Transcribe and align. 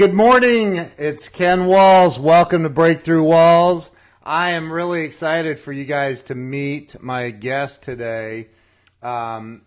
Good 0.00 0.14
morning. 0.14 0.78
It's 0.96 1.28
Ken 1.28 1.66
Walls. 1.66 2.18
Welcome 2.18 2.62
to 2.62 2.70
Breakthrough 2.70 3.22
Walls. 3.22 3.90
I 4.22 4.52
am 4.52 4.72
really 4.72 5.02
excited 5.02 5.60
for 5.60 5.72
you 5.72 5.84
guys 5.84 6.22
to 6.22 6.34
meet 6.34 6.96
my 7.02 7.28
guest 7.28 7.82
today. 7.82 8.48
Um, 9.02 9.60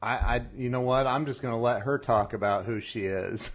I, 0.00 0.14
I, 0.14 0.46
you 0.56 0.70
know 0.70 0.80
what? 0.80 1.06
I'm 1.06 1.26
just 1.26 1.42
going 1.42 1.52
to 1.52 1.60
let 1.60 1.82
her 1.82 1.98
talk 1.98 2.32
about 2.32 2.64
who 2.64 2.80
she 2.80 3.04
is. 3.04 3.50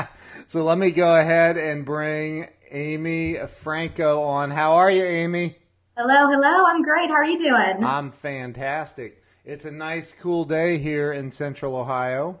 so 0.48 0.64
let 0.64 0.78
me 0.78 0.90
go 0.92 1.14
ahead 1.14 1.58
and 1.58 1.84
bring 1.84 2.48
Amy 2.70 3.34
Franko 3.34 4.22
on. 4.22 4.50
How 4.50 4.76
are 4.76 4.90
you, 4.90 5.04
Amy? 5.04 5.58
Hello, 5.98 6.26
hello. 6.26 6.64
I'm 6.68 6.80
great. 6.80 7.10
How 7.10 7.16
are 7.16 7.24
you 7.26 7.38
doing? 7.38 7.84
I'm 7.84 8.10
fantastic. 8.10 9.22
It's 9.44 9.66
a 9.66 9.70
nice, 9.70 10.14
cool 10.18 10.46
day 10.46 10.78
here 10.78 11.12
in 11.12 11.30
Central 11.30 11.76
Ohio. 11.76 12.40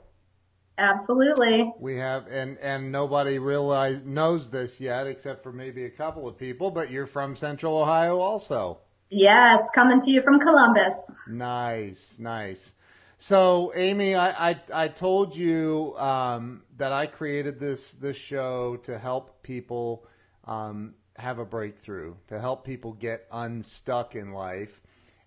Absolutely. 0.78 1.72
We 1.78 1.96
have, 1.96 2.26
and 2.28 2.58
and 2.58 2.92
nobody 2.92 3.38
realize 3.38 4.04
knows 4.04 4.50
this 4.50 4.80
yet, 4.80 5.06
except 5.06 5.42
for 5.42 5.52
maybe 5.52 5.84
a 5.84 5.90
couple 5.90 6.28
of 6.28 6.36
people. 6.36 6.70
But 6.70 6.90
you're 6.90 7.06
from 7.06 7.34
Central 7.34 7.78
Ohio, 7.78 8.18
also. 8.18 8.78
Yes, 9.08 9.68
coming 9.74 10.00
to 10.00 10.10
you 10.10 10.20
from 10.22 10.38
Columbus. 10.38 11.12
Nice, 11.28 12.18
nice. 12.18 12.74
So, 13.16 13.72
Amy, 13.74 14.14
I 14.14 14.50
I, 14.50 14.60
I 14.74 14.88
told 14.88 15.34
you 15.34 15.94
um, 15.96 16.62
that 16.76 16.92
I 16.92 17.06
created 17.06 17.58
this 17.58 17.92
this 17.92 18.16
show 18.16 18.76
to 18.82 18.98
help 18.98 19.42
people 19.42 20.06
um, 20.44 20.94
have 21.16 21.38
a 21.38 21.44
breakthrough, 21.46 22.14
to 22.28 22.38
help 22.38 22.64
people 22.64 22.92
get 22.92 23.26
unstuck 23.32 24.14
in 24.14 24.32
life. 24.32 24.82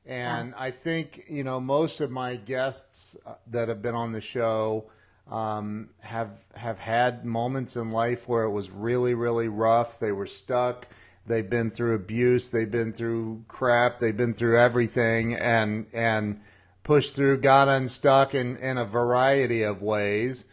And 0.05 0.53
I 0.55 0.71
think 0.71 1.25
you 1.27 1.43
know 1.43 1.59
most 1.59 2.01
of 2.01 2.11
my 2.11 2.35
guests 2.35 3.17
uh, 3.25 3.33
that 3.47 3.69
have 3.69 3.81
been 3.81 3.95
on 3.95 4.11
the 4.11 4.21
show 4.21 4.91
um, 5.29 5.89
have 6.01 6.43
have 6.55 6.79
had 6.79 7.25
moments 7.25 7.75
in 7.75 7.91
life 7.91 8.27
where 8.27 8.43
it 8.43 8.51
was 8.51 8.69
really 8.69 9.13
really 9.13 9.47
rough. 9.47 9.99
They 9.99 10.11
were 10.11 10.27
stuck. 10.27 10.87
They've 11.27 11.49
been 11.49 11.69
through 11.69 11.95
abuse. 11.95 12.49
They've 12.49 12.69
been 12.69 12.91
through 12.91 13.43
crap. 13.47 13.99
They've 13.99 14.17
been 14.17 14.33
through 14.33 14.57
everything, 14.57 15.35
and 15.35 15.85
and 15.93 16.41
pushed 16.83 17.15
through, 17.15 17.37
got 17.37 17.67
unstuck 17.67 18.33
in 18.33 18.57
in 18.57 18.77
a 18.77 18.85
variety 18.85 19.63
of 19.63 19.81
ways. 19.81 20.45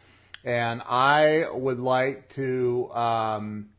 And 0.44 0.82
I 0.86 1.46
would 1.52 1.78
like 1.78 2.28
to. 2.30 2.90
Um, 2.92 3.70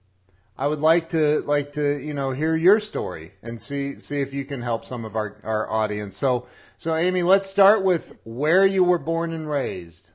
I 0.58 0.66
would 0.66 0.80
like 0.80 1.10
to 1.10 1.42
like 1.42 1.74
to 1.74 2.00
you 2.04 2.16
know 2.16 2.32
hear 2.32 2.56
your 2.56 2.80
story 2.80 3.34
and 3.44 3.62
see 3.62 4.00
see 4.00 4.22
if 4.22 4.34
you 4.34 4.44
can 4.44 4.64
help 4.64 4.86
some 4.86 5.06
of 5.06 5.16
our, 5.16 5.38
our 5.44 5.70
audience. 5.70 6.18
So 6.18 6.48
so 6.78 6.96
Amy, 6.96 7.22
let's 7.22 7.48
start 7.48 7.84
with 7.84 8.18
where 8.24 8.66
you 8.66 8.84
were 8.84 8.98
born 8.98 9.34
and 9.34 9.48
raised. 9.48 10.10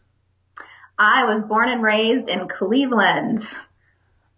I 1.02 1.24
was 1.24 1.42
born 1.42 1.68
and 1.68 1.83
raised 1.83 2.29
in 2.29 2.48
Cleveland. 2.48 3.40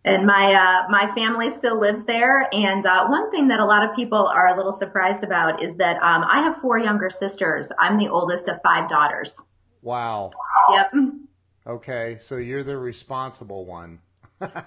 And 0.07 0.27
my 0.27 0.55
uh, 0.55 0.91
my 0.91 1.15
family 1.15 1.51
still 1.51 1.79
lives 1.79 2.05
there. 2.05 2.49
And 2.53 2.85
uh, 2.85 3.07
one 3.07 3.31
thing 3.31 3.49
that 3.49 3.61
a 3.61 3.65
lot 3.65 3.89
of 3.89 3.97
people 3.97 4.27
are 4.27 4.49
a 4.49 4.57
little 4.57 4.73
surprised 4.73 5.25
about 5.25 5.63
is 5.63 5.77
that 5.77 5.97
um, 5.97 6.25
I 6.29 6.43
have 6.43 6.57
four 6.57 6.79
younger 6.79 7.11
sisters. 7.11 7.73
I'm 7.79 7.99
the 7.99 8.09
oldest 8.09 8.49
of 8.49 8.61
five 8.63 8.89
daughters. 8.89 9.41
Wow. 9.83 10.31
Yep. 10.71 10.93
Okay, 11.67 12.19
so 12.21 12.37
you're 12.37 12.63
the 12.65 12.77
responsible 12.77 13.65
one. 13.65 13.99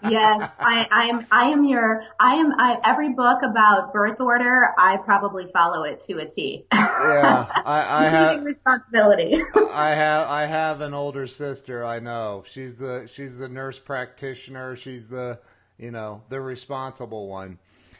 Yes, 0.09 0.53
I, 0.59 0.87
I'm. 0.91 1.25
I 1.31 1.49
am 1.49 1.63
your. 1.65 2.03
I 2.19 2.35
am. 2.35 2.53
I, 2.57 2.79
every 2.83 3.13
book 3.13 3.41
about 3.43 3.93
birth 3.93 4.19
order, 4.19 4.73
I 4.77 4.97
probably 4.97 5.47
follow 5.47 5.83
it 5.83 5.99
to 6.01 6.19
a 6.19 6.25
T. 6.25 6.65
yeah, 6.73 7.45
I, 7.65 8.05
I 8.05 8.09
have 8.09 8.43
responsibility. 8.43 9.41
I 9.71 9.89
have. 9.89 10.27
I 10.27 10.45
have 10.45 10.81
an 10.81 10.93
older 10.93 11.27
sister. 11.27 11.83
I 11.83 11.99
know. 11.99 12.43
She's 12.45 12.77
the. 12.77 13.07
She's 13.07 13.37
the 13.37 13.49
nurse 13.49 13.79
practitioner. 13.79 14.75
She's 14.75 15.07
the. 15.07 15.39
You 15.77 15.91
know, 15.91 16.23
the 16.29 16.41
responsible 16.41 17.27
one. 17.27 17.59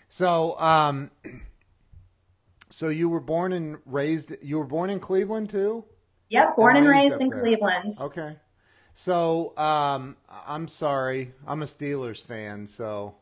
So, 0.09 0.59
um, 0.59 1.11
so 2.69 2.89
you 2.89 3.09
were 3.09 3.19
born 3.19 3.53
and 3.53 3.77
raised. 3.85 4.33
You 4.41 4.57
were 4.57 4.65
born 4.65 4.89
in 4.89 4.99
Cleveland 4.99 5.49
too. 5.49 5.85
Yep, 6.29 6.55
born 6.55 6.77
and 6.77 6.87
raised, 6.87 7.05
and 7.05 7.11
raised 7.11 7.21
in 7.21 7.29
there. 7.29 7.41
Cleveland. 7.41 7.91
Okay. 8.01 8.35
So 8.99 9.53
um, 9.57 10.17
I'm 10.27 10.67
sorry, 10.67 11.31
I'm 11.45 11.61
a 11.61 11.65
Steelers 11.65 12.25
fan, 12.25 12.65
so. 12.65 13.13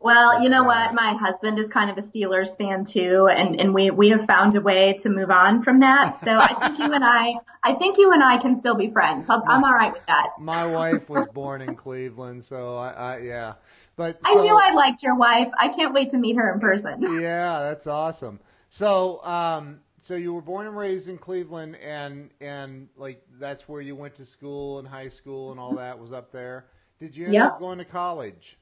Well, 0.00 0.42
you 0.42 0.48
know 0.48 0.64
what? 0.64 0.94
My 0.94 1.12
husband 1.12 1.58
is 1.58 1.68
kind 1.68 1.90
of 1.90 1.98
a 1.98 2.00
Steelers 2.00 2.56
fan 2.56 2.84
too, 2.84 3.28
and, 3.28 3.60
and 3.60 3.74
we, 3.74 3.90
we 3.90 4.08
have 4.08 4.24
found 4.24 4.54
a 4.54 4.62
way 4.62 4.94
to 5.00 5.10
move 5.10 5.30
on 5.30 5.62
from 5.62 5.80
that. 5.80 6.14
So 6.14 6.38
I 6.38 6.54
think 6.54 6.78
you 6.78 6.94
and 6.94 7.04
I, 7.04 7.34
I 7.62 7.74
think 7.74 7.98
you 7.98 8.14
and 8.14 8.24
I 8.24 8.38
can 8.38 8.54
still 8.54 8.74
be 8.74 8.88
friends. 8.88 9.28
I'm, 9.28 9.42
I'm 9.46 9.64
all 9.64 9.74
right 9.74 9.92
with 9.92 10.06
that. 10.06 10.30
My 10.40 10.66
wife 10.66 11.10
was 11.10 11.26
born 11.26 11.60
in 11.60 11.74
Cleveland, 11.74 12.42
so 12.42 12.78
I, 12.78 12.90
I 12.92 13.18
yeah. 13.18 13.52
But 13.96 14.24
so, 14.24 14.38
I 14.38 14.42
knew 14.42 14.58
I 14.58 14.72
liked 14.72 15.02
your 15.02 15.16
wife. 15.16 15.50
I 15.58 15.68
can't 15.68 15.92
wait 15.92 16.08
to 16.10 16.18
meet 16.18 16.36
her 16.36 16.54
in 16.54 16.58
person. 16.58 17.02
Yeah, 17.20 17.60
that's 17.60 17.86
awesome. 17.86 18.40
So, 18.70 19.22
um, 19.24 19.80
so 19.98 20.14
you 20.14 20.32
were 20.32 20.42
born 20.42 20.66
and 20.66 20.76
raised 20.76 21.08
in 21.08 21.18
Cleveland, 21.18 21.76
and 21.76 22.30
and 22.40 22.88
like 22.96 23.22
that's 23.38 23.68
where 23.68 23.80
you 23.80 23.96
went 23.96 24.14
to 24.16 24.26
school 24.26 24.78
and 24.78 24.86
high 24.86 25.08
school 25.08 25.50
and 25.50 25.60
all 25.60 25.74
that 25.76 25.98
was 25.98 26.12
up 26.12 26.32
there. 26.32 26.66
Did 26.98 27.16
you 27.16 27.26
end 27.26 27.34
yep. 27.34 27.52
up 27.52 27.58
going 27.60 27.78
to 27.78 27.84
college? 27.84 28.58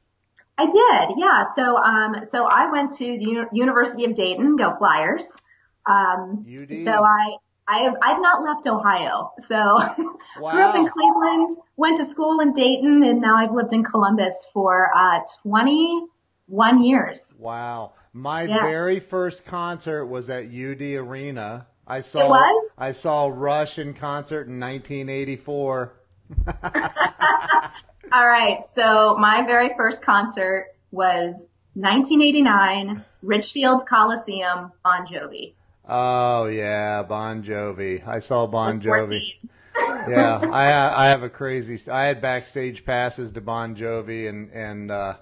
I 0.57 0.67
did, 0.67 1.17
yeah. 1.19 1.43
So 1.43 1.77
um, 1.77 2.25
so 2.25 2.47
I 2.47 2.71
went 2.71 2.91
to 2.99 3.19
the 3.19 3.25
U- 3.25 3.49
University 3.53 4.05
of 4.05 4.15
Dayton. 4.15 4.57
Go 4.57 4.77
Flyers. 4.77 5.37
Um, 5.87 6.47
UD. 6.49 6.77
So 6.85 6.93
I. 7.05 7.37
I 7.67 7.79
have, 7.79 7.95
I've 8.03 8.21
not 8.21 8.43
left 8.43 8.67
Ohio. 8.67 9.33
So 9.39 9.55
wow. 9.57 9.97
grew 10.37 10.61
up 10.61 10.75
in 10.75 10.87
Cleveland, 10.87 11.49
went 11.79 11.97
to 11.97 12.05
school 12.05 12.41
in 12.41 12.53
Dayton, 12.53 13.03
and 13.03 13.23
now 13.23 13.37
I've 13.37 13.53
lived 13.53 13.73
in 13.73 13.83
Columbus 13.83 14.45
for 14.53 14.91
uh, 14.95 15.21
21 16.49 16.85
years. 16.85 17.35
Wow. 17.39 17.93
My 18.13 18.43
yeah. 18.43 18.63
very 18.63 19.01
first 19.01 19.45
concert 19.45 20.07
was 20.07 20.31
at 20.31 20.45
UD 20.45 20.83
Arena. 20.83 21.67
I 21.87 22.01
saw 22.01 22.21
it 22.21 22.29
was? 22.29 22.71
I 22.79 22.93
saw 22.93 23.31
Rush 23.33 23.79
in 23.79 23.95
concert 23.95 24.47
in 24.47 24.59
1984. 24.61 25.95
All 28.13 28.27
right, 28.27 28.63
so 28.63 29.17
my 29.17 29.43
very 29.43 29.71
first 29.77 30.03
concert 30.03 30.69
was 30.93 31.49
1989, 31.75 33.05
Richfield 33.23 33.87
Coliseum, 33.87 34.71
Bon 34.85 35.07
Jovi. 35.07 35.55
Oh 35.87 36.47
yeah, 36.47 37.03
Bon 37.03 37.43
Jovi. 37.43 38.07
I 38.07 38.21
saw 38.21 38.47
Bon 38.47 38.81
Jovi. 38.81 39.35
yeah, 39.77 40.39
I 40.41 41.05
I 41.05 41.07
have 41.09 41.25
a 41.25 41.29
crazy. 41.29 41.91
I 41.91 42.05
had 42.05 42.23
backstage 42.23 42.85
passes 42.85 43.33
to 43.33 43.41
Bon 43.41 43.75
Jovi, 43.75 44.29
and 44.29 44.51
and 44.53 44.91
uh, 44.91 45.17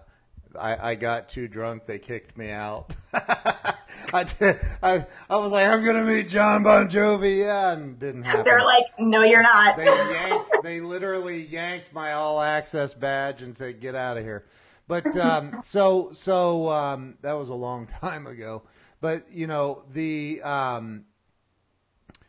I, 0.59 0.91
I 0.91 0.95
got 0.95 1.29
too 1.29 1.49
drunk. 1.49 1.87
They 1.87 1.99
kicked 1.99 2.37
me 2.37 2.51
out. 2.51 2.95
I, 3.15 4.25
did, 4.25 4.61
I, 4.83 5.07
I 5.31 5.37
was 5.39 5.53
like, 5.53 5.67
I'm 5.67 5.85
gonna 5.85 6.05
meet 6.05 6.29
John 6.29 6.63
Bon 6.63 6.89
Jovi, 6.89 7.41
yeah, 7.41 7.73
and 7.73 7.99
didn't 7.99 8.25
happen. 8.25 8.45
They're 8.45 8.65
like, 8.65 8.85
no, 8.99 9.23
you're 9.23 9.43
not. 9.43 9.77
they 9.77 9.85
yanked, 9.85 10.51
they 10.63 10.81
literally 10.81 11.43
yanked 11.43 11.93
my 11.93 12.13
all 12.13 12.41
access 12.41 12.95
badge 12.95 13.43
and 13.43 13.57
said, 13.57 13.81
get 13.81 13.95
out 13.95 14.17
of 14.17 14.25
here. 14.25 14.45
But 14.89 15.17
um, 15.17 15.59
so 15.63 16.11
so 16.13 16.69
um, 16.69 17.17
that 17.23 17.33
was 17.33 17.49
a 17.49 17.55
long 17.55 17.87
time 17.87 18.27
ago. 18.27 18.63
But 19.01 19.31
you 19.33 19.47
know 19.47 19.85
the 19.93 20.43
um, 20.43 21.05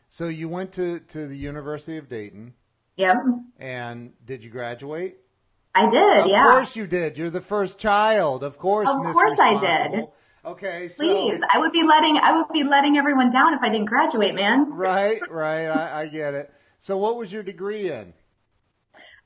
so 0.09 0.27
you 0.27 0.47
went 0.47 0.71
to 0.73 0.99
to 0.99 1.27
the 1.27 1.37
University 1.37 1.97
of 1.97 2.09
Dayton. 2.09 2.53
Yep. 2.95 3.17
And 3.57 4.13
did 4.25 4.43
you 4.43 4.51
graduate? 4.51 5.17
I 5.75 5.87
did, 5.87 6.19
of 6.21 6.27
yeah. 6.27 6.47
Of 6.47 6.53
course 6.53 6.75
you 6.75 6.87
did. 6.87 7.17
You're 7.17 7.29
the 7.29 7.41
first 7.41 7.79
child. 7.79 8.43
Of 8.43 8.57
course. 8.59 8.89
Of 8.89 8.95
course 8.95 9.39
I 9.39 9.59
did. 9.59 10.07
Okay, 10.45 10.89
so 10.89 11.03
please, 11.03 11.39
I 11.53 11.59
would 11.59 11.71
be 11.71 11.83
letting 11.83 12.17
I 12.17 12.33
would 12.33 12.49
be 12.51 12.63
letting 12.63 12.97
everyone 12.97 13.29
down 13.29 13.53
if 13.53 13.61
I 13.61 13.69
didn't 13.69 13.85
graduate, 13.85 14.35
man. 14.35 14.71
Right, 14.73 15.21
right. 15.31 15.67
I, 15.67 16.01
I 16.01 16.07
get 16.09 16.33
it. 16.33 16.53
So, 16.79 16.97
what 16.97 17.15
was 17.15 17.31
your 17.31 17.43
degree 17.43 17.89
in? 17.89 18.13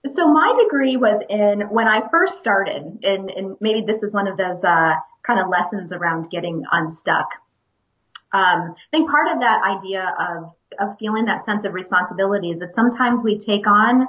So, 0.06 0.28
my 0.32 0.54
degree 0.64 0.96
was 0.96 1.24
in 1.28 1.62
when 1.62 1.88
I 1.88 2.08
first 2.12 2.40
started, 2.40 3.00
and, 3.04 3.32
and 3.32 3.58
maybe 3.60 3.82
this 3.82 4.04
is 4.04 4.14
one 4.14 4.28
of 4.28 4.38
those 4.38 4.64
uh, 4.64 4.94
kind 5.24 5.40
of 5.40 5.50
lessons 5.50 5.92
around 5.92 6.30
getting 6.30 6.64
unstuck. 6.72 7.30
Um, 8.32 8.76
I 8.78 8.90
think 8.92 9.10
part 9.10 9.32
of 9.32 9.40
that 9.40 9.64
idea 9.64 10.14
of 10.20 10.54
of 10.80 11.00
feeling 11.00 11.26
that 11.26 11.44
sense 11.44 11.66
of 11.66 11.74
responsibility 11.74 12.52
is 12.52 12.60
that 12.60 12.74
sometimes 12.76 13.24
we 13.24 13.40
take 13.40 13.66
on 13.66 14.08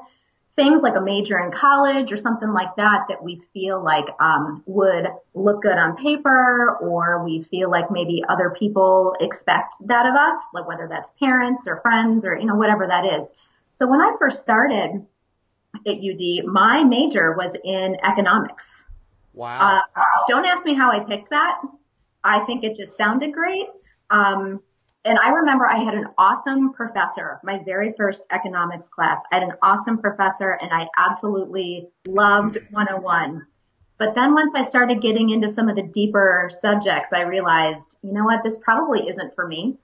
things 0.58 0.82
like 0.82 0.96
a 0.96 1.00
major 1.00 1.38
in 1.38 1.52
college 1.52 2.10
or 2.10 2.16
something 2.16 2.52
like 2.52 2.74
that 2.74 3.06
that 3.08 3.22
we 3.22 3.36
feel 3.54 3.80
like 3.80 4.06
um, 4.20 4.60
would 4.66 5.06
look 5.32 5.62
good 5.62 5.78
on 5.78 5.96
paper 5.96 6.76
or 6.80 7.22
we 7.24 7.42
feel 7.44 7.70
like 7.70 7.92
maybe 7.92 8.24
other 8.28 8.50
people 8.58 9.14
expect 9.20 9.76
that 9.86 10.04
of 10.04 10.16
us 10.16 10.34
like 10.52 10.66
whether 10.66 10.88
that's 10.88 11.12
parents 11.12 11.68
or 11.68 11.76
friends 11.80 12.24
or 12.24 12.36
you 12.36 12.44
know 12.44 12.56
whatever 12.56 12.88
that 12.88 13.06
is. 13.06 13.32
So 13.72 13.86
when 13.86 14.00
i 14.00 14.16
first 14.18 14.42
started 14.42 15.06
at 15.86 15.96
ud 15.96 16.44
my 16.44 16.82
major 16.82 17.34
was 17.34 17.56
in 17.62 17.96
economics. 18.02 18.88
Wow. 19.34 19.80
Uh, 19.94 20.02
don't 20.26 20.44
ask 20.44 20.64
me 20.66 20.74
how 20.74 20.90
i 20.90 20.98
picked 20.98 21.30
that. 21.30 21.60
I 22.24 22.40
think 22.40 22.64
it 22.64 22.74
just 22.74 22.96
sounded 22.96 23.32
great. 23.32 23.66
Um, 24.10 24.60
And 25.04 25.18
I 25.18 25.30
remember 25.30 25.66
I 25.66 25.78
had 25.78 25.94
an 25.94 26.08
awesome 26.18 26.72
professor, 26.72 27.40
my 27.42 27.62
very 27.64 27.94
first 27.96 28.26
economics 28.30 28.88
class. 28.88 29.20
I 29.30 29.36
had 29.36 29.44
an 29.44 29.54
awesome 29.62 29.98
professor 29.98 30.50
and 30.50 30.70
I 30.72 30.88
absolutely 30.98 31.88
loved 32.06 32.58
101. 32.70 33.46
But 33.96 34.14
then 34.14 34.34
once 34.34 34.54
I 34.54 34.62
started 34.62 35.00
getting 35.00 35.30
into 35.30 35.48
some 35.48 35.68
of 35.68 35.76
the 35.76 35.82
deeper 35.82 36.50
subjects, 36.52 37.12
I 37.12 37.22
realized, 37.22 37.98
you 38.02 38.12
know 38.12 38.24
what, 38.24 38.42
this 38.42 38.58
probably 38.58 39.08
isn't 39.08 39.34
for 39.34 39.46
me. 39.46 39.76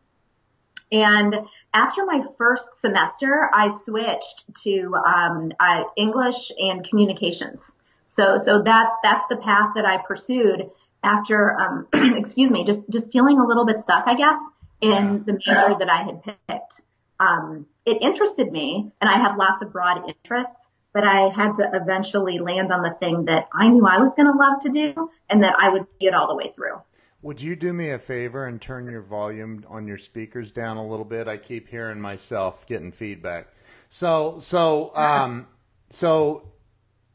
And 0.93 1.35
after 1.73 2.05
my 2.05 2.25
first 2.39 2.81
semester, 2.81 3.51
I 3.53 3.69
switched 3.69 4.55
to 4.63 4.95
um, 4.95 5.53
uh, 5.59 5.85
English 5.97 6.53
and 6.59 6.89
communications. 6.89 7.81
So, 8.07 8.39
so 8.39 8.63
that's 8.63 8.97
that's 9.03 9.25
the 9.27 9.37
path 9.37 9.71
that 9.75 9.85
I 9.85 9.99
pursued 9.99 10.71
after, 11.03 11.59
um, 11.59 11.89
excuse 11.93 12.51
me, 12.51 12.65
just 12.65 12.89
just 12.91 13.11
feeling 13.11 13.41
a 13.41 13.45
little 13.45 13.65
bit 13.65 13.81
stuck, 13.81 14.07
I 14.07 14.15
guess, 14.15 14.39
in 14.85 15.25
the 15.25 15.33
major 15.33 15.77
that 15.79 15.89
I 15.91 16.03
had 16.03 16.23
picked. 16.23 16.83
Um, 17.19 17.67
it 17.87 18.03
interested 18.03 18.53
me, 18.53 18.91
and 19.01 19.09
I 19.09 19.19
have 19.19 19.39
lots 19.39 19.63
of 19.63 19.73
broad 19.73 20.03
interests, 20.09 20.69
but 20.93 21.05
I 21.05 21.29
had 21.29 21.55
to 21.57 21.71
eventually 21.73 22.39
land 22.39 22.73
on 22.73 22.83
the 22.83 22.93
thing 22.93 23.25
that 23.27 23.49
I 23.53 23.69
knew 23.69 23.87
I 23.87 23.99
was 23.99 24.15
going 24.15 24.27
to 24.27 24.39
love 24.39 24.61
to 24.61 24.69
do, 24.69 25.11
and 25.29 25.43
that 25.43 25.57
I 25.59 25.69
would 25.71 25.87
get 26.01 26.15
all 26.15 26.29
the 26.29 26.35
way 26.35 26.51
through. 26.55 26.81
Would 27.23 27.41
you 27.41 27.57
do 27.57 27.73
me 27.73 27.91
a 27.91 27.99
favor 27.99 28.47
and 28.47 28.61
turn 28.61 28.91
your 28.91 29.01
volume 29.01 29.65
on 29.69 29.89
your 29.89 29.97
speakers 29.97 30.53
down 30.53 30.77
a 30.77 30.87
little 30.87 31.07
bit? 31.07 31.27
I 31.27 31.39
keep 31.39 31.69
hearing 31.69 31.99
myself 31.99 32.67
getting 32.67 32.93
feedback. 32.93 33.49
So, 33.89 34.39
so, 34.41 34.95
um, 34.95 35.47
so, 35.89 36.53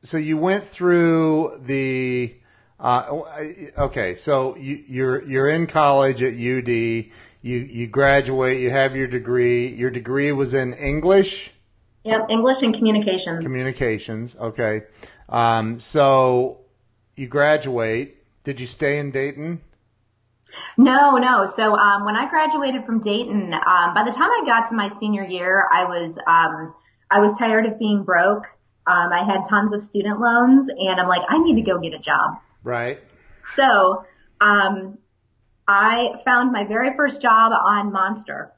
so 0.01 0.17
you 0.17 0.37
went 0.37 0.65
through 0.65 1.61
the, 1.63 2.35
uh, 2.79 3.21
okay, 3.77 4.15
so 4.15 4.55
you, 4.55 4.83
you're, 4.87 5.23
you're 5.25 5.49
in 5.49 5.67
college 5.67 6.23
at 6.23 6.33
UD. 6.33 7.11
You, 7.41 7.57
you 7.57 7.87
graduate, 7.87 8.59
you 8.59 8.69
have 8.69 8.95
your 8.95 9.07
degree. 9.07 9.67
Your 9.67 9.89
degree 9.89 10.31
was 10.31 10.53
in 10.53 10.73
English? 10.73 11.51
Yep, 12.03 12.27
English 12.29 12.61
and 12.61 12.73
communications. 12.73 13.43
Communications, 13.43 14.35
okay. 14.35 14.83
Um, 15.27 15.79
so 15.79 16.61
you 17.15 17.27
graduate. 17.27 18.17
Did 18.43 18.59
you 18.59 18.67
stay 18.67 18.99
in 18.99 19.11
Dayton? 19.11 19.61
No, 20.77 21.17
no. 21.17 21.45
So 21.45 21.77
um, 21.77 22.05
when 22.05 22.15
I 22.15 22.27
graduated 22.29 22.85
from 22.85 22.99
Dayton, 22.99 23.53
um, 23.53 23.93
by 23.93 24.03
the 24.05 24.11
time 24.11 24.29
I 24.31 24.43
got 24.45 24.67
to 24.69 24.75
my 24.75 24.87
senior 24.87 25.23
year, 25.23 25.67
I 25.71 25.85
was 25.85 26.17
um, 26.25 26.73
I 27.11 27.19
was 27.19 27.33
tired 27.33 27.65
of 27.65 27.77
being 27.77 28.03
broke. 28.03 28.45
Um, 28.87 29.11
I 29.13 29.23
had 29.23 29.43
tons 29.47 29.73
of 29.73 29.81
student 29.81 30.19
loans, 30.19 30.67
and 30.69 30.99
I'm 30.99 31.07
like, 31.07 31.21
I 31.29 31.37
need 31.39 31.55
to 31.55 31.61
go 31.61 31.79
get 31.79 31.93
a 31.93 31.99
job. 31.99 32.39
Right. 32.63 32.99
So 33.43 34.05
um, 34.41 34.97
I 35.69 36.15
found 36.25 36.51
my 36.51 36.63
very 36.63 36.95
first 36.95 37.21
job 37.21 37.51
on 37.51 37.91
Monster. 37.91 38.51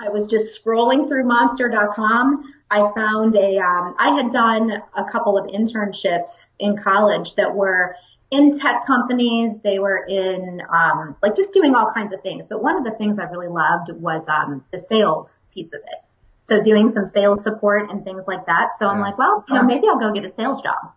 I 0.00 0.08
was 0.08 0.26
just 0.26 0.60
scrolling 0.60 1.06
through 1.06 1.24
Monster.com. 1.24 2.52
I 2.68 2.90
found 2.96 3.36
a. 3.36 3.58
Um, 3.58 3.94
I 3.96 4.10
had 4.10 4.30
done 4.30 4.72
a 4.96 5.04
couple 5.04 5.38
of 5.38 5.46
internships 5.46 6.56
in 6.58 6.78
college 6.78 7.36
that 7.36 7.54
were 7.54 7.94
in 8.32 8.58
tech 8.58 8.84
companies. 8.88 9.60
They 9.60 9.78
were 9.78 10.04
in 10.04 10.62
um, 10.68 11.14
like 11.22 11.36
just 11.36 11.54
doing 11.54 11.76
all 11.76 11.92
kinds 11.94 12.12
of 12.12 12.22
things. 12.22 12.48
But 12.48 12.60
one 12.60 12.76
of 12.76 12.82
the 12.82 12.98
things 12.98 13.20
I 13.20 13.26
really 13.26 13.46
loved 13.46 13.92
was 13.92 14.28
um, 14.28 14.64
the 14.72 14.78
sales 14.78 15.38
piece 15.54 15.72
of 15.72 15.80
it. 15.80 16.02
So 16.40 16.60
doing 16.60 16.88
some 16.88 17.06
sales 17.06 17.44
support 17.44 17.88
and 17.92 18.04
things 18.04 18.26
like 18.26 18.46
that. 18.46 18.74
So 18.74 18.88
I'm 18.88 18.98
like, 18.98 19.16
well, 19.16 19.44
you 19.48 19.54
know, 19.54 19.62
maybe 19.62 19.86
I'll 19.86 20.00
go 20.00 20.12
get 20.12 20.24
a 20.24 20.28
sales 20.28 20.60
job. 20.60 20.92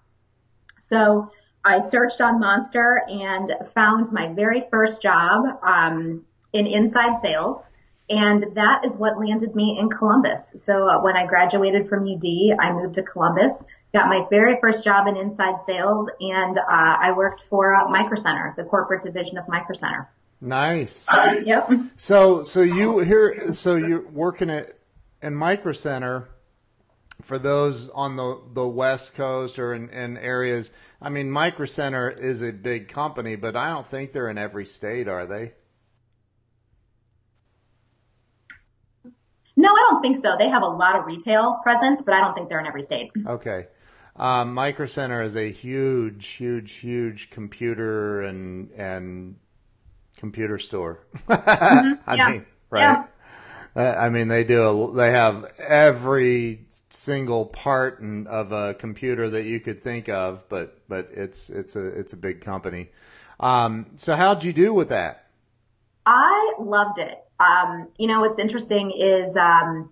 So 0.80 1.32
I 1.66 1.80
searched 1.80 2.22
on 2.22 2.40
Monster 2.40 3.02
and 3.08 3.52
found 3.74 4.12
my 4.12 4.34
very 4.34 4.66
first 4.72 5.02
job 5.02 5.46
um, 5.64 6.26
in 6.54 6.68
inside 6.68 7.18
sales. 7.18 7.68
And 8.10 8.44
that 8.56 8.86
is 8.86 8.98
what 8.98 9.20
landed 9.20 9.56
me 9.56 9.78
in 9.80 9.90
Columbus. 9.90 10.54
So 10.56 10.90
uh, 10.90 11.02
when 11.04 11.16
I 11.16 11.28
graduated 11.28 11.88
from 11.88 12.08
UD, 12.08 12.26
I 12.60 12.72
moved 12.72 12.96
to 12.96 13.04
Columbus 13.04 13.64
got 13.94 14.08
my 14.08 14.26
very 14.30 14.60
first 14.62 14.84
job 14.84 15.08
in 15.08 15.18
inside 15.18 15.60
sales, 15.62 16.10
and 16.20 16.58
uh, 16.58 16.64
I 16.68 17.12
worked 17.16 17.42
for 17.50 17.76
uh, 17.76 17.90
Micro 17.90 18.18
Center, 18.18 18.54
the 18.56 18.64
corporate 18.64 19.02
division 19.02 19.38
of 19.38 19.46
Microcenter. 19.46 20.08
Nice. 20.42 21.08
Yep. 21.44 21.70
So, 21.98 22.44
so 22.44 22.62
you 22.62 23.00
here, 23.00 23.52
so 23.52 23.76
you're 23.76 24.08
working 24.10 24.50
at 24.50 24.78
in 25.22 25.36
Micro 25.36 25.72
Center. 25.72 26.30
For 27.22 27.38
those 27.38 27.90
on 27.90 28.16
the 28.16 28.42
the 28.54 28.68
West 28.68 29.14
Coast 29.14 29.60
or 29.60 29.74
in, 29.74 29.90
in 29.90 30.18
areas, 30.18 30.72
I 31.02 31.10
mean, 31.10 31.30
Micro 31.30 31.66
Center 31.66 32.10
is 32.10 32.42
a 32.42 32.52
big 32.52 32.88
company, 32.88 33.36
but 33.36 33.56
I 33.56 33.70
don't 33.70 33.88
think 33.88 34.12
they're 34.12 34.30
in 34.30 34.38
every 34.38 34.66
state, 34.66 35.08
are 35.08 35.26
they? 35.26 35.54
No, 39.60 39.68
I 39.68 39.88
don't 39.90 40.02
think 40.02 40.18
so. 40.18 40.38
They 40.40 40.48
have 40.48 40.64
a 40.64 40.68
lot 40.68 40.96
of 40.96 41.06
retail 41.06 41.60
presence, 41.62 42.02
but 42.02 42.14
I 42.14 42.22
don't 42.22 42.34
think 42.34 42.48
they're 42.48 42.62
in 42.62 42.68
every 42.68 42.82
state. 42.82 43.12
Okay. 43.28 43.68
Um, 44.16 44.54
Micro 44.54 44.86
Center 44.86 45.22
is 45.22 45.36
a 45.36 45.52
huge, 45.52 46.28
huge, 46.28 46.74
huge 46.74 47.30
computer 47.30 48.22
and 48.22 48.72
and 48.72 49.36
computer 50.18 50.58
store. 50.58 51.06
Mm-hmm. 51.28 51.94
I 52.10 52.16
yeah. 52.16 52.30
mean, 52.30 52.46
right? 52.70 52.82
Yeah. 52.82 53.04
Uh, 53.76 53.96
I 53.98 54.10
mean, 54.10 54.30
they 54.30 54.44
do. 54.44 54.64
A, 54.64 54.94
they 54.94 55.12
have 55.12 55.46
every 55.60 56.66
single 56.90 57.46
part 57.46 58.02
of 58.28 58.52
a 58.52 58.74
computer 58.74 59.30
that 59.30 59.44
you 59.44 59.60
could 59.60 59.82
think 59.82 60.10
of, 60.10 60.48
but 60.50 60.82
but 60.88 61.10
it's 61.14 61.50
it's 61.50 61.76
a 61.76 61.86
it's 61.86 62.14
a 62.14 62.18
big 62.18 62.42
company. 62.42 62.90
Um, 63.40 63.88
so 63.96 64.16
how'd 64.16 64.44
you 64.44 64.54
do 64.54 64.74
with 64.74 64.90
that? 64.90 65.28
I 66.06 66.56
loved 66.60 67.00
it. 67.00 67.24
Um, 67.40 67.88
you 67.98 68.08
know, 68.08 68.20
what's 68.20 68.40
interesting 68.40 68.92
is 68.92 69.36
um, 69.38 69.92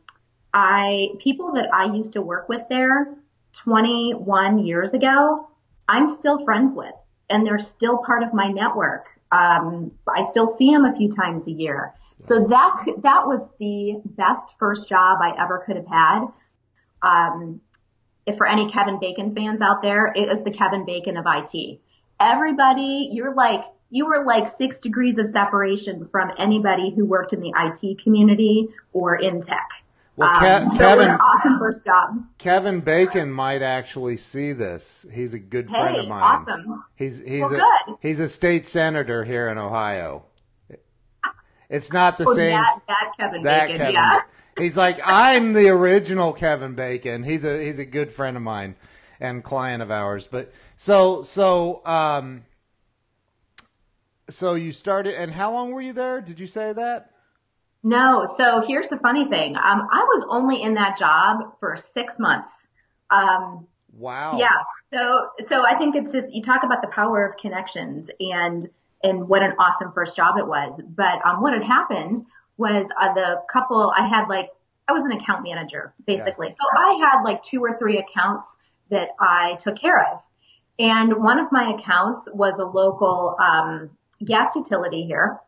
I 0.54 1.10
people 1.20 1.54
that 1.54 1.74
I 1.74 1.94
used 1.94 2.14
to 2.14 2.22
work 2.22 2.50
with 2.50 2.64
there 2.70 3.16
21 3.54 4.66
years 4.66 4.94
ago, 4.94 5.48
I'm 5.88 6.10
still 6.10 6.44
friends 6.44 6.74
with, 6.74 6.94
and 7.30 7.46
they're 7.46 7.60
still 7.60 8.00
part 8.00 8.24
of 8.24 8.34
my 8.34 8.50
network. 8.50 9.08
Um, 9.32 9.92
I 10.08 10.24
still 10.24 10.48
see 10.48 10.72
them 10.72 10.86
a 10.86 10.96
few 10.96 11.10
times 11.10 11.48
a 11.48 11.52
year. 11.52 11.94
So 12.20 12.46
that 12.46 12.86
that 13.04 13.28
was 13.28 13.48
the 13.60 14.02
best 14.04 14.58
first 14.58 14.90
job 14.90 15.20
I 15.22 15.36
ever 15.40 15.64
could 15.66 15.76
have 15.76 15.88
had. 15.88 16.26
Um, 17.02 17.62
if 18.26 18.38
for 18.38 18.48
any 18.48 18.70
Kevin 18.70 19.00
Bacon 19.00 19.34
fans 19.36 19.62
out 19.62 19.82
there, 19.82 20.12
it 20.16 20.28
was 20.28 20.44
the 20.44 20.52
Kevin 20.52 20.86
Bacon 20.86 21.18
of 21.18 21.26
IT. 21.28 21.80
Everybody, 22.20 23.10
you're 23.12 23.34
like 23.34 23.64
you 23.90 24.06
were 24.08 24.26
like 24.26 24.48
six 24.50 24.80
degrees 24.80 25.18
of 25.18 25.28
separation 25.28 26.06
from 26.06 26.32
anybody 26.38 26.92
who 26.94 27.06
worked 27.06 27.32
in 27.32 27.40
the 27.40 27.54
IT 27.56 28.00
community 28.04 28.68
or 28.92 29.16
in 29.16 29.40
tech. 29.40 29.70
Well, 30.18 30.30
Um, 30.30 30.76
Kevin 30.76 31.10
awesome 31.12 31.60
first 31.60 31.86
job. 31.86 32.26
Kevin 32.38 32.82
Bacon 32.82 33.32
might 33.32 33.62
actually 33.62 34.18
see 34.18 34.52
this. 34.52 35.06
He's 35.14 35.36
a 35.36 35.40
good 35.40 35.70
friend 35.70 35.96
Hey, 35.96 36.00
of 36.00 36.08
mine. 36.08 36.40
awesome. 36.40 36.84
He's 36.96 37.20
he's 37.20 37.40
Well, 37.42 37.54
a 37.54 37.58
good. 37.58 37.96
he's 38.02 38.20
a 38.20 38.28
state 38.28 38.68
senator 38.68 39.24
here 39.24 39.48
in 39.50 39.58
Ohio. 39.58 40.24
It's 41.70 41.92
not 41.94 42.18
the 42.18 42.26
Oh, 42.26 42.34
same. 42.34 42.50
that, 42.52 42.80
that 42.88 43.12
Kevin 43.20 43.44
that 43.44 43.68
Bacon, 43.68 43.78
Kevin. 43.78 43.94
yeah. 43.94 44.22
He's 44.58 44.78
like 44.78 45.00
I'm 45.04 45.54
the 45.54 45.70
original 45.70 46.34
Kevin 46.34 46.74
Bacon. 46.76 47.24
He's 47.24 47.46
a 47.46 47.64
he's 47.64 47.80
a 47.80 47.86
good 47.86 48.12
friend 48.12 48.36
of 48.38 48.44
mine 48.44 48.76
and 49.20 49.44
client 49.44 49.82
of 49.84 49.92
ours. 49.92 50.28
But 50.28 50.52
so 50.76 51.22
so 51.22 51.82
um 51.86 52.44
so 54.30 54.56
you 54.56 54.72
started 54.72 55.16
and 55.16 55.32
how 55.32 55.52
long 55.52 55.72
were 55.72 55.82
you 55.82 55.94
there? 55.94 56.22
Did 56.22 56.40
you 56.40 56.48
say 56.48 56.74
that? 56.74 57.12
No, 57.84 58.26
so 58.26 58.62
here's 58.62 58.88
the 58.88 58.98
funny 58.98 59.26
thing. 59.30 59.56
Um, 59.56 59.88
I 59.92 60.04
was 60.04 60.26
only 60.30 60.62
in 60.62 60.74
that 60.76 60.98
job 60.98 61.58
for 61.60 61.76
six 61.78 62.20
months. 62.20 62.68
Um, 63.10 63.68
Wow. 63.94 64.38
yeah, 64.38 64.56
so 64.88 65.30
so 65.40 65.66
I 65.66 65.78
think 65.78 65.96
it's 65.96 66.12
just 66.12 66.34
you 66.34 66.42
talk 66.42 66.64
about 66.64 66.82
the 66.82 66.90
power 66.90 67.26
of 67.26 67.38
connections 67.38 68.10
and 68.20 68.70
and 69.04 69.30
what 69.30 69.44
an 69.44 69.54
awesome 69.60 69.92
first 69.94 70.16
job 70.16 70.38
it 70.38 70.48
was. 70.48 70.82
But 70.88 71.26
um, 71.26 71.42
what 71.42 71.54
had 71.54 71.64
happened 71.64 72.20
was 72.58 72.90
uh, 73.00 73.14
the 73.14 73.42
couple 73.50 73.94
I 73.96 74.08
had 74.08 74.28
like 74.28 74.50
I 74.88 74.94
was 74.94 75.04
an 75.04 75.12
account 75.12 75.44
manager 75.44 75.94
basically, 76.06 76.50
so 76.52 76.64
I 76.78 76.94
had 76.94 77.24
like 77.24 77.44
two 77.44 77.62
or 77.64 77.78
three 77.78 77.98
accounts 77.98 78.58
that 78.90 79.10
I 79.20 79.56
took 79.56 79.78
care 79.78 80.14
of, 80.14 80.22
and 80.80 81.22
one 81.22 81.40
of 81.40 81.52
my 81.52 81.76
accounts 81.78 82.30
was 82.34 82.60
a 82.60 82.66
local 82.66 83.36
um, 83.40 83.90
gas 84.24 84.56
utility 84.56 85.06
here. 85.06 85.40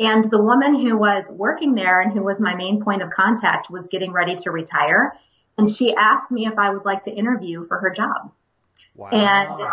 And 0.00 0.24
the 0.24 0.42
woman 0.42 0.74
who 0.74 0.96
was 0.96 1.28
working 1.30 1.74
there 1.74 2.00
and 2.00 2.12
who 2.12 2.22
was 2.22 2.40
my 2.40 2.54
main 2.54 2.82
point 2.82 3.02
of 3.02 3.10
contact 3.10 3.70
was 3.70 3.86
getting 3.88 4.12
ready 4.12 4.36
to 4.36 4.50
retire. 4.50 5.14
And 5.56 5.68
she 5.68 5.94
asked 5.94 6.30
me 6.30 6.46
if 6.46 6.58
I 6.58 6.70
would 6.70 6.84
like 6.84 7.02
to 7.02 7.12
interview 7.12 7.64
for 7.64 7.78
her 7.78 7.90
job. 7.90 8.32
Wow. 8.94 9.08
And 9.10 9.68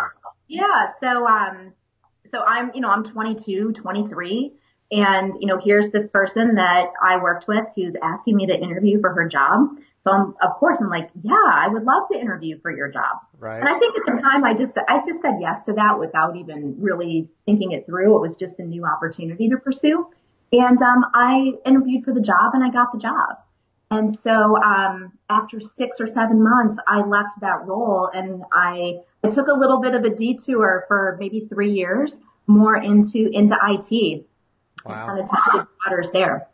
yeah, 0.48 0.86
so, 0.86 1.26
um, 1.26 1.72
so 2.24 2.42
I'm, 2.42 2.72
you 2.74 2.80
know, 2.80 2.90
I'm 2.90 3.04
22, 3.04 3.72
23. 3.72 4.52
And, 4.90 5.34
you 5.40 5.46
know, 5.46 5.58
here's 5.58 5.90
this 5.90 6.06
person 6.08 6.54
that 6.56 6.92
I 7.02 7.16
worked 7.16 7.48
with 7.48 7.66
who's 7.74 7.96
asking 7.96 8.36
me 8.36 8.46
to 8.46 8.56
interview 8.56 9.00
for 9.00 9.12
her 9.12 9.28
job. 9.28 9.78
So 9.98 10.12
I'm, 10.12 10.34
of 10.40 10.56
course, 10.58 10.78
I'm 10.80 10.88
like, 10.88 11.10
yeah, 11.20 11.34
I 11.34 11.66
would 11.66 11.82
love 11.82 12.08
to 12.12 12.18
interview 12.18 12.58
for 12.60 12.70
your 12.70 12.88
job. 12.88 13.18
right. 13.38 13.58
And 13.58 13.68
I 13.68 13.78
think 13.78 13.96
at 13.96 14.14
the 14.14 14.20
time 14.22 14.44
I 14.44 14.54
just, 14.54 14.78
I 14.88 15.04
just 15.04 15.20
said 15.20 15.38
yes 15.40 15.62
to 15.62 15.72
that 15.74 15.98
without 15.98 16.36
even 16.36 16.76
really 16.78 17.28
thinking 17.44 17.72
it 17.72 17.86
through. 17.86 18.16
It 18.16 18.20
was 18.20 18.36
just 18.36 18.60
a 18.60 18.62
new 18.62 18.84
opportunity 18.84 19.48
to 19.48 19.56
pursue. 19.56 20.08
And 20.52 20.80
um, 20.80 21.04
I 21.12 21.54
interviewed 21.64 22.04
for 22.04 22.14
the 22.14 22.20
job 22.20 22.52
and 22.54 22.62
I 22.62 22.70
got 22.70 22.92
the 22.92 22.98
job. 22.98 23.38
And 23.90 24.10
so 24.10 24.56
um, 24.62 25.12
after 25.28 25.60
six 25.60 26.00
or 26.00 26.06
seven 26.06 26.42
months, 26.42 26.78
I 26.86 27.00
left 27.00 27.40
that 27.40 27.66
role 27.66 28.08
and 28.12 28.44
I, 28.52 29.00
I 29.24 29.28
took 29.28 29.48
a 29.48 29.54
little 29.54 29.80
bit 29.80 29.94
of 29.94 30.04
a 30.04 30.10
detour 30.10 30.84
for 30.88 31.16
maybe 31.20 31.40
three 31.40 31.72
years 31.72 32.20
more 32.46 32.76
into 32.76 33.28
into 33.32 33.56
IT. 33.60 34.26
Wow. 34.86 35.06
Kind 35.06 35.20
of 35.20 35.28
tested 35.28 35.66
waters 35.84 36.10
there. 36.10 36.48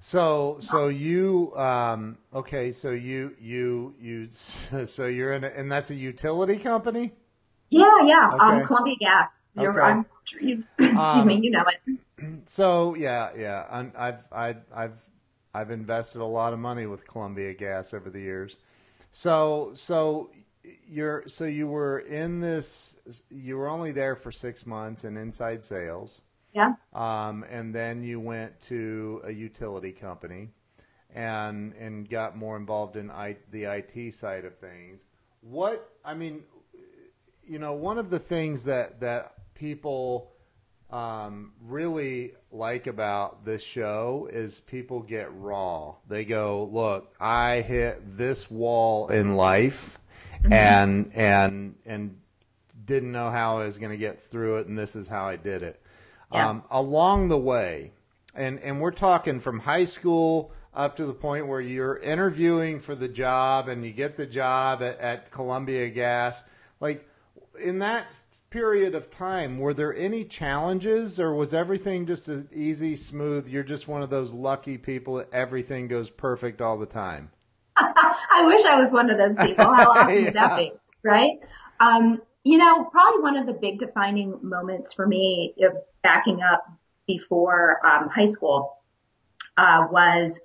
So 0.00 0.56
so 0.60 0.88
you 0.88 1.54
um, 1.56 2.18
okay? 2.34 2.72
So 2.72 2.90
you 2.90 3.34
you 3.40 3.94
you 3.98 4.28
so 4.30 5.06
you're 5.06 5.32
in 5.32 5.44
a, 5.44 5.48
and 5.48 5.70
that's 5.70 5.90
a 5.90 5.94
utility 5.94 6.58
company. 6.58 7.12
Yeah, 7.70 8.02
yeah. 8.04 8.28
Um, 8.32 8.34
okay. 8.34 8.60
Um, 8.60 8.66
Columbia 8.66 8.96
Gas. 9.00 9.44
You're, 9.58 9.72
okay. 9.72 9.92
I'm 9.92 10.06
you. 10.40 10.64
excuse 10.78 10.98
um, 10.98 11.26
me. 11.26 11.40
You 11.42 11.50
know 11.50 11.64
it. 11.86 11.98
So 12.46 12.94
yeah, 12.94 13.30
yeah. 13.36 13.66
I've 13.70 14.18
I've 14.30 14.62
I've 14.74 15.08
I've 15.54 15.70
invested 15.70 16.20
a 16.20 16.24
lot 16.24 16.52
of 16.52 16.58
money 16.58 16.86
with 16.86 17.06
Columbia 17.06 17.52
Gas 17.52 17.92
over 17.92 18.10
the 18.10 18.20
years. 18.20 18.56
So 19.12 19.72
so 19.74 20.30
you're 20.86 21.24
so 21.26 21.44
you 21.44 21.66
were 21.66 22.00
in 22.00 22.40
this. 22.40 22.96
You 23.30 23.56
were 23.56 23.68
only 23.68 23.92
there 23.92 24.16
for 24.16 24.32
six 24.32 24.66
months 24.66 25.04
in 25.04 25.16
inside 25.16 25.64
sales. 25.64 26.22
Yeah. 26.54 26.74
Um, 26.92 27.44
and 27.50 27.74
then 27.74 28.02
you 28.02 28.20
went 28.20 28.60
to 28.62 29.20
a 29.24 29.32
utility 29.32 29.90
company, 29.92 30.50
and 31.14 31.74
and 31.74 32.08
got 32.08 32.36
more 32.36 32.56
involved 32.56 32.96
in 32.96 33.10
I, 33.10 33.36
the 33.50 33.64
IT 33.64 34.14
side 34.14 34.44
of 34.44 34.56
things. 34.56 35.04
What 35.40 35.90
I 36.04 36.14
mean, 36.14 36.44
you 37.46 37.58
know, 37.58 37.74
one 37.74 37.98
of 37.98 38.08
the 38.08 38.20
things 38.20 38.64
that 38.64 39.00
that 39.00 39.34
people 39.54 40.30
um, 40.90 41.52
really 41.60 42.34
like 42.52 42.86
about 42.86 43.44
this 43.44 43.62
show 43.62 44.28
is 44.32 44.60
people 44.60 45.00
get 45.00 45.34
raw. 45.34 45.96
They 46.08 46.24
go, 46.24 46.70
"Look, 46.72 47.14
I 47.18 47.62
hit 47.62 48.16
this 48.16 48.48
wall 48.48 49.08
in 49.08 49.34
life, 49.34 49.98
mm-hmm. 50.36 50.52
and 50.52 51.10
and 51.14 51.74
and 51.84 52.16
didn't 52.84 53.10
know 53.10 53.30
how 53.30 53.58
I 53.58 53.64
was 53.64 53.78
going 53.78 53.90
to 53.90 53.96
get 53.98 54.22
through 54.22 54.58
it, 54.58 54.68
and 54.68 54.78
this 54.78 54.94
is 54.94 55.08
how 55.08 55.26
I 55.26 55.34
did 55.34 55.64
it." 55.64 55.80
Yeah. 56.32 56.48
Um, 56.48 56.64
along 56.70 57.28
the 57.28 57.38
way, 57.38 57.92
and 58.34 58.58
and 58.60 58.80
we're 58.80 58.90
talking 58.90 59.40
from 59.40 59.60
high 59.60 59.84
school 59.84 60.52
up 60.74 60.96
to 60.96 61.06
the 61.06 61.14
point 61.14 61.46
where 61.46 61.60
you're 61.60 61.98
interviewing 61.98 62.80
for 62.80 62.94
the 62.94 63.08
job 63.08 63.68
and 63.68 63.84
you 63.84 63.92
get 63.92 64.16
the 64.16 64.26
job 64.26 64.82
at, 64.82 64.98
at 64.98 65.30
Columbia 65.30 65.88
Gas. 65.90 66.42
Like 66.80 67.08
in 67.62 67.78
that 67.78 68.14
period 68.50 68.94
of 68.94 69.10
time, 69.10 69.58
were 69.58 69.74
there 69.74 69.94
any 69.94 70.24
challenges 70.24 71.20
or 71.20 71.34
was 71.34 71.54
everything 71.54 72.06
just 72.06 72.28
as 72.28 72.44
easy, 72.52 72.96
smooth? 72.96 73.48
You're 73.48 73.62
just 73.62 73.88
one 73.88 74.02
of 74.02 74.10
those 74.10 74.32
lucky 74.32 74.78
people 74.78 75.14
that 75.16 75.32
everything 75.32 75.88
goes 75.88 76.10
perfect 76.10 76.60
all 76.60 76.78
the 76.78 76.86
time. 76.86 77.30
I 77.76 78.44
wish 78.46 78.64
I 78.64 78.78
was 78.78 78.92
one 78.92 79.10
of 79.10 79.18
those 79.18 79.36
people. 79.36 79.64
How 79.64 79.90
awesome 79.90 80.14
yeah. 80.14 80.24
would 80.24 80.34
that 80.34 80.56
be? 80.56 80.72
Right? 81.02 81.38
Um, 81.80 82.22
you 82.44 82.58
know, 82.58 82.84
probably 82.84 83.22
one 83.22 83.36
of 83.36 83.46
the 83.46 83.52
big 83.52 83.78
defining 83.78 84.38
moments 84.42 84.92
for 84.92 85.06
me, 85.06 85.54
of 85.62 85.72
backing 86.02 86.40
up 86.42 86.64
before 87.06 87.84
um, 87.86 88.08
high 88.08 88.26
school, 88.26 88.76
uh, 89.56 89.86
was 89.90 90.40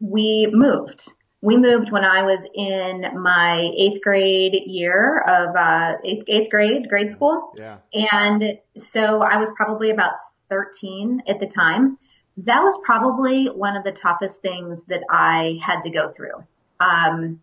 we 0.00 0.48
moved 0.52 1.10
we 1.44 1.58
moved 1.58 1.92
when 1.92 2.06
I 2.06 2.22
was 2.22 2.46
in 2.54 3.20
my 3.20 3.70
eighth 3.76 4.00
grade 4.02 4.54
year 4.64 5.20
of 5.20 5.54
uh, 5.54 5.96
eighth, 6.02 6.24
eighth 6.26 6.48
grade 6.48 6.88
grade 6.88 7.10
school. 7.10 7.52
Yeah. 7.58 7.76
And 7.92 8.58
so 8.78 9.20
I 9.20 9.36
was 9.36 9.50
probably 9.54 9.90
about 9.90 10.12
13 10.48 11.24
at 11.28 11.40
the 11.40 11.46
time. 11.46 11.98
That 12.38 12.62
was 12.62 12.80
probably 12.82 13.48
one 13.48 13.76
of 13.76 13.84
the 13.84 13.92
toughest 13.92 14.40
things 14.40 14.86
that 14.86 15.02
I 15.10 15.60
had 15.62 15.82
to 15.82 15.90
go 15.90 16.12
through. 16.16 16.46
Um, 16.80 17.42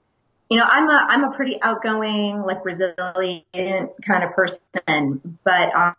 you 0.51 0.58
know, 0.58 0.65
I'm 0.67 0.89
a 0.89 1.08
I'm 1.10 1.24
a 1.24 1.31
pretty 1.31 1.62
outgoing, 1.62 2.41
like 2.41 2.65
resilient 2.65 3.46
kind 4.05 4.24
of 4.25 4.34
person, 4.34 5.38
but 5.46 5.74
um, 5.74 5.96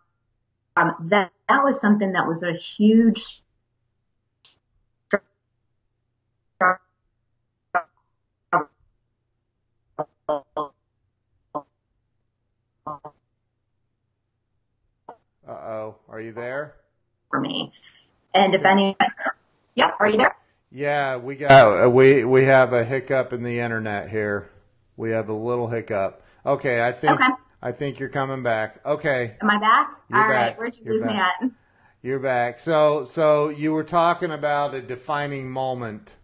um 0.76 0.94
that 1.08 1.32
that 1.48 1.64
was 1.64 1.80
something 1.80 2.12
that 2.12 2.28
was 2.28 2.42
a 2.42 2.52
huge 2.52 3.40
Uh-oh. 15.48 15.96
Are 16.10 16.20
you 16.20 16.32
there? 16.32 16.74
For 17.30 17.40
me. 17.40 17.72
And 18.34 18.54
if 18.54 18.66
any, 18.66 18.98
yeah, 19.74 19.92
are 19.98 20.10
you 20.10 20.18
there? 20.18 20.36
Yeah, 20.72 21.16
we 21.18 21.36
got, 21.36 21.84
uh, 21.84 21.90
we, 21.90 22.24
we 22.24 22.44
have 22.44 22.72
a 22.72 22.82
hiccup 22.82 23.32
in 23.32 23.42
the 23.42 23.60
internet 23.60 24.08
here. 24.08 24.50
We 24.96 25.10
have 25.10 25.28
a 25.28 25.34
little 25.34 25.68
hiccup. 25.68 26.22
Okay. 26.46 26.82
I 26.82 26.92
think, 26.92 27.20
okay. 27.20 27.30
I 27.60 27.72
think 27.72 28.00
you're 28.00 28.08
coming 28.08 28.42
back. 28.42 28.84
Okay. 28.84 29.36
Am 29.40 29.50
I 29.50 29.58
back? 29.58 29.90
You're 30.08 30.22
All 30.22 30.28
back. 30.28 30.50
right. 30.50 30.58
Where'd 30.58 30.76
you 30.76 30.84
you're 30.84 30.94
lose 30.94 31.04
back. 31.04 31.40
me 31.42 31.46
at? 31.48 31.52
You're 32.02 32.18
back. 32.18 32.58
So, 32.58 33.04
so 33.04 33.50
you 33.50 33.72
were 33.72 33.84
talking 33.84 34.32
about 34.32 34.74
a 34.74 34.82
defining 34.82 35.48
moment, 35.48 36.16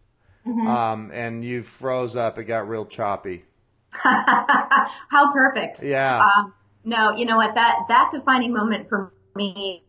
mm-hmm. 0.45 0.67
um, 0.67 1.11
and 1.12 1.45
you 1.45 1.62
froze 1.62 2.17
up. 2.17 2.38
It 2.38 2.45
got 2.45 2.69
real 2.69 2.85
choppy. 2.85 3.45
How 3.93 5.33
perfect. 5.33 5.85
Yeah. 5.85 6.19
Um, 6.19 6.52
no, 6.85 7.14
you 7.14 7.26
know 7.26 7.37
what? 7.37 7.55
That 7.55 7.85
that 7.88 8.11
defining 8.11 8.52
moment 8.52 8.88
for 8.88 9.12
me, 9.37 9.85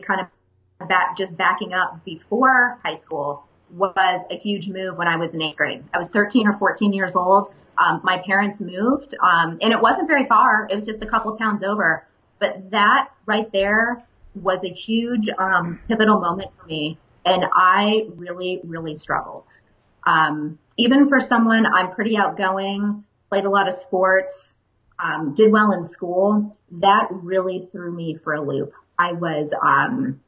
kind 0.00 0.22
of 0.22 0.88
back 0.88 1.18
just 1.18 1.36
backing 1.36 1.74
up 1.74 2.02
before 2.04 2.78
high 2.82 2.94
school, 2.94 3.45
was 3.70 4.24
a 4.30 4.36
huge 4.36 4.68
move 4.68 4.98
when 4.98 5.08
I 5.08 5.16
was 5.16 5.34
in 5.34 5.42
eighth 5.42 5.56
grade. 5.56 5.84
I 5.92 5.98
was 5.98 6.10
13 6.10 6.46
or 6.46 6.52
14 6.52 6.92
years 6.92 7.16
old. 7.16 7.48
Um, 7.78 8.00
my 8.02 8.18
parents 8.18 8.60
moved, 8.60 9.14
um, 9.20 9.58
and 9.60 9.72
it 9.72 9.80
wasn't 9.80 10.08
very 10.08 10.26
far. 10.26 10.66
It 10.70 10.74
was 10.74 10.86
just 10.86 11.02
a 11.02 11.06
couple 11.06 11.34
towns 11.36 11.62
over. 11.62 12.06
But 12.38 12.70
that 12.70 13.10
right 13.26 13.50
there 13.52 14.04
was 14.34 14.64
a 14.64 14.68
huge 14.68 15.28
um, 15.38 15.80
pivotal 15.88 16.20
moment 16.20 16.54
for 16.54 16.64
me, 16.66 16.98
and 17.24 17.44
I 17.54 18.06
really, 18.14 18.60
really 18.64 18.94
struggled. 18.94 19.48
Um, 20.06 20.58
even 20.78 21.08
for 21.08 21.20
someone, 21.20 21.66
I'm 21.66 21.90
pretty 21.90 22.16
outgoing, 22.16 23.04
played 23.28 23.44
a 23.44 23.50
lot 23.50 23.68
of 23.68 23.74
sports, 23.74 24.56
um, 24.98 25.34
did 25.34 25.50
well 25.50 25.72
in 25.72 25.84
school, 25.84 26.56
that 26.72 27.08
really 27.10 27.60
threw 27.60 27.90
me 27.90 28.14
for 28.14 28.34
a 28.34 28.40
loop. 28.40 28.72
I 28.98 29.12
was, 29.12 29.52
um, 29.60 30.20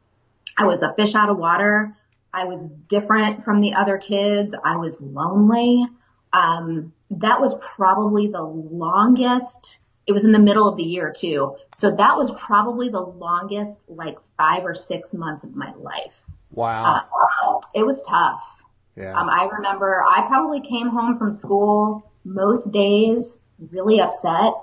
I 0.56 0.64
was 0.64 0.82
a 0.82 0.92
fish 0.94 1.14
out 1.14 1.30
of 1.30 1.38
water. 1.38 1.94
I 2.38 2.44
was 2.44 2.64
different 2.64 3.42
from 3.42 3.60
the 3.60 3.74
other 3.74 3.98
kids. 3.98 4.54
I 4.62 4.76
was 4.76 5.02
lonely. 5.02 5.84
Um, 6.32 6.92
that 7.10 7.40
was 7.40 7.58
probably 7.76 8.28
the 8.28 8.42
longest. 8.42 9.80
It 10.06 10.12
was 10.12 10.24
in 10.24 10.32
the 10.32 10.38
middle 10.38 10.68
of 10.68 10.76
the 10.76 10.84
year 10.84 11.12
too. 11.14 11.56
So 11.74 11.90
that 11.90 12.16
was 12.16 12.30
probably 12.30 12.88
the 12.90 13.00
longest, 13.00 13.84
like 13.88 14.18
five 14.36 14.64
or 14.64 14.74
six 14.74 15.12
months 15.12 15.44
of 15.44 15.56
my 15.56 15.72
life. 15.74 16.30
Wow. 16.52 17.02
Uh, 17.10 17.58
it 17.74 17.84
was 17.84 18.02
tough. 18.02 18.62
Yeah. 18.96 19.18
Um, 19.18 19.28
I 19.28 19.48
remember 19.50 20.04
I 20.06 20.26
probably 20.26 20.60
came 20.60 20.88
home 20.88 21.18
from 21.18 21.32
school 21.32 22.10
most 22.24 22.72
days 22.72 23.44
really 23.70 24.00
upset. 24.00 24.54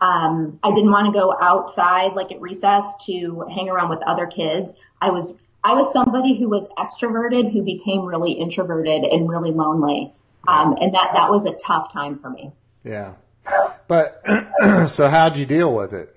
Um, 0.00 0.58
I 0.62 0.74
didn't 0.74 0.90
want 0.90 1.06
to 1.06 1.12
go 1.12 1.34
outside 1.40 2.14
like 2.14 2.32
at 2.32 2.40
recess 2.40 3.04
to 3.06 3.46
hang 3.52 3.68
around 3.68 3.90
with 3.90 4.02
other 4.02 4.26
kids. 4.26 4.74
I 5.00 5.10
was 5.10 5.38
I 5.62 5.74
was 5.74 5.92
somebody 5.92 6.34
who 6.36 6.48
was 6.48 6.68
extroverted 6.78 7.52
who 7.52 7.62
became 7.62 8.04
really 8.04 8.32
introverted 8.32 9.04
and 9.04 9.28
really 9.28 9.50
lonely. 9.50 10.14
Um, 10.48 10.76
and 10.80 10.94
that 10.94 11.10
that 11.14 11.30
was 11.30 11.44
a 11.46 11.52
tough 11.52 11.92
time 11.92 12.18
for 12.18 12.30
me. 12.30 12.52
Yeah. 12.82 13.14
But 13.88 14.24
so 14.86 15.08
how'd 15.08 15.36
you 15.36 15.44
deal 15.46 15.74
with 15.74 15.92
it? 15.92 16.16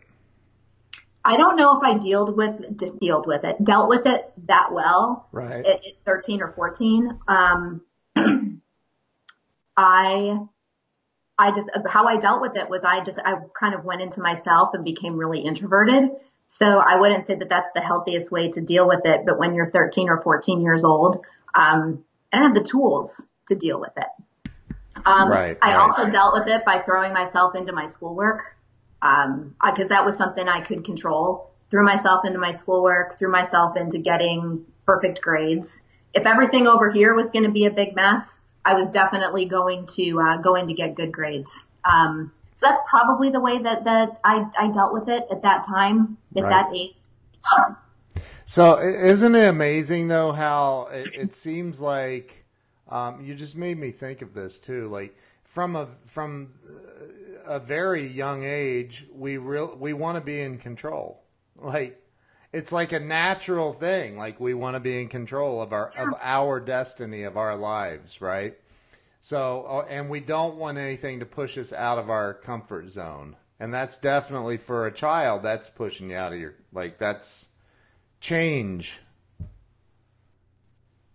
I 1.25 1.37
don't 1.37 1.55
know 1.57 1.77
if 1.77 1.83
I 1.83 1.97
dealt 1.97 2.35
with 2.35 2.77
dealt 2.99 3.27
with 3.27 3.43
it, 3.43 3.63
dealt 3.63 3.89
with 3.89 4.05
it 4.05 4.31
that 4.47 4.69
well. 4.71 5.27
Right. 5.31 5.65
At, 5.65 5.85
at 5.85 5.93
13 6.05 6.41
or 6.41 6.49
14. 6.49 7.19
Um, 7.27 7.81
I 9.77 10.39
I 11.37 11.51
just, 11.51 11.69
how 11.87 12.07
I 12.07 12.17
dealt 12.17 12.41
with 12.41 12.55
it 12.55 12.69
was 12.69 12.83
I 12.83 13.03
just, 13.03 13.19
I 13.23 13.35
kind 13.59 13.73
of 13.73 13.83
went 13.83 14.01
into 14.01 14.21
myself 14.21 14.69
and 14.73 14.83
became 14.83 15.17
really 15.17 15.39
introverted. 15.39 16.11
So 16.47 16.77
I 16.79 16.99
wouldn't 16.99 17.25
say 17.25 17.35
that 17.35 17.49
that's 17.49 17.71
the 17.73 17.81
healthiest 17.81 18.31
way 18.31 18.49
to 18.51 18.61
deal 18.61 18.87
with 18.87 19.01
it. 19.05 19.21
But 19.25 19.39
when 19.39 19.55
you're 19.55 19.69
13 19.69 20.09
or 20.09 20.17
14 20.17 20.61
years 20.61 20.83
old, 20.83 21.17
um, 21.55 22.03
I 22.31 22.37
don't 22.37 22.45
have 22.47 22.55
the 22.55 22.69
tools 22.69 23.27
to 23.47 23.55
deal 23.55 23.79
with 23.79 23.95
it. 23.97 24.07
Um, 25.05 25.29
right, 25.29 25.57
I 25.61 25.75
right. 25.75 25.79
also 25.79 26.09
dealt 26.09 26.33
with 26.33 26.47
it 26.47 26.63
by 26.65 26.79
throwing 26.79 27.13
myself 27.13 27.55
into 27.55 27.73
my 27.73 27.85
schoolwork. 27.87 28.55
Um, 29.01 29.55
cause 29.59 29.89
that 29.89 30.05
was 30.05 30.15
something 30.15 30.47
I 30.47 30.61
could 30.61 30.85
control. 30.85 31.51
Threw 31.69 31.83
myself 31.83 32.25
into 32.25 32.39
my 32.39 32.51
schoolwork, 32.51 33.17
threw 33.17 33.31
myself 33.31 33.75
into 33.75 33.97
getting 33.97 34.65
perfect 34.85 35.21
grades. 35.21 35.81
If 36.13 36.25
everything 36.25 36.67
over 36.67 36.91
here 36.91 37.15
was 37.15 37.31
going 37.31 37.45
to 37.45 37.51
be 37.51 37.65
a 37.65 37.71
big 37.71 37.95
mess, 37.95 38.39
I 38.63 38.75
was 38.75 38.91
definitely 38.91 39.45
going 39.45 39.87
to 39.97 40.21
uh, 40.21 40.37
going 40.37 40.67
to 40.67 40.73
get 40.73 40.95
good 40.95 41.11
grades. 41.11 41.63
Um, 41.83 42.31
so 42.53 42.67
that's 42.67 42.77
probably 42.89 43.31
the 43.31 43.41
way 43.41 43.57
that 43.57 43.85
that 43.85 44.19
I, 44.23 44.45
I 44.57 44.71
dealt 44.71 44.93
with 44.93 45.09
it 45.09 45.25
at 45.31 45.41
that 45.41 45.65
time, 45.65 46.17
right. 46.41 46.49
that 46.49 46.75
age. 46.75 46.95
So 48.45 48.79
isn't 48.79 49.35
it 49.35 49.47
amazing 49.47 50.07
though 50.09 50.31
how 50.31 50.89
it, 50.91 51.15
it 51.15 51.33
seems 51.33 51.79
like 51.79 52.43
um, 52.89 53.23
you 53.23 53.35
just 53.35 53.55
made 53.55 53.77
me 53.77 53.91
think 53.91 54.21
of 54.21 54.33
this 54.33 54.59
too. 54.59 54.87
Like 54.89 55.15
from 55.43 55.75
a 55.75 55.87
from 56.05 56.53
a 57.45 57.59
very 57.59 58.05
young 58.05 58.43
age, 58.43 59.05
we 59.13 59.37
real 59.37 59.75
we 59.79 59.93
want 59.93 60.17
to 60.17 60.23
be 60.23 60.41
in 60.41 60.57
control. 60.57 61.23
Like 61.55 61.99
it's 62.51 62.71
like 62.71 62.91
a 62.91 62.99
natural 62.99 63.73
thing. 63.73 64.17
Like 64.17 64.39
we 64.39 64.53
want 64.53 64.75
to 64.75 64.79
be 64.79 65.01
in 65.01 65.07
control 65.07 65.61
of 65.61 65.73
our 65.73 65.91
of 65.97 66.13
our 66.21 66.59
destiny 66.59 67.23
of 67.23 67.37
our 67.37 67.55
lives, 67.55 68.21
right? 68.21 68.55
So 69.21 69.65
uh, 69.67 69.87
and 69.89 70.09
we 70.09 70.19
don't 70.19 70.57
want 70.57 70.77
anything 70.77 71.19
to 71.21 71.25
push 71.25 71.57
us 71.57 71.71
out 71.71 71.97
of 71.97 72.09
our 72.09 72.33
comfort 72.33 72.91
zone. 72.91 73.35
And 73.63 73.73
that's 73.73 73.97
definitely 73.97 74.57
for 74.57 74.87
a 74.87 74.91
child. 74.91 75.41
That's 75.41 75.69
pushing 75.69 76.09
you 76.09 76.17
out 76.17 76.33
of 76.33 76.37
your 76.37 76.53
like 76.73 76.97
that's 76.97 77.47
change, 78.19 78.99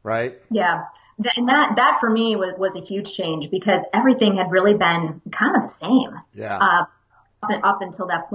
right? 0.03 0.35
Yeah. 0.51 0.85
And 1.37 1.51
that, 1.51 1.77
that 1.77 1.99
for 2.01 2.09
me 2.09 2.37
was, 2.37 2.55
was 2.57 2.75
a 2.75 2.81
huge 2.81 3.13
change 3.13 3.51
because 3.51 3.85
everything 3.93 4.37
had 4.37 4.51
really 4.51 4.73
been 4.73 5.21
kind 5.31 5.57
of 5.57 5.63
the 5.63 5.69
same. 5.69 6.19
Yeah. 6.33 6.57
Uh, 6.57 6.85
up, 7.43 7.65
up 7.65 7.83
until 7.83 8.07
that. 8.07 8.31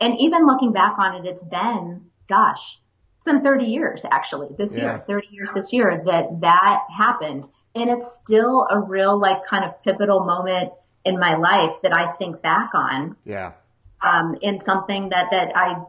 And 0.00 0.18
even 0.18 0.44
looking 0.44 0.72
back 0.72 0.98
on 0.98 1.24
it, 1.24 1.28
it's 1.28 1.44
been, 1.44 2.06
gosh, 2.28 2.80
it's 3.14 3.26
been 3.26 3.44
30 3.44 3.66
years 3.66 4.04
actually 4.10 4.48
this 4.58 4.76
Yeah. 4.76 4.82
year, 4.82 5.04
30 5.06 5.28
years 5.30 5.52
this 5.52 5.72
year 5.72 6.02
that 6.06 6.40
that 6.40 6.80
happened. 6.90 7.48
And 7.76 7.88
it's 7.90 8.10
still 8.10 8.66
a 8.68 8.80
real 8.80 9.20
like 9.20 9.44
kind 9.44 9.64
of 9.64 9.80
pivotal 9.84 10.24
moment 10.24 10.72
in 11.04 11.18
my 11.18 11.36
life 11.36 11.74
that 11.82 11.92
I 11.94 12.10
think 12.12 12.42
back 12.42 12.70
on, 12.74 13.16
Yeah. 13.24 13.52
um, 14.02 14.36
in 14.40 14.58
something 14.58 15.08
that, 15.10 15.30
that 15.30 15.56
I, 15.56 15.82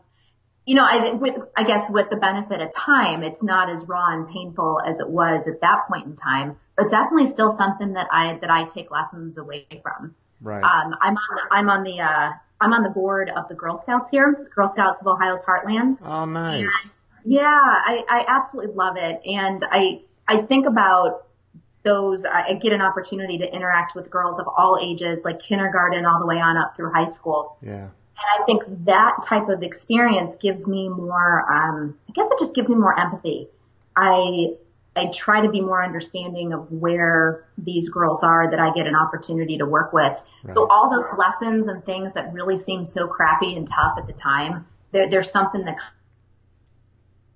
you 0.66 0.76
know, 0.76 0.86
I, 0.90 1.12
with, 1.12 1.36
I 1.56 1.64
guess 1.64 1.90
with 1.90 2.10
the 2.10 2.16
benefit 2.18 2.62
of 2.62 2.72
time, 2.72 3.24
it's 3.24 3.44
not 3.44 3.70
as 3.70 3.86
raw 3.88 4.12
and 4.12 4.28
painful 4.30 4.82
as 4.86 5.00
it 5.00 5.10
was 5.10 5.48
at 5.48 5.62
that 5.62 5.88
point 5.88 6.06
in 6.06 6.16
time, 6.16 6.58
but 6.78 6.90
definitely 6.90 7.28
still 7.28 7.50
something 7.50 7.94
that 7.94 8.08
I, 8.12 8.38
that 8.42 8.50
I 8.50 8.64
take 8.66 8.90
lessons 8.90 9.38
away 9.38 9.68
from. 9.82 10.16
Right. 10.42 10.64
Um, 10.64 10.96
I'm 11.00 11.16
on 11.16 11.36
the, 11.36 11.42
I'm 11.52 11.70
on 11.70 11.84
the, 11.84 12.00
uh, 12.02 12.32
I'm 12.60 12.74
on 12.74 12.84
the 12.84 12.90
board 12.90 13.30
of 13.30 13.48
the 13.50 13.56
Girl 13.56 13.76
Scouts 13.76 14.10
here, 14.10 14.48
Girl 14.56 14.68
Scouts 14.68 15.02
of 15.02 15.08
Ohio's 15.08 15.44
Heartland. 15.44 16.02
oh, 16.06 16.26
nice. 16.26 16.92
Yeah, 17.26 17.46
I, 17.46 18.04
I 18.10 18.26
absolutely 18.28 18.74
love 18.74 18.96
it. 18.98 19.22
And 19.26 19.62
I, 19.70 20.02
I 20.28 20.38
think 20.38 20.66
about 20.66 21.26
those, 21.84 22.26
I 22.26 22.44
I 22.50 22.54
get 22.54 22.74
an 22.74 22.82
opportunity 22.82 23.38
to 23.40 23.54
interact 23.54 23.96
with 23.96 24.10
girls 24.10 24.40
of 24.40 24.48
all 24.48 24.80
ages, 24.82 25.24
like 25.24 25.40
kindergarten 25.40 26.06
all 26.06 26.20
the 26.20 26.26
way 26.26 26.40
on 26.40 26.58
up 26.58 26.76
through 26.76 26.92
high 26.92 27.06
school. 27.06 27.58
Yeah. 27.62 27.90
And 28.16 28.42
I 28.42 28.46
think 28.46 28.64
that 28.86 29.18
type 29.26 29.50
of 29.50 29.64
experience 29.64 30.36
gives 30.36 30.68
me 30.68 30.88
more, 30.88 31.52
um, 31.52 31.98
I 32.08 32.12
guess 32.14 32.30
it 32.30 32.40
just 32.40 32.56
gives 32.56 32.70
me 32.70 32.76
more 32.76 32.98
empathy. 32.98 33.48
I, 33.96 34.54
I 34.96 35.08
try 35.08 35.42
to 35.42 35.50
be 35.50 35.62
more 35.62 35.84
understanding 35.84 36.54
of 36.54 36.72
where 36.72 37.46
these 37.58 37.90
girls 37.90 38.24
are 38.24 38.52
that 38.52 38.60
I 38.60 38.72
get 38.74 38.86
an 38.86 38.96
opportunity 38.96 39.58
to 39.58 39.66
work 39.66 39.92
with. 39.92 40.22
So 40.54 40.68
all 40.70 40.92
those 40.92 41.08
lessons 41.18 41.68
and 41.68 41.84
things 41.84 42.14
that 42.14 42.32
really 42.32 42.56
seem 42.56 42.86
so 42.86 43.08
crappy 43.08 43.56
and 43.56 43.68
tough 43.68 43.94
at 43.98 44.06
the 44.06 44.14
time, 44.14 44.68
there, 44.92 45.10
there's 45.10 45.32
something 45.32 45.66
that 45.66 45.78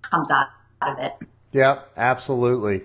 comes 0.03 0.29
out 0.29 0.47
of 0.81 0.99
it. 0.99 1.15
Yep, 1.53 1.89
absolutely. 1.97 2.83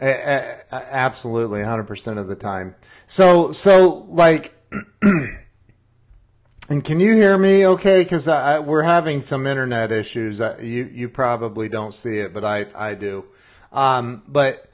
Absolutely, 0.00 1.60
100% 1.60 2.18
of 2.18 2.28
the 2.28 2.36
time. 2.36 2.74
So, 3.06 3.52
so 3.52 4.04
like, 4.08 4.54
and 5.02 6.84
can 6.84 7.00
you 7.00 7.14
hear 7.14 7.36
me 7.38 7.66
okay? 7.66 8.02
Because 8.02 8.26
we're 8.26 8.82
having 8.82 9.20
some 9.20 9.46
internet 9.46 9.92
issues. 9.92 10.40
I, 10.40 10.58
you, 10.58 10.84
you 10.92 11.08
probably 11.08 11.68
don't 11.68 11.94
see 11.94 12.18
it, 12.18 12.34
but 12.34 12.44
I, 12.44 12.66
I 12.74 12.94
do. 12.94 13.24
Um, 13.72 14.22
but 14.28 14.68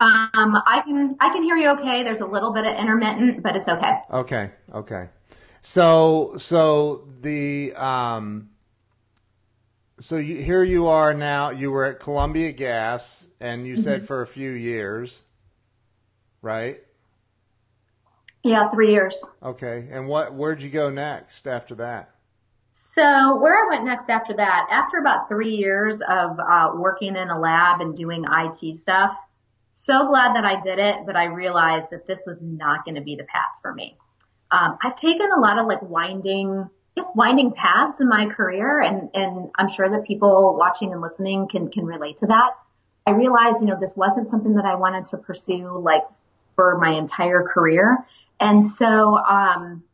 Um, 0.00 0.56
I 0.66 0.82
can, 0.86 1.16
I 1.20 1.28
can 1.30 1.42
hear 1.42 1.56
you 1.56 1.68
okay. 1.70 2.02
There's 2.02 2.20
a 2.22 2.26
little 2.26 2.52
bit 2.52 2.64
of 2.66 2.74
intermittent, 2.74 3.42
but 3.42 3.54
it's 3.56 3.68
okay. 3.68 3.98
Okay, 4.10 4.50
okay. 4.74 5.08
So 5.62 6.34
so 6.36 7.06
the 7.20 7.72
um 7.76 8.48
so 10.00 10.16
you, 10.16 10.36
here 10.36 10.64
you 10.64 10.88
are 10.88 11.14
now. 11.14 11.50
You 11.50 11.70
were 11.70 11.84
at 11.84 12.00
Columbia 12.00 12.52
Gas, 12.52 13.28
and 13.40 13.66
you 13.66 13.76
said 13.76 14.06
for 14.06 14.22
a 14.22 14.26
few 14.26 14.50
years, 14.50 15.20
right? 16.42 16.80
Yeah, 18.42 18.68
three 18.70 18.92
years. 18.92 19.22
Okay. 19.42 19.88
And 19.90 20.08
what? 20.08 20.34
Where'd 20.34 20.62
you 20.62 20.70
go 20.70 20.88
next 20.88 21.46
after 21.46 21.74
that? 21.76 22.14
So 22.72 23.36
where 23.36 23.54
I 23.54 23.68
went 23.68 23.84
next 23.84 24.08
after 24.08 24.34
that, 24.34 24.68
after 24.70 24.98
about 24.98 25.28
three 25.28 25.56
years 25.56 26.00
of 26.00 26.38
uh, 26.40 26.70
working 26.74 27.16
in 27.16 27.28
a 27.28 27.38
lab 27.38 27.80
and 27.82 27.94
doing 27.94 28.24
IT 28.26 28.76
stuff, 28.76 29.16
so 29.70 30.06
glad 30.08 30.34
that 30.34 30.44
I 30.44 30.60
did 30.60 30.78
it, 30.78 31.04
but 31.04 31.16
I 31.16 31.26
realized 31.26 31.90
that 31.90 32.06
this 32.06 32.24
was 32.26 32.42
not 32.42 32.84
going 32.84 32.94
to 32.94 33.00
be 33.02 33.16
the 33.16 33.24
path 33.24 33.58
for 33.60 33.72
me. 33.72 33.96
Um, 34.50 34.78
I've 34.82 34.96
taken 34.96 35.30
a 35.30 35.38
lot 35.38 35.58
of 35.58 35.66
like 35.66 35.82
winding, 35.82 36.70
guess 36.96 37.10
winding 37.14 37.52
paths 37.52 38.00
in 38.00 38.08
my 38.08 38.26
career, 38.26 38.80
and 38.80 39.10
and 39.14 39.50
I'm 39.56 39.68
sure 39.68 39.88
that 39.88 40.04
people 40.04 40.56
watching 40.58 40.92
and 40.92 41.00
listening 41.00 41.48
can 41.48 41.70
can 41.70 41.84
relate 41.84 42.18
to 42.18 42.26
that. 42.26 42.52
I 43.06 43.12
realized, 43.12 43.60
you 43.60 43.66
know, 43.66 43.78
this 43.78 43.96
wasn't 43.96 44.28
something 44.28 44.54
that 44.54 44.64
I 44.64 44.74
wanted 44.74 45.06
to 45.06 45.18
pursue 45.18 45.78
like 45.78 46.02
for 46.56 46.78
my 46.78 46.96
entire 46.96 47.42
career, 47.42 47.98
and 48.38 48.64
so 48.64 49.16
um, 49.16 49.84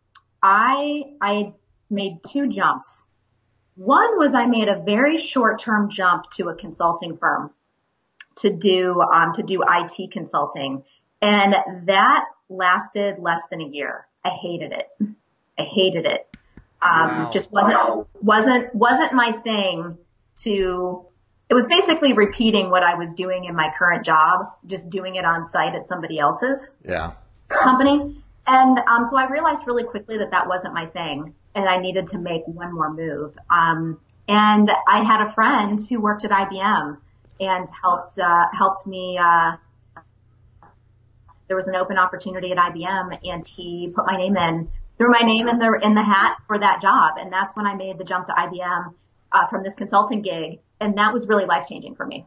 I 0.42 1.04
I 1.20 1.52
made 1.90 2.22
two 2.24 2.48
jumps. 2.48 3.04
One 3.76 4.18
was 4.18 4.34
I 4.34 4.46
made 4.46 4.68
a 4.68 4.80
very 4.80 5.18
short 5.18 5.58
term 5.58 5.90
jump 5.90 6.30
to 6.36 6.48
a 6.48 6.54
consulting 6.54 7.16
firm 7.16 7.50
to 8.36 8.50
do 8.50 9.00
um, 9.00 9.32
to 9.34 9.42
do 9.42 9.62
IT 9.62 10.10
consulting, 10.12 10.84
and 11.20 11.54
that 11.86 12.24
lasted 12.48 13.18
less 13.18 13.46
than 13.48 13.60
a 13.60 13.66
year. 13.66 14.06
I 14.24 14.30
hated 14.30 14.72
it. 14.72 14.88
I 15.58 15.62
hated 15.62 16.06
it. 16.06 16.28
Um, 16.82 17.08
Wow. 17.08 17.30
Just 17.32 17.50
wasn't 17.52 18.06
wasn't 18.22 18.74
wasn't 18.74 19.12
my 19.12 19.32
thing. 19.32 19.98
To 20.42 21.06
it 21.48 21.54
was 21.54 21.66
basically 21.66 22.12
repeating 22.12 22.70
what 22.70 22.82
I 22.82 22.94
was 22.94 23.14
doing 23.14 23.44
in 23.44 23.54
my 23.54 23.72
current 23.78 24.04
job, 24.04 24.52
just 24.66 24.90
doing 24.90 25.14
it 25.16 25.24
on 25.24 25.46
site 25.46 25.74
at 25.74 25.86
somebody 25.86 26.18
else's 26.18 26.76
Yeah. 26.84 27.12
company. 27.48 28.22
And 28.46 28.78
um, 28.78 29.06
so 29.06 29.16
I 29.16 29.28
realized 29.28 29.66
really 29.66 29.84
quickly 29.84 30.18
that 30.18 30.32
that 30.32 30.46
wasn't 30.46 30.74
my 30.74 30.86
thing, 30.86 31.34
and 31.54 31.68
I 31.68 31.78
needed 31.78 32.08
to 32.08 32.18
make 32.18 32.42
one 32.46 32.72
more 32.74 32.92
move. 32.92 33.36
Um, 33.50 33.98
and 34.28 34.70
I 34.86 35.02
had 35.02 35.20
a 35.20 35.30
friend 35.32 35.80
who 35.88 36.00
worked 36.00 36.24
at 36.24 36.30
IBM 36.30 36.98
and 37.40 37.68
helped 37.82 38.18
uh, 38.18 38.46
helped 38.52 38.86
me. 38.86 39.18
Uh, 39.18 39.56
there 41.48 41.56
was 41.56 41.68
an 41.68 41.76
open 41.76 41.96
opportunity 41.96 42.50
at 42.52 42.58
IBM, 42.58 43.18
and 43.24 43.44
he 43.44 43.92
put 43.94 44.04
my 44.06 44.16
name 44.16 44.36
in, 44.36 44.68
threw 44.98 45.10
my 45.10 45.20
name 45.20 45.48
in 45.48 45.58
the 45.58 45.78
in 45.82 45.94
the 45.94 46.02
hat 46.02 46.38
for 46.46 46.58
that 46.58 46.80
job, 46.80 47.16
and 47.18 47.32
that's 47.32 47.54
when 47.56 47.66
I 47.66 47.74
made 47.74 47.98
the 47.98 48.04
jump 48.04 48.26
to 48.26 48.32
IBM 48.32 48.94
uh, 49.32 49.46
from 49.46 49.62
this 49.62 49.74
consulting 49.74 50.22
gig, 50.22 50.60
and 50.80 50.96
that 50.98 51.12
was 51.12 51.28
really 51.28 51.44
life 51.44 51.66
changing 51.68 51.94
for 51.94 52.06
me. 52.06 52.26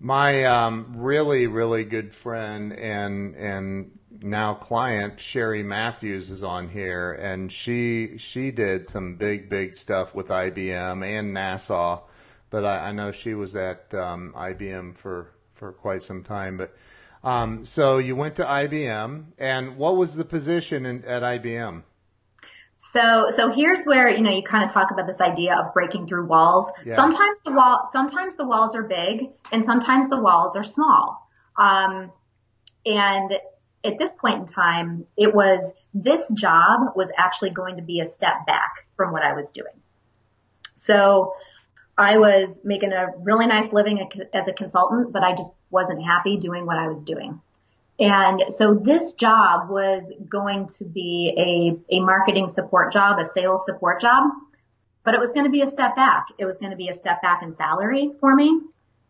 My 0.00 0.44
um, 0.44 0.94
really 0.96 1.46
really 1.46 1.84
good 1.84 2.14
friend 2.14 2.72
and 2.72 3.34
and 3.34 3.98
now 4.20 4.54
client 4.54 5.20
Sherry 5.20 5.62
Matthews 5.62 6.30
is 6.30 6.42
on 6.42 6.68
here, 6.68 7.12
and 7.12 7.50
she 7.50 8.16
she 8.18 8.50
did 8.50 8.86
some 8.86 9.16
big 9.16 9.48
big 9.48 9.74
stuff 9.74 10.14
with 10.14 10.28
IBM 10.28 11.04
and 11.04 11.36
NASA, 11.36 12.00
but 12.50 12.64
I, 12.64 12.88
I 12.88 12.92
know 12.92 13.12
she 13.12 13.34
was 13.34 13.56
at 13.56 13.92
um, 13.94 14.32
IBM 14.36 14.96
for 14.96 15.32
for 15.54 15.72
quite 15.72 16.02
some 16.02 16.22
time. 16.22 16.56
But 16.56 16.76
um, 17.24 17.64
so 17.64 17.98
you 17.98 18.14
went 18.14 18.36
to 18.36 18.44
IBM, 18.44 19.24
and 19.38 19.76
what 19.76 19.96
was 19.96 20.14
the 20.14 20.24
position 20.24 20.86
in, 20.86 21.04
at 21.04 21.22
IBM? 21.22 21.82
So, 22.80 23.26
so 23.30 23.50
here's 23.50 23.84
where, 23.84 24.08
you 24.08 24.22
know, 24.22 24.30
you 24.30 24.42
kind 24.42 24.64
of 24.64 24.72
talk 24.72 24.92
about 24.92 25.08
this 25.08 25.20
idea 25.20 25.56
of 25.56 25.74
breaking 25.74 26.06
through 26.06 26.26
walls. 26.26 26.70
Yeah. 26.86 26.94
Sometimes 26.94 27.40
the 27.40 27.52
wall, 27.52 27.82
sometimes 27.90 28.36
the 28.36 28.46
walls 28.46 28.76
are 28.76 28.84
big 28.84 29.30
and 29.50 29.64
sometimes 29.64 30.08
the 30.08 30.20
walls 30.20 30.54
are 30.54 30.62
small. 30.62 31.28
Um, 31.56 32.12
and 32.86 33.36
at 33.84 33.98
this 33.98 34.12
point 34.12 34.36
in 34.36 34.46
time, 34.46 35.06
it 35.16 35.34
was, 35.34 35.74
this 35.92 36.30
job 36.30 36.92
was 36.94 37.10
actually 37.18 37.50
going 37.50 37.76
to 37.76 37.82
be 37.82 37.98
a 37.98 38.04
step 38.04 38.46
back 38.46 38.86
from 38.92 39.12
what 39.12 39.24
I 39.24 39.34
was 39.34 39.50
doing. 39.50 39.74
So 40.76 41.34
I 41.96 42.18
was 42.18 42.60
making 42.62 42.92
a 42.92 43.08
really 43.18 43.48
nice 43.48 43.72
living 43.72 44.08
as 44.32 44.46
a 44.46 44.52
consultant, 44.52 45.12
but 45.12 45.24
I 45.24 45.34
just 45.34 45.52
wasn't 45.68 46.04
happy 46.04 46.36
doing 46.36 46.64
what 46.64 46.76
I 46.76 46.86
was 46.86 47.02
doing. 47.02 47.40
And 48.00 48.44
so 48.50 48.74
this 48.74 49.14
job 49.14 49.68
was 49.68 50.12
going 50.28 50.66
to 50.78 50.84
be 50.84 51.80
a, 51.90 51.96
a 51.96 52.00
marketing 52.00 52.46
support 52.46 52.92
job, 52.92 53.18
a 53.18 53.24
sales 53.24 53.64
support 53.64 54.00
job, 54.00 54.30
but 55.02 55.14
it 55.14 55.20
was 55.20 55.32
going 55.32 55.46
to 55.46 55.50
be 55.50 55.62
a 55.62 55.66
step 55.66 55.96
back. 55.96 56.26
It 56.38 56.44
was 56.44 56.58
going 56.58 56.70
to 56.70 56.76
be 56.76 56.88
a 56.88 56.94
step 56.94 57.22
back 57.22 57.42
in 57.42 57.52
salary 57.52 58.10
for 58.20 58.34
me. 58.34 58.60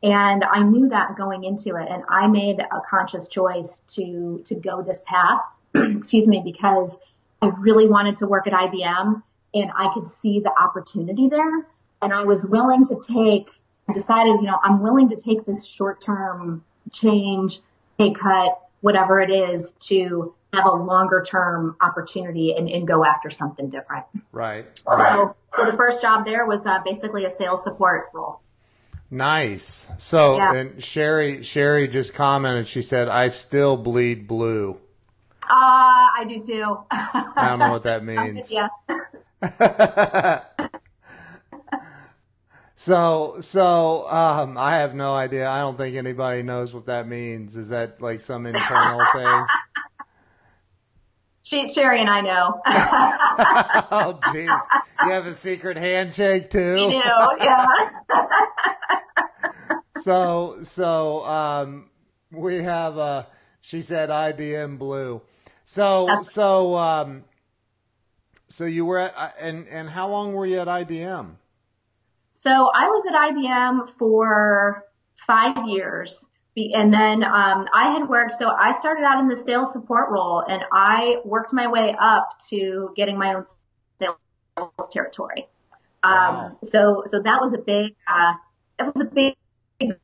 And 0.02 0.44
I 0.44 0.62
knew 0.62 0.88
that 0.88 1.16
going 1.16 1.44
into 1.44 1.76
it. 1.76 1.88
And 1.90 2.04
I 2.08 2.28
made 2.28 2.60
a 2.60 2.80
conscious 2.88 3.28
choice 3.28 3.80
to, 3.96 4.42
to 4.46 4.54
go 4.54 4.82
this 4.82 5.02
path, 5.06 5.40
excuse 5.74 6.28
me, 6.28 6.40
because 6.42 7.02
I 7.42 7.48
really 7.48 7.88
wanted 7.88 8.16
to 8.18 8.26
work 8.26 8.46
at 8.46 8.52
IBM 8.52 9.22
and 9.54 9.70
I 9.76 9.92
could 9.92 10.06
see 10.06 10.40
the 10.40 10.52
opportunity 10.52 11.28
there. 11.28 11.66
and 12.00 12.12
I 12.12 12.24
was 12.24 12.46
willing 12.46 12.84
to 12.86 12.96
take, 12.96 13.50
I 13.88 13.92
decided, 13.92 14.36
you 14.40 14.42
know, 14.42 14.58
I'm 14.62 14.82
willing 14.82 15.08
to 15.08 15.16
take 15.16 15.44
this 15.44 15.66
short 15.66 16.00
term 16.00 16.64
change, 16.92 17.60
pay 17.98 18.12
cut, 18.12 18.58
whatever 18.80 19.20
it 19.20 19.30
is 19.30 19.72
to 19.72 20.34
have 20.52 20.64
a 20.66 20.70
longer 20.72 21.22
term 21.26 21.76
opportunity 21.80 22.54
and, 22.56 22.68
and 22.68 22.86
go 22.88 23.04
after 23.04 23.30
something 23.30 23.68
different. 23.68 24.06
Right. 24.32 24.66
So, 24.88 24.96
right. 24.96 25.34
so 25.52 25.64
the 25.64 25.72
first 25.74 26.00
job 26.00 26.24
there 26.24 26.46
was 26.46 26.64
uh, 26.66 26.78
basically 26.84 27.24
a 27.24 27.30
sales 27.30 27.62
support 27.62 28.08
role. 28.14 28.40
Nice. 29.10 29.88
So, 29.98 30.36
Yeah. 30.36 30.54
and 30.54 30.82
Sherry, 30.82 31.42
Sherry 31.42 31.88
just 31.88 32.14
commented. 32.14 32.68
She 32.68 32.82
said, 32.82 33.08
"I 33.08 33.28
still 33.28 33.76
bleed 33.76 34.28
blue." 34.28 34.78
Uh, 35.42 35.48
I 35.50 36.26
do 36.28 36.40
too. 36.40 36.78
I 36.90 37.46
don't 37.48 37.58
know 37.58 37.70
what 37.70 37.84
that 37.84 38.04
means. 38.04 38.50
yeah. 38.50 38.68
so, 42.78 43.38
so 43.40 44.06
um, 44.08 44.56
I 44.56 44.76
have 44.76 44.94
no 44.94 45.12
idea. 45.12 45.48
I 45.48 45.60
don't 45.60 45.76
think 45.76 45.96
anybody 45.96 46.44
knows 46.44 46.72
what 46.72 46.86
that 46.86 47.08
means. 47.08 47.56
Is 47.56 47.70
that 47.70 48.00
like 48.00 48.20
some 48.20 48.46
internal 48.46 49.04
thing? 49.14 49.44
She, 51.42 51.66
Sherry 51.66 52.00
and 52.00 52.08
I 52.08 52.20
know. 52.20 52.60
oh, 52.66 54.20
jeez. 54.26 54.60
You 55.04 55.10
have 55.10 55.26
a 55.26 55.34
secret 55.34 55.76
handshake 55.76 56.50
too. 56.50 56.88
you 56.92 57.02
know, 57.04 57.36
yeah. 57.40 57.66
so 59.98 60.58
so 60.62 61.24
um 61.24 61.90
we 62.30 62.62
have 62.62 62.96
uh 62.96 63.24
she 63.60 63.80
said 63.80 64.08
IBM 64.10 64.78
Blue. 64.78 65.20
So 65.64 66.06
That's- 66.06 66.32
so 66.32 66.76
um 66.76 67.24
so 68.48 68.64
you 68.64 68.84
were 68.84 68.98
at 68.98 69.14
uh, 69.16 69.30
and 69.40 69.66
and 69.68 69.88
how 69.88 70.08
long 70.08 70.34
were 70.34 70.46
you 70.46 70.58
at 70.60 70.68
IBM? 70.68 71.30
So 72.40 72.70
I 72.72 72.86
was 72.86 73.04
at 73.04 73.14
IBM 73.14 73.88
for 73.88 74.84
five 75.26 75.68
years. 75.68 76.30
And 76.56 76.94
then 76.94 77.24
um, 77.24 77.66
I 77.74 77.90
had 77.90 78.08
worked, 78.08 78.34
so 78.34 78.48
I 78.48 78.70
started 78.70 79.02
out 79.04 79.18
in 79.18 79.26
the 79.26 79.34
sales 79.34 79.72
support 79.72 80.08
role 80.10 80.44
and 80.48 80.62
I 80.72 81.16
worked 81.24 81.52
my 81.52 81.66
way 81.66 81.96
up 81.98 82.38
to 82.50 82.90
getting 82.96 83.18
my 83.18 83.34
own 83.34 83.42
sales 84.00 84.88
territory. 84.92 85.48
Um, 86.04 86.12
Wow. 86.12 86.58
so, 86.62 87.02
so 87.06 87.20
that 87.20 87.40
was 87.40 87.54
a 87.54 87.58
big, 87.58 87.96
uh, 88.06 88.32
that 88.78 88.84
was 88.84 89.00
a 89.00 89.04
big 89.06 89.34
thing 89.80 89.94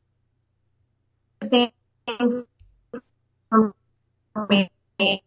for 3.49 3.73
me. 4.49 4.69
Ha- 4.99 5.21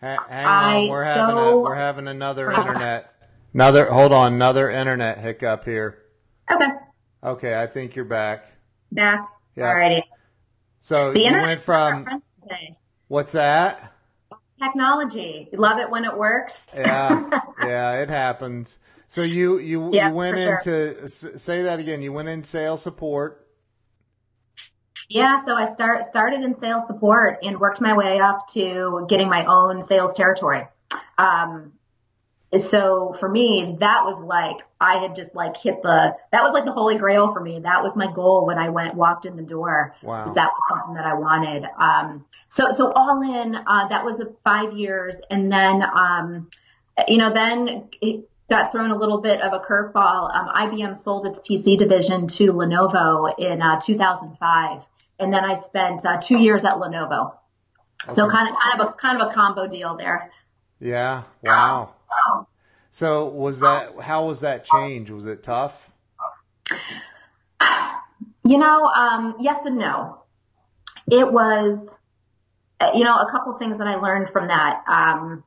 hang 0.00 0.46
I 0.46 0.76
on, 0.76 0.88
we're 0.90 1.04
having 1.04 1.36
a, 1.36 1.58
we're 1.58 1.74
having 1.74 2.06
another 2.06 2.52
internet 2.52 3.15
another 3.56 3.86
hold 3.86 4.12
on, 4.12 4.34
another 4.34 4.70
internet 4.70 5.18
hiccup 5.18 5.64
here. 5.64 6.02
Okay, 6.52 6.70
Okay, 7.24 7.60
I 7.60 7.66
think 7.66 7.96
you're 7.96 8.04
back. 8.04 8.46
back. 8.92 9.28
Yeah. 9.56 9.74
Alrighty. 9.74 10.02
So 10.80 11.12
The 11.12 11.20
you 11.20 11.32
went 11.32 11.60
from 11.60 12.06
what's 13.08 13.32
that? 13.32 13.92
Technology. 14.62 15.48
You 15.52 15.58
love 15.58 15.78
it 15.80 15.90
when 15.90 16.04
it 16.04 16.16
works. 16.16 16.66
Yeah, 16.76 17.30
yeah, 17.62 18.00
it 18.02 18.08
happens. 18.08 18.78
So 19.08 19.22
you 19.22 19.58
you 19.58 19.90
Yeah, 19.92 20.08
you 20.08 20.14
went 20.14 20.36
for 20.36 20.42
sure. 20.42 20.56
into 20.58 21.08
say 21.08 21.62
that 21.62 21.80
again. 21.80 22.02
You 22.02 22.12
went 22.12 22.28
in 22.28 22.44
sales 22.44 22.82
support. 22.82 23.46
Yeah, 25.08 25.36
so 25.36 25.54
I 25.56 25.66
start 25.66 26.04
started 26.04 26.42
in 26.42 26.52
sales 26.54 26.86
support 26.86 27.38
and 27.42 27.58
worked 27.60 27.80
my 27.80 27.94
way 27.96 28.18
up 28.18 28.48
to 28.48 29.06
getting 29.08 29.28
my 29.28 29.44
own 29.46 29.80
sales 29.80 30.12
territory. 30.12 30.66
Um, 31.16 31.72
so 32.56 33.12
for 33.18 33.28
me, 33.28 33.76
that 33.80 34.04
was 34.04 34.20
like 34.20 34.58
I 34.80 34.96
had 34.96 35.16
just 35.16 35.34
like 35.34 35.56
hit 35.56 35.82
the 35.82 36.16
that 36.30 36.42
was 36.42 36.52
like 36.52 36.64
the 36.64 36.72
holy 36.72 36.96
grail 36.96 37.32
for 37.32 37.40
me. 37.40 37.58
That 37.58 37.82
was 37.82 37.96
my 37.96 38.10
goal 38.12 38.46
when 38.46 38.58
I 38.58 38.68
went 38.68 38.94
walked 38.94 39.26
in 39.26 39.36
the 39.36 39.42
door. 39.42 39.94
Wow. 40.02 40.24
That 40.24 40.50
was 40.52 40.62
something 40.68 40.94
that 40.94 41.04
I 41.04 41.14
wanted. 41.14 41.64
Um, 41.78 42.24
so 42.48 42.70
so 42.70 42.92
all 42.92 43.20
in, 43.22 43.56
uh, 43.56 43.88
that 43.88 44.04
was 44.04 44.20
a 44.20 44.26
five 44.44 44.76
years, 44.76 45.20
and 45.28 45.50
then 45.50 45.82
um, 45.82 46.48
you 47.08 47.18
know 47.18 47.30
then 47.30 47.88
it 48.00 48.28
got 48.48 48.70
thrown 48.70 48.92
a 48.92 48.96
little 48.96 49.20
bit 49.20 49.40
of 49.40 49.52
a 49.52 49.58
curveball. 49.58 50.34
Um, 50.34 50.48
IBM 50.54 50.96
sold 50.96 51.26
its 51.26 51.40
PC 51.40 51.76
division 51.76 52.28
to 52.28 52.52
Lenovo 52.52 53.34
in 53.36 53.60
uh, 53.60 53.80
2005, 53.80 54.86
and 55.18 55.34
then 55.34 55.44
I 55.44 55.54
spent 55.54 56.06
uh, 56.06 56.18
two 56.20 56.38
years 56.38 56.64
at 56.64 56.74
Lenovo. 56.74 57.34
So 58.08 58.28
kind 58.28 58.48
of 58.48 58.56
kind 58.56 58.80
of 58.80 58.88
a 58.88 58.92
kind 58.92 59.20
of 59.20 59.28
a 59.28 59.34
combo 59.34 59.66
deal 59.66 59.96
there. 59.96 60.30
Yeah. 60.78 61.24
Wow. 61.42 61.95
So 62.90 63.28
was 63.28 63.60
that 63.60 64.00
how 64.00 64.26
was 64.26 64.40
that 64.40 64.64
change? 64.64 65.10
Was 65.10 65.26
it 65.26 65.42
tough? 65.42 65.92
You 68.42 68.58
know, 68.58 68.84
um, 68.86 69.36
yes 69.40 69.66
and 69.66 69.76
no. 69.76 70.22
It 71.10 71.30
was, 71.30 71.96
you 72.94 73.02
know, 73.02 73.18
a 73.18 73.30
couple 73.30 73.52
things 73.54 73.78
that 73.78 73.88
I 73.88 73.96
learned 73.96 74.30
from 74.30 74.48
that. 74.48 74.84
Um, 74.88 75.44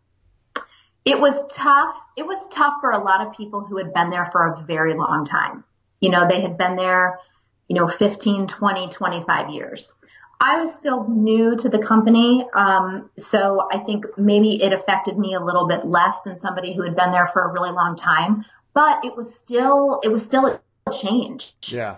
it 1.05 1.19
was 1.19 1.47
tough. 1.47 1.95
It 2.17 2.27
was 2.27 2.47
tough 2.49 2.75
for 2.81 2.91
a 2.91 3.01
lot 3.03 3.25
of 3.25 3.33
people 3.35 3.61
who 3.61 3.77
had 3.77 3.93
been 3.93 4.09
there 4.09 4.25
for 4.25 4.47
a 4.47 4.61
very 4.63 4.95
long 4.95 5.25
time. 5.25 5.63
You 6.01 6.09
know, 6.09 6.27
they 6.27 6.41
had 6.41 6.57
been 6.57 6.75
there, 6.75 7.19
you 7.67 7.75
know, 7.75 7.87
15, 7.87 8.47
20, 8.47 8.89
25 8.89 9.49
years. 9.49 9.93
I 10.41 10.61
was 10.61 10.73
still 10.73 11.07
new 11.07 11.57
to 11.57 11.69
the 11.69 11.79
company, 11.79 12.45
um, 12.53 13.09
so 13.17 13.67
I 13.71 13.79
think 13.79 14.05
maybe 14.17 14.63
it 14.63 14.71
affected 14.71 15.17
me 15.17 15.33
a 15.33 15.39
little 15.39 15.67
bit 15.67 15.85
less 15.85 16.21
than 16.21 16.37
somebody 16.37 16.73
who 16.73 16.83
had 16.83 16.95
been 16.95 17.11
there 17.11 17.27
for 17.27 17.43
a 17.43 17.51
really 17.51 17.71
long 17.71 17.97
time. 17.97 18.45
But 18.73 19.03
it 19.03 19.17
was 19.17 19.35
still, 19.35 19.99
it 20.01 20.07
was 20.07 20.23
still 20.23 20.45
a 20.45 20.91
change. 20.91 21.53
Yeah. 21.67 21.97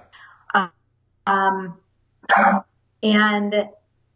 Um, 1.28 1.78
and 3.04 3.54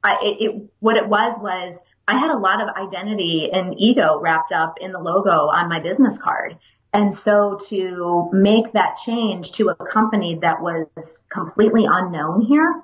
I, 0.04 0.18
it, 0.24 0.42
it, 0.42 0.70
what 0.80 0.98
it 0.98 1.08
was 1.08 1.40
was 1.40 1.80
I 2.08 2.18
had 2.18 2.32
a 2.32 2.38
lot 2.38 2.62
of 2.62 2.70
identity 2.70 3.52
and 3.52 3.76
ego 3.78 4.20
wrapped 4.20 4.52
up 4.52 4.80
in 4.80 4.92
the 4.92 5.00
logo 5.00 5.48
on 5.48 5.70
my 5.70 5.80
business 5.80 6.18
card. 6.18 6.58
And 6.94 7.14
so 7.14 7.60
to 7.68 8.30
make 8.32 8.72
that 8.74 8.98
change 9.04 9.52
to 9.54 9.70
a 9.70 9.76
company 9.76 10.40
that 10.42 10.62
was 10.62 11.26
completely 11.30 11.86
unknown 11.88 12.42
here, 12.42 12.82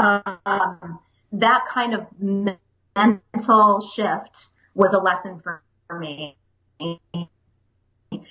um, 0.00 0.98
that 1.32 1.66
kind 1.66 1.94
of 1.94 2.08
mental 2.20 3.80
shift 3.80 4.48
was 4.74 4.92
a 4.92 4.98
lesson 4.98 5.38
for 5.38 5.62
me. 5.98 6.36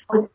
Was 0.09 0.29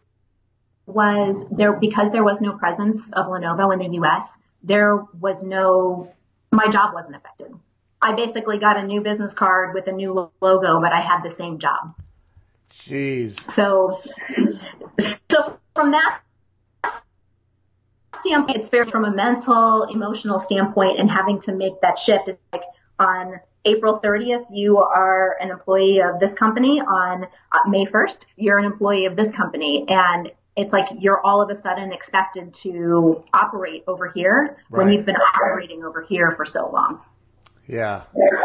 was 0.87 1.49
there 1.51 1.73
because 1.73 2.13
there 2.13 2.23
was 2.23 2.41
no 2.41 2.57
presence 2.57 3.11
of 3.13 3.27
Lenovo 3.27 3.73
in 3.73 3.79
the 3.79 3.99
US, 3.99 4.39
there 4.63 4.97
was 4.97 5.43
no 5.43 6.13
my 6.53 6.69
job 6.69 6.95
wasn't 6.95 7.17
affected. 7.17 7.53
I 8.01 8.13
basically 8.13 8.59
got 8.59 8.77
a 8.77 8.83
new 8.83 9.01
business 9.01 9.35
card 9.35 9.75
with 9.75 9.89
a 9.89 9.93
new 9.93 10.31
logo, 10.41 10.81
but 10.81 10.93
I 10.93 11.01
had 11.01 11.23
the 11.23 11.31
same 11.31 11.59
job. 11.59 11.95
Jeez. 12.71 13.51
So 13.51 14.01
so 15.31 15.59
from 15.75 15.93
that 15.93 16.21
standpoint, 18.25 18.59
it's 18.59 18.69
fair 18.69 18.85
from 18.85 19.05
a 19.05 19.11
mental, 19.11 19.85
emotional 19.85 20.39
standpoint 20.39 20.99
and 20.99 21.11
having 21.11 21.41
to 21.41 21.55
make 21.55 21.81
that 21.83 21.99
shift. 21.99 22.29
It's 22.29 22.41
like 22.53 22.63
on 22.99 23.41
April 23.65 24.01
30th, 24.01 24.47
you 24.51 24.79
are 24.79 25.37
an 25.41 25.51
employee 25.51 26.01
of 26.01 26.21
this 26.21 26.35
company. 26.35 26.81
On 26.81 27.25
uh, 27.25 27.59
May 27.69 27.85
1st, 27.87 28.27
you're 28.37 28.59
an 28.59 28.65
employee 28.65 29.07
of 29.07 29.17
this 29.17 29.31
company. 29.31 29.87
And 29.89 30.33
it's 30.57 30.73
like 30.73 30.89
you're 30.99 31.21
all 31.21 31.43
of 31.43 31.51
a 31.51 31.57
sudden 31.57 31.93
expected 31.93 32.55
to 32.55 33.25
operate 33.33 33.85
over 33.87 34.09
here 34.09 34.57
when 34.69 34.91
you've 34.91 35.07
been 35.07 35.17
operating 35.17 35.85
over 35.85 36.03
here 36.03 36.31
for 36.31 36.45
so 36.45 36.71
long. 36.71 37.01
Yeah. 37.67 38.03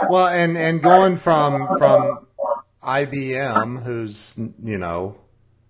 Well, 0.09 0.27
and 0.27 0.57
and 0.57 0.81
going 0.81 1.17
from 1.17 1.67
from 1.77 2.25
IBM, 2.81 3.83
who's 3.83 4.39
you 4.63 4.77
know 4.77 5.17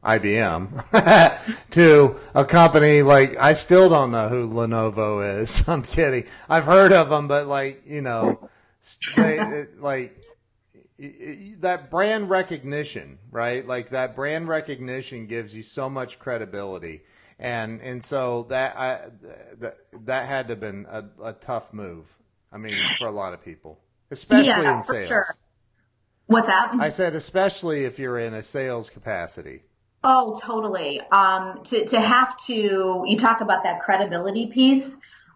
IBM, 0.03 0.67
to 1.71 2.15
a 2.33 2.45
company 2.45 3.01
like 3.01 3.35
I 3.38 3.53
still 3.53 3.89
don't 3.89 4.12
know 4.12 4.29
who 4.29 4.47
Lenovo 4.47 5.39
is. 5.41 5.67
I'm 5.69 5.83
kidding. 5.83 6.25
I've 6.49 6.65
heard 6.65 6.93
of 6.93 7.09
them, 7.09 7.27
but 7.27 7.47
like 7.47 7.83
you 7.85 8.01
know, 8.01 8.39
they, 9.15 9.39
it, 9.41 9.81
like 9.81 10.15
that 11.59 11.89
brand 11.89 12.29
recognition, 12.29 13.17
right? 13.31 13.65
Like 13.65 13.89
that 13.89 14.15
brand 14.15 14.47
recognition 14.47 15.27
gives 15.27 15.55
you 15.55 15.63
so 15.63 15.89
much 15.89 16.19
credibility. 16.19 17.01
And 17.39 17.81
and 17.81 18.03
so 18.03 18.43
that 18.49 18.75
I 18.77 19.09
that 19.59 19.77
that 20.05 20.27
had 20.27 20.47
to 20.49 20.53
have 20.53 20.59
been 20.59 20.85
a, 20.89 21.05
a 21.23 21.33
tough 21.33 21.73
move. 21.73 22.13
I 22.51 22.57
mean, 22.57 22.91
for 22.97 23.07
a 23.07 23.12
lot 23.12 23.33
of 23.33 23.43
people, 23.43 23.79
especially 24.12 24.67
Yeah, 24.67 24.71
in 24.71 24.83
for 24.85 24.95
sales. 24.95 25.07
sure. 25.07 25.38
What's 26.27 26.47
that? 26.47 26.73
I 26.79 26.89
said 26.89 27.13
especially 27.13 27.85
if 27.85 27.99
you're 27.99 28.17
in 28.17 28.33
a 28.33 28.41
sales 28.41 28.89
capacity. 28.89 29.62
Oh, 30.03 30.39
totally. 30.41 31.01
Um, 31.01 31.63
to, 31.63 31.85
to 31.85 31.99
have 31.99 32.38
to, 32.45 33.03
you 33.05 33.17
talk 33.17 33.41
about 33.41 33.63
that 33.63 33.81
credibility 33.81 34.47
piece. 34.47 34.95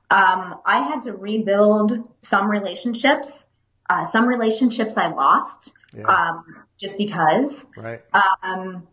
Um, 0.09 0.59
I 0.65 0.83
had 0.83 1.03
to 1.03 1.13
rebuild 1.13 2.07
some 2.21 2.49
relationships. 2.49 3.47
Uh, 3.89 4.05
some 4.05 4.25
relationships 4.25 4.95
I 4.95 5.07
lost, 5.09 5.73
Yeah. 5.95 6.05
um, 6.05 6.45
just 6.77 6.97
because. 6.97 7.69
Right. 7.75 8.01
Um, 8.13 8.87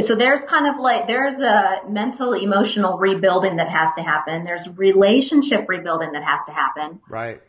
so 0.00 0.14
there's 0.14 0.44
kind 0.44 0.66
of 0.66 0.78
like, 0.78 1.06
there's 1.06 1.38
a 1.38 1.82
mental, 1.88 2.34
emotional 2.34 2.98
rebuilding 2.98 3.56
that 3.56 3.68
has 3.68 3.92
to 3.94 4.02
happen. 4.02 4.44
There's 4.44 4.68
relationship 4.68 5.68
rebuilding 5.68 6.12
that 6.12 6.24
has 6.24 6.42
to 6.44 6.52
happen. 6.52 7.00
Right. 7.08 7.40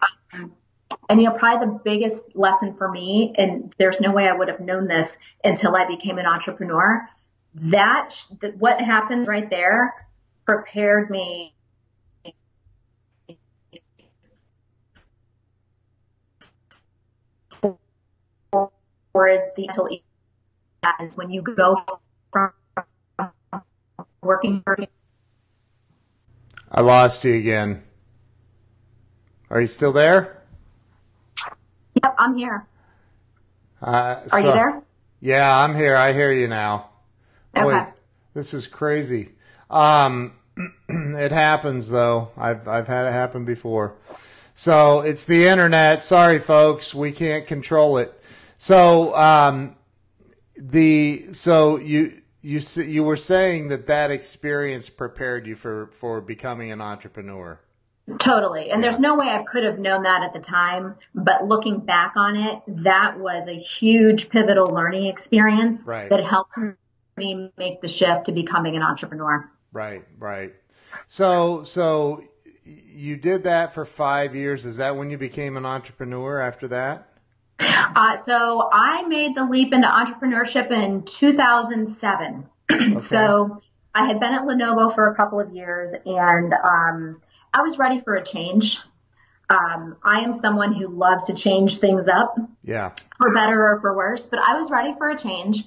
And 1.10 1.20
you 1.22 1.28
know, 1.30 1.36
probably 1.36 1.66
the 1.66 1.80
biggest 1.84 2.36
lesson 2.36 2.74
for 2.76 2.90
me, 2.90 3.34
and 3.36 3.74
there's 3.78 4.00
no 4.00 4.12
way 4.12 4.28
I 4.28 4.34
would 4.34 4.48
have 4.48 4.60
known 4.60 4.88
this 4.88 5.18
until 5.44 5.76
I 5.76 5.86
became 5.86 6.18
an 6.20 6.26
entrepreneur. 6.26 7.08
That, 7.56 8.16
that 8.42 8.58
what 8.58 8.80
happened 8.80 9.28
right 9.28 9.50
there 9.50 9.94
prepared 10.46 11.10
me 11.10 11.56
for 17.62 17.80
the 19.14 19.66
mental 19.66 19.90
happens 20.84 21.18
when 21.18 21.30
you 21.30 21.42
go 21.42 21.78
from 22.32 22.52
working 24.22 24.62
for 24.64 24.78
I 26.72 26.82
lost 26.82 27.24
you 27.26 27.34
again. 27.34 27.84
Are 29.50 29.60
you 29.60 29.68
still 29.68 29.92
there? 29.92 30.44
Yep, 32.04 32.16
I'm 32.20 32.38
here. 32.38 32.68
Uh, 33.82 34.22
Are 34.32 34.42
so- 34.42 34.48
you 34.48 34.54
there? 34.54 34.84
Yeah, 35.22 35.64
I'm 35.64 35.76
here. 35.76 35.96
I 35.96 36.14
hear 36.14 36.32
you 36.32 36.48
now. 36.48 36.89
Boy, 37.64 37.76
Okay. 37.76 37.86
this 38.34 38.54
is 38.54 38.68
crazy. 38.68 39.30
Um, 39.70 40.34
it 40.90 41.32
happens 41.32 41.90
though. 41.90 42.30
I've 42.38 42.68
I've 42.68 42.88
had 42.88 43.06
it 43.06 43.12
happen 43.12 43.46
before. 43.46 43.94
So 44.56 45.02
it's 45.02 45.26
the 45.26 45.48
internet. 45.48 46.04
Sorry, 46.04 46.40
folks, 46.40 46.94
we 46.94 47.12
can't 47.12 47.48
control 47.48 47.98
it. 47.98 48.14
So 48.58 49.16
um, 49.16 49.76
the 50.58 51.28
so 51.32 51.78
you 51.78 52.22
you 52.42 52.60
you 52.76 53.04
were 53.04 53.16
saying 53.16 53.70
that 53.70 53.88
that 53.88 54.12
experience 54.12 54.90
prepared 54.90 55.48
you 55.48 55.56
for 55.56 55.88
for 55.94 56.20
becoming 56.22 56.72
an 56.72 56.82
entrepreneur. 56.82 57.60
Totally. 58.18 58.72
And 58.72 58.84
there's 58.84 58.98
no 58.98 59.14
way 59.16 59.28
I 59.30 59.44
could 59.44 59.64
have 59.64 59.78
known 59.78 60.02
that 60.04 60.24
at 60.24 60.34
the 60.34 60.40
time, 60.40 60.96
but 61.14 61.48
looking 61.48 61.80
back 61.80 62.14
on 62.18 62.36
it, 62.36 62.60
that 62.68 63.20
was 63.20 63.48
a 63.48 63.54
huge 63.54 64.30
pivotal 64.30 64.66
learning 64.66 65.06
experience 65.06 65.84
Right. 65.86 66.10
that 66.10 66.26
helped 66.26 66.56
me 67.20 67.52
make 67.58 67.82
the 67.82 67.88
shift 67.88 68.26
to 68.26 68.32
becoming 68.32 68.76
an 68.76 68.82
entrepreneur. 68.82 69.50
Right, 69.72 70.04
right. 70.18 70.54
So 71.08 71.64
so 71.64 72.24
you 72.66 73.18
did 73.18 73.44
that 73.46 73.74
for 73.74 73.86
five 73.86 74.36
years. 74.36 74.66
Is 74.66 74.78
that 74.78 74.96
when 74.98 75.12
you 75.12 75.18
became 75.18 75.58
an 75.58 75.66
entrepreneur? 75.66 76.40
After 76.40 76.68
that? 76.70 77.06
Uh, 77.60 78.16
so 78.18 78.70
I 78.72 79.04
made 79.04 79.36
the 79.36 79.44
leap 79.46 79.74
into 79.74 79.88
entrepreneurship 79.88 80.72
in 80.72 81.04
2007. 81.04 82.46
So 83.00 83.62
I 83.94 84.06
had 84.06 84.20
been 84.20 84.34
at 84.34 84.44
Lenovo 84.44 84.94
for 84.94 85.08
a 85.08 85.16
couple 85.16 85.40
of 85.40 85.52
years 85.54 85.92
and, 86.06 86.54
um, 86.54 87.22
I 87.54 87.62
was 87.64 87.78
ready 87.80 88.00
for 88.00 88.14
a 88.14 88.24
change. 88.24 88.78
Um, 89.50 89.98
I 90.04 90.20
am 90.20 90.34
someone 90.34 90.74
who 90.74 90.88
loves 90.88 91.26
to 91.26 91.34
change 91.34 91.80
things 91.80 92.08
up 92.08 92.36
Yeah. 92.64 92.92
for 93.18 93.34
better 93.34 93.60
or 93.74 93.82
for 93.82 93.96
worse, 93.98 94.28
but 94.28 94.40
I 94.40 94.54
was 94.60 94.70
ready 94.70 94.94
for 94.98 95.10
a 95.10 95.18
change. 95.18 95.64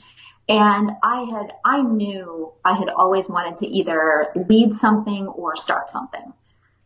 And 0.49 0.91
I 1.03 1.23
had, 1.23 1.53
I 1.65 1.83
knew 1.83 2.53
I 2.65 2.73
had 2.73 2.89
always 2.89 3.29
wanted 3.29 3.57
to 3.59 3.67
either 3.67 4.29
lead 4.35 4.75
something 4.75 5.27
or 5.29 5.57
start 5.57 5.89
something. 5.89 6.33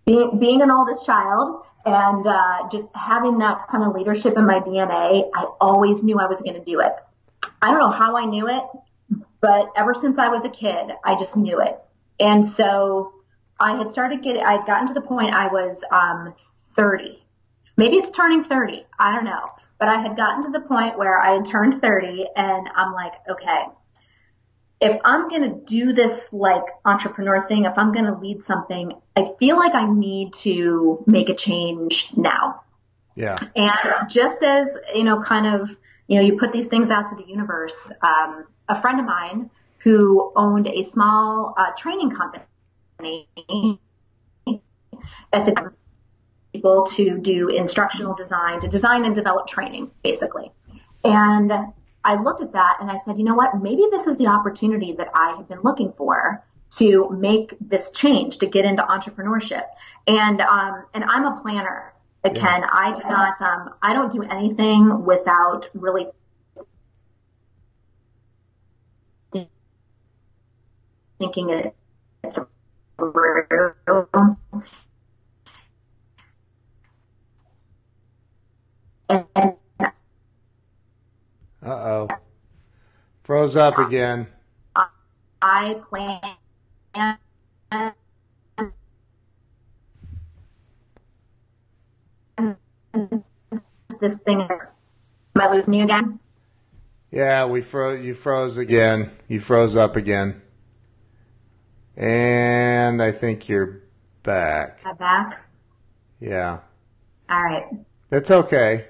Being, 0.05 0.39
being 0.39 0.63
an 0.63 0.71
oldest 0.71 1.07
child 1.07 1.65
and, 1.85 2.27
uh, 2.27 2.69
just 2.71 2.87
having 2.95 3.39
that 3.39 3.67
kind 3.69 3.83
of 3.85 3.95
leadership 3.95 4.37
in 4.37 4.47
my 4.47 4.61
DNA, 4.61 5.31
I 5.35 5.45
always 5.61 6.03
knew 6.03 6.19
I 6.19 6.27
was 6.27 6.43
going 6.43 6.55
to 6.55 6.65
do 6.65 6.81
it. 6.81 6.93
I 7.63 7.71
don't 7.71 7.81
know 7.81 7.91
how 7.91 8.17
I 8.17 8.27
knew 8.27 8.49
it, 8.49 8.63
but 9.41 9.73
ever 9.77 9.95
since 9.95 10.19
I 10.19 10.29
was 10.29 10.45
a 10.45 10.51
kid, 10.51 10.93
I 11.03 11.17
just 11.17 11.37
knew 11.37 11.61
it. 11.61 11.79
And 12.21 12.45
so 12.45 13.15
I 13.59 13.77
had 13.77 13.89
started 13.89 14.23
getting, 14.23 14.45
I 14.45 14.53
had 14.53 14.67
gotten 14.67 14.89
to 14.89 14.95
the 14.95 15.01
point 15.01 15.35
I 15.35 15.49
was, 15.49 15.83
um, 15.91 16.35
30. 16.75 17.23
Maybe 17.77 17.97
it's 17.97 18.11
turning 18.11 18.45
30. 18.45 18.87
I 18.99 19.13
don't 19.13 19.25
know. 19.25 19.51
But 19.79 19.89
I 19.89 20.01
had 20.01 20.17
gotten 20.17 20.43
to 20.45 20.51
the 20.51 20.61
point 20.61 20.99
where 20.99 21.21
I 21.21 21.35
had 21.35 21.45
turned 21.45 21.81
30 21.81 22.27
and 22.35 22.69
I'm 22.75 22.93
like, 22.95 23.13
okay, 23.29 23.65
if 24.81 24.99
I'm 25.05 25.29
going 25.29 25.43
to 25.43 25.61
do 25.65 25.93
this 25.93 26.33
like 26.33 26.65
entrepreneur 26.85 27.41
thing, 27.41 27.65
if 27.65 27.77
I'm 27.79 27.93
going 27.93 28.07
to 28.07 28.15
lead 28.15 28.43
something, 28.43 28.93
I 29.17 29.31
feel 29.39 29.57
like 29.57 29.75
I 29.75 29.91
need 29.91 30.33
to 30.35 31.03
make 31.07 31.29
a 31.29 31.35
change 31.35 32.11
now. 32.17 32.63
Yeah. 33.15 33.37
And 33.55 34.11
just 34.11 34.43
as, 34.43 34.77
you 34.95 35.05
know, 35.05 35.21
kind 35.21 35.61
of, 35.61 35.75
you 36.07 36.17
know, 36.19 36.27
you 36.27 36.37
put 36.37 36.53
these 36.53 36.69
things 36.69 36.91
out 36.91 37.09
to 37.09 37.15
the 37.17 37.25
universe, 37.27 37.91
um, 38.03 38.45
a 38.69 38.75
friend 38.75 39.01
of 39.01 39.07
mine 39.07 39.51
who 39.79 40.33
owned 40.37 40.67
a 40.69 40.83
small 40.83 41.55
uh, 41.57 41.71
training 41.77 42.11
company 42.11 43.29
at 45.33 45.47
the 45.47 45.53
time, 45.53 45.75
people 46.57 46.85
to 46.87 47.19
do 47.19 47.49
instructional 47.49 48.15
design, 48.15 48.61
to 48.61 48.69
design 48.69 49.05
and 49.05 49.15
develop 49.15 49.47
training, 49.47 49.91
basically. 50.03 50.51
And 51.05 51.53
I 52.05 52.15
looked 52.15 52.41
at 52.41 52.53
that 52.53 52.79
and 52.81 52.91
I 52.91 52.97
said, 52.97 53.19
you 53.19 53.25
know 53.25 53.35
what? 53.35 53.61
Maybe 53.61 53.85
this 53.91 54.07
is 54.07 54.17
the 54.17 54.29
opportunity 54.29 54.93
that 54.95 55.09
I 55.15 55.37
have 55.37 55.49
been 55.49 55.61
looking 55.63 55.93
for 55.93 56.45
to 56.79 57.11
make 57.11 57.55
this 57.61 57.91
change, 57.91 58.39
to 58.39 58.47
get 58.47 58.65
into 58.65 58.83
entrepreneurship. 58.83 59.65
And, 60.07 60.41
um, 60.41 60.85
and 60.95 61.05
I'm 61.05 61.25
a 61.25 61.41
planner. 61.41 61.93
Again, 62.25 62.65
I 62.65 62.93
do 62.93 63.03
not, 63.09 63.41
um, 63.41 63.75
I 63.83 63.93
don't 63.93 64.11
do 64.11 64.23
anything 64.23 65.05
without 65.05 65.69
really 65.75 66.07
thinking 71.19 71.51
it 71.51 71.75
through. 72.99 74.37
Uh 79.09 79.23
oh. 81.65 82.09
Froze 83.25 83.57
up 83.57 83.79
again. 83.79 84.27
I 85.43 85.75
plan 85.89 86.21
this 94.01 94.23
thing. 94.23 94.41
Am 94.43 94.51
I 95.37 95.51
losing 95.53 95.75
you 95.75 95.85
again? 95.85 96.19
Yeah, 97.11 97.47
we 97.47 97.63
froze. 97.63 98.05
You 98.05 98.15
froze 98.15 98.59
again. 98.59 99.11
You 99.29 99.41
froze 99.41 99.77
up 99.77 99.97
again. 99.97 100.43
And 101.97 103.03
I 103.03 103.13
think 103.13 103.49
you're 103.49 103.83
back. 104.23 104.81
Am 104.85 104.97
back? 104.97 105.41
Yeah, 106.21 106.61
All 107.29 107.43
right. 107.43 107.65
that's 108.09 108.31
okay. 108.31 108.87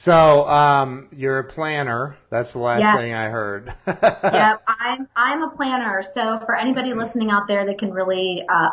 So, 0.00 0.46
um, 0.46 1.08
you're 1.10 1.40
a 1.40 1.44
planner. 1.44 2.16
That's 2.30 2.52
the 2.52 2.60
last 2.60 2.82
Yes. 2.82 2.96
thing 2.96 3.14
I 3.14 3.30
heard. 3.30 3.74
yep, 3.88 4.62
I'm 4.68 5.08
I'm 5.16 5.42
a 5.42 5.50
planner. 5.50 6.02
So 6.02 6.38
for 6.38 6.54
anybody 6.54 6.94
listening 6.94 7.32
out 7.32 7.48
there 7.48 7.66
that 7.66 7.78
can 7.78 7.90
really 7.90 8.44
uh, 8.48 8.68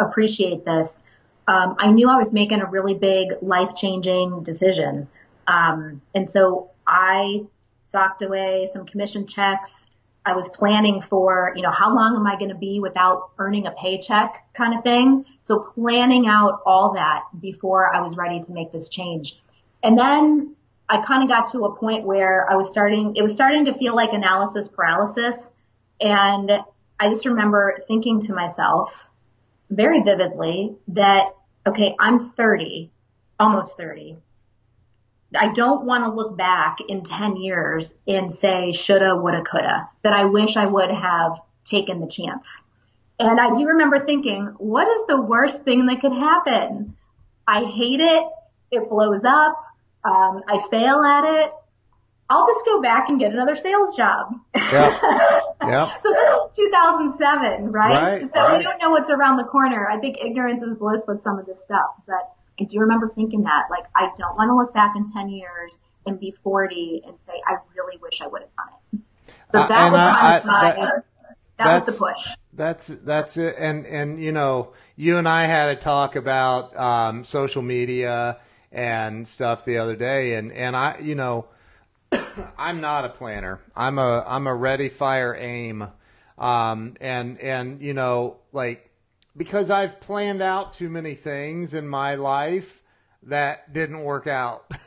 appreciate 0.00 0.64
this, 0.64 1.00
um, 1.46 1.76
I 1.78 1.92
knew 1.92 2.10
I 2.10 2.16
was 2.16 2.32
making 2.32 2.60
a 2.60 2.66
really 2.66 2.94
big 2.94 3.28
life 3.40 3.76
changing 3.76 4.42
decision, 4.42 5.06
um, 5.46 6.02
and 6.12 6.28
so 6.28 6.72
I 6.84 7.44
socked 7.80 8.22
away 8.22 8.66
some 8.66 8.84
commission 8.84 9.28
checks. 9.28 9.92
I 10.26 10.34
was 10.34 10.48
planning 10.48 11.02
for, 11.02 11.52
you 11.54 11.62
know, 11.62 11.70
how 11.70 11.94
long 11.94 12.16
am 12.16 12.26
I 12.26 12.34
going 12.36 12.48
to 12.48 12.56
be 12.56 12.80
without 12.80 13.30
earning 13.38 13.68
a 13.68 13.70
paycheck 13.70 14.44
kind 14.54 14.76
of 14.76 14.82
thing. 14.82 15.24
So 15.40 15.60
planning 15.60 16.26
out 16.26 16.62
all 16.66 16.94
that 16.94 17.26
before 17.40 17.94
I 17.94 18.00
was 18.00 18.16
ready 18.16 18.40
to 18.40 18.52
make 18.52 18.72
this 18.72 18.88
change. 18.88 19.38
And 19.84 19.96
then 19.96 20.56
I 20.88 20.98
kind 20.98 21.22
of 21.22 21.28
got 21.28 21.48
to 21.52 21.64
a 21.64 21.76
point 21.76 22.04
where 22.04 22.50
I 22.50 22.56
was 22.56 22.70
starting, 22.70 23.16
it 23.16 23.22
was 23.22 23.32
starting 23.32 23.66
to 23.66 23.74
feel 23.74 23.94
like 23.94 24.12
analysis 24.12 24.68
paralysis. 24.68 25.50
And 26.00 26.50
I 27.00 27.08
just 27.08 27.24
remember 27.26 27.78
thinking 27.86 28.20
to 28.20 28.34
myself 28.34 29.10
very 29.70 30.02
vividly 30.02 30.76
that, 30.88 31.34
okay, 31.66 31.94
I'm 31.98 32.20
30, 32.20 32.90
almost 33.40 33.76
30. 33.76 34.18
I 35.36 35.48
don't 35.48 35.84
want 35.84 36.04
to 36.04 36.10
look 36.10 36.36
back 36.36 36.78
in 36.86 37.02
10 37.02 37.36
years 37.36 37.98
and 38.06 38.30
say 38.30 38.72
shoulda, 38.72 39.16
woulda, 39.16 39.42
coulda, 39.42 39.88
that 40.02 40.12
I 40.12 40.26
wish 40.26 40.56
I 40.56 40.66
would 40.66 40.90
have 40.90 41.40
taken 41.64 42.00
the 42.00 42.06
chance. 42.06 42.62
And 43.18 43.40
I 43.40 43.54
do 43.54 43.66
remember 43.66 44.04
thinking, 44.04 44.46
what 44.58 44.86
is 44.88 45.06
the 45.06 45.20
worst 45.20 45.62
thing 45.62 45.86
that 45.86 46.00
could 46.00 46.12
happen? 46.12 46.96
I 47.46 47.64
hate 47.64 48.00
it. 48.00 48.24
It 48.70 48.88
blows 48.88 49.24
up. 49.24 49.56
Um, 50.04 50.42
I 50.48 50.60
fail 50.70 51.02
at 51.02 51.24
it. 51.44 51.52
I'll 52.30 52.46
just 52.46 52.64
go 52.64 52.80
back 52.80 53.08
and 53.10 53.18
get 53.18 53.32
another 53.32 53.54
sales 53.56 53.94
job. 53.96 54.34
Yeah. 54.54 55.40
So 56.00 56.10
this 56.12 56.28
is 56.50 56.56
2007, 56.56 57.72
right? 57.72 57.90
Right, 58.20 58.28
so 58.28 58.38
right. 58.42 58.58
we 58.58 58.62
don't 58.64 58.78
know 58.82 58.90
what's 58.90 59.08
around 59.08 59.38
the 59.38 59.44
corner. 59.44 59.88
I 59.88 59.96
think 59.98 60.18
ignorance 60.20 60.62
is 60.62 60.74
bliss 60.74 61.04
with 61.08 61.20
some 61.22 61.38
of 61.38 61.46
this 61.46 61.58
stuff, 61.62 61.86
but 62.06 62.32
I 62.60 62.64
do 62.64 62.80
remember 62.80 63.08
thinking 63.08 63.44
that, 63.44 63.64
like, 63.70 63.84
I 63.96 64.10
don't 64.18 64.36
want 64.36 64.50
to 64.50 64.56
look 64.56 64.74
back 64.74 64.94
in 64.94 65.06
10 65.06 65.30
years 65.30 65.80
and 66.04 66.20
be 66.20 66.32
40 66.32 67.02
and 67.06 67.14
say, 67.26 67.32
I 67.46 67.56
really 67.74 67.96
wish 68.02 68.20
I 68.20 68.26
would 68.26 68.42
have 68.42 68.50
done 68.56 68.66
it. 68.92 69.00
So 69.52 69.58
Uh, 69.60 69.66
that 69.68 69.82
and 69.84 69.92
was 69.92 70.00
I- 70.00 70.42
my, 70.44 70.60
that- 70.72 71.04
that, 71.56 71.74
was 71.74 71.82
the 71.84 71.92
push. 72.04 72.28
That's 72.52 72.88
that's 72.88 73.36
it, 73.36 73.54
and 73.58 73.86
and 73.86 74.20
you 74.22 74.32
know, 74.32 74.72
you 74.96 75.18
and 75.18 75.28
I 75.28 75.44
had 75.44 75.68
a 75.70 75.76
talk 75.76 76.14
about 76.16 76.76
um, 76.76 77.24
social 77.24 77.62
media 77.62 78.38
and 78.74 79.26
stuff 79.26 79.64
the 79.64 79.78
other 79.78 79.96
day, 79.96 80.34
and 80.34 80.52
and 80.52 80.76
I, 80.76 80.98
you 81.00 81.14
know, 81.14 81.46
I'm 82.58 82.80
not 82.80 83.04
a 83.04 83.08
planner. 83.08 83.60
I'm 83.74 83.98
a 83.98 84.24
I'm 84.26 84.46
a 84.46 84.54
ready, 84.54 84.88
fire, 84.88 85.34
aim, 85.38 85.86
um, 86.36 86.94
and 87.00 87.38
and 87.40 87.80
you 87.80 87.94
know, 87.94 88.38
like 88.52 88.90
because 89.36 89.70
I've 89.70 90.00
planned 90.00 90.42
out 90.42 90.72
too 90.74 90.90
many 90.90 91.14
things 91.14 91.74
in 91.74 91.88
my 91.88 92.16
life 92.16 92.82
that 93.24 93.72
didn't 93.72 94.02
work 94.02 94.26
out. 94.26 94.64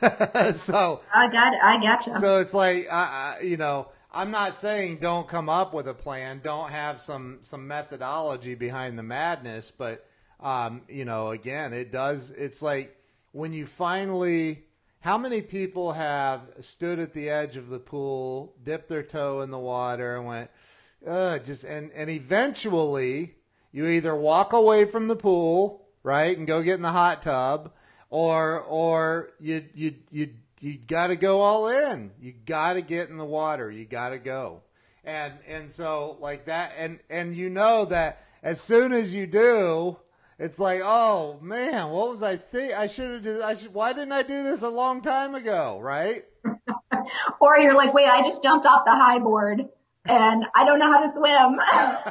so 0.52 1.00
I 1.14 1.28
got 1.28 1.52
it. 1.54 1.60
I 1.62 1.78
gotcha. 1.82 2.14
so 2.14 2.40
it's 2.40 2.54
like, 2.54 2.86
I, 2.90 3.38
I, 3.40 3.42
you 3.42 3.56
know, 3.56 3.88
I'm 4.12 4.30
not 4.30 4.56
saying 4.56 4.98
don't 5.00 5.28
come 5.28 5.48
up 5.48 5.74
with 5.74 5.88
a 5.88 5.94
plan, 5.94 6.40
don't 6.42 6.70
have 6.70 7.00
some 7.00 7.38
some 7.42 7.66
methodology 7.66 8.54
behind 8.54 8.98
the 8.98 9.02
madness, 9.02 9.70
but 9.70 10.06
um, 10.40 10.82
you 10.88 11.04
know, 11.04 11.30
again, 11.30 11.72
it 11.72 11.90
does. 11.90 12.30
It's 12.30 12.62
like 12.62 12.96
when 13.32 13.52
you 13.52 13.66
finally. 13.66 14.64
How 15.00 15.16
many 15.16 15.42
people 15.42 15.92
have 15.92 16.40
stood 16.58 16.98
at 16.98 17.12
the 17.14 17.30
edge 17.30 17.56
of 17.56 17.68
the 17.68 17.78
pool, 17.78 18.56
dipped 18.64 18.88
their 18.88 19.04
toe 19.04 19.42
in 19.42 19.50
the 19.50 19.58
water, 19.58 20.16
and 20.16 20.26
went, 20.26 20.50
Ugh, 21.06 21.44
just 21.44 21.64
and 21.64 21.92
and 21.92 22.10
eventually 22.10 23.36
you 23.70 23.86
either 23.86 24.14
walk 24.16 24.52
away 24.52 24.84
from 24.84 25.06
the 25.06 25.16
pool, 25.16 25.86
right, 26.02 26.36
and 26.36 26.46
go 26.46 26.62
get 26.62 26.74
in 26.74 26.82
the 26.82 26.90
hot 26.90 27.22
tub, 27.22 27.72
or 28.10 28.62
or 28.62 29.30
you 29.38 29.64
you 29.74 29.94
you 30.10 30.30
you 30.60 30.76
got 30.76 31.08
to 31.08 31.16
go 31.16 31.40
all 31.40 31.68
in. 31.68 32.10
You 32.20 32.32
got 32.32 32.72
to 32.72 32.82
get 32.82 33.10
in 33.10 33.16
the 33.16 33.24
water. 33.24 33.70
You 33.70 33.84
got 33.84 34.10
to 34.10 34.18
go. 34.18 34.62
And 35.04 35.34
and 35.46 35.70
so 35.70 36.16
like 36.20 36.46
that 36.46 36.72
and 36.76 36.98
and 37.08 37.34
you 37.34 37.48
know 37.48 37.84
that 37.86 38.24
as 38.42 38.60
soon 38.60 38.92
as 38.92 39.14
you 39.14 39.26
do, 39.26 39.98
it's 40.38 40.58
like, 40.58 40.80
"Oh, 40.84 41.38
man, 41.42 41.90
what 41.90 42.10
was 42.10 42.22
I 42.22 42.36
think 42.36 42.72
I 42.78 42.86
should 42.86 43.10
have 43.12 43.22
just 43.22 43.42
I 43.42 43.54
should, 43.56 43.74
why 43.74 43.92
didn't 43.92 44.12
I 44.12 44.22
do 44.22 44.42
this 44.42 44.62
a 44.62 44.68
long 44.68 45.00
time 45.02 45.34
ago?" 45.34 45.78
right? 45.82 46.24
or 47.40 47.58
you're 47.58 47.74
like, 47.76 47.92
wait, 47.94 48.08
I 48.08 48.22
just 48.22 48.42
jumped 48.42 48.66
off 48.66 48.82
the 48.86 48.94
high 48.94 49.18
board 49.18 49.68
and 50.06 50.46
I 50.54 50.64
don't 50.64 50.78
know 50.78 50.90
how 50.90 51.00
to 51.00 51.10
swim. 51.12 51.58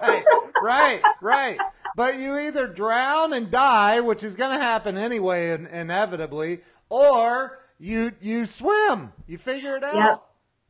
right, 0.01 0.23
right, 0.61 1.01
right. 1.21 1.59
But 1.95 2.19
you 2.19 2.37
either 2.37 2.67
drown 2.67 3.33
and 3.33 3.49
die, 3.49 4.01
which 4.01 4.23
is 4.23 4.35
going 4.35 4.51
to 4.55 4.63
happen 4.63 4.97
anyway, 4.97 5.51
in, 5.51 5.65
inevitably, 5.67 6.59
or 6.89 7.59
you 7.79 8.11
you 8.21 8.45
swim. 8.45 9.11
You 9.25 9.37
figure 9.39 9.75
it 9.77 9.83
out. 9.83 9.95
Yep. 9.95 10.23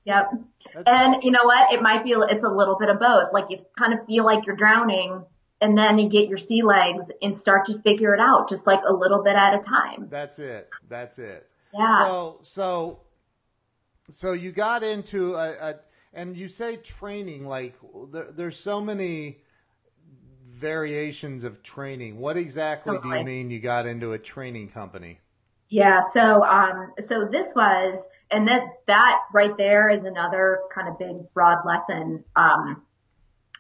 Yep. 0.06 0.32
That's- 0.76 0.86
And 1.14 1.24
you 1.24 1.32
know 1.32 1.44
what? 1.44 1.74
It 1.74 1.82
might 1.82 2.04
be, 2.06 2.12
it's 2.12 2.44
a 2.44 2.48
little 2.50 2.78
bit 2.80 2.90
of 2.90 3.00
both. 3.00 3.34
Like 3.34 3.50
you 3.50 3.60
kind 3.78 3.94
of 3.94 4.06
feel 4.06 4.24
like 4.24 4.46
you're 4.46 4.56
drowning 4.56 5.24
and 5.62 5.78
then 5.78 5.98
you 5.98 6.10
get 6.10 6.30
your 6.30 6.38
sea 6.38 6.62
legs 6.62 7.12
and 7.22 7.36
start 7.36 7.66
to 7.66 7.82
figure 7.82 8.14
it 8.14 8.20
out 8.20 8.50
just 8.50 8.68
like 8.68 8.82
a 8.88 8.94
little 8.94 9.24
bit 9.24 9.36
at 9.36 9.56
a 9.56 9.60
time. 9.60 10.08
That's 10.10 10.40
it. 10.40 10.70
That's 10.88 11.20
it. 11.20 11.50
Yeah. 11.74 12.06
So 12.06 12.40
so 12.44 13.00
so 14.10 14.34
you 14.34 14.52
got 14.52 14.84
into 14.84 15.36
a, 15.36 15.52
a 15.52 15.76
and 16.14 16.36
you 16.38 16.50
say 16.50 16.78
training 16.78 17.46
like 17.46 17.76
there, 18.12 18.32
there's 18.32 18.58
so 18.60 18.82
many 18.82 19.40
variations 20.58 21.44
of 21.44 21.62
training. 21.62 22.18
What 22.18 22.38
exactly 22.38 22.98
do 23.02 23.10
you 23.10 23.24
mean 23.24 23.52
you 23.52 23.60
got 23.60 23.86
into 23.86 24.14
a 24.14 24.18
training 24.18 24.70
company? 24.70 25.20
Yeah. 25.70 26.02
So, 26.02 26.44
um, 26.44 26.94
so 27.00 27.28
this 27.32 27.54
was, 27.56 28.08
and 28.32 28.48
that, 28.48 28.64
that 28.88 29.20
right 29.34 29.56
there 29.58 29.90
is 29.90 30.04
another 30.04 30.62
kind 30.74 30.88
of 30.88 30.98
big 30.98 31.34
broad 31.34 31.60
lesson, 31.66 32.24
um, 32.36 32.84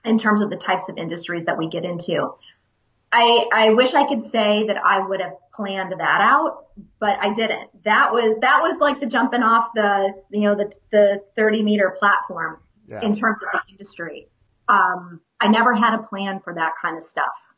in 0.08 0.17
terms 0.17 0.41
of 0.41 0.50
the 0.50 0.56
types 0.56 0.89
of 0.89 0.98
industries 0.98 1.46
that 1.46 1.58
we 1.58 1.67
get 1.70 1.86
into. 1.86 2.34
I, 3.12 3.48
I 3.54 3.70
wish 3.70 3.93
I 3.93 4.08
could 4.08 4.24
say 4.24 4.67
that 4.67 4.78
I 4.78 5.00
would 5.00 5.22
have 5.22 5.34
planned 5.54 5.93
that 5.98 6.22
out, 6.22 6.65
but 7.00 7.17
I 7.20 7.34
didn't. 7.34 7.70
That 7.84 8.12
was, 8.12 8.36
that 8.41 8.62
was 8.62 8.78
like 8.80 9.00
the 9.00 9.06
jumping 9.06 9.43
off 9.43 9.70
the, 9.74 10.13
you 10.32 10.41
know, 10.41 10.56
the, 10.56 10.76
the 10.91 11.24
30 11.36 11.63
meter 11.63 11.96
platform 12.00 12.60
Yeah. 12.88 13.02
in 13.02 13.13
terms 13.13 13.41
of 13.43 13.50
the 13.54 13.72
industry. 13.72 14.28
Um, 14.67 15.22
I 15.39 15.48
never 15.48 15.74
had 15.74 15.93
a 15.93 16.04
plan 16.04 16.39
for 16.39 16.54
that 16.56 16.74
kind 16.82 16.98
of 16.98 17.04
stuff. 17.04 17.56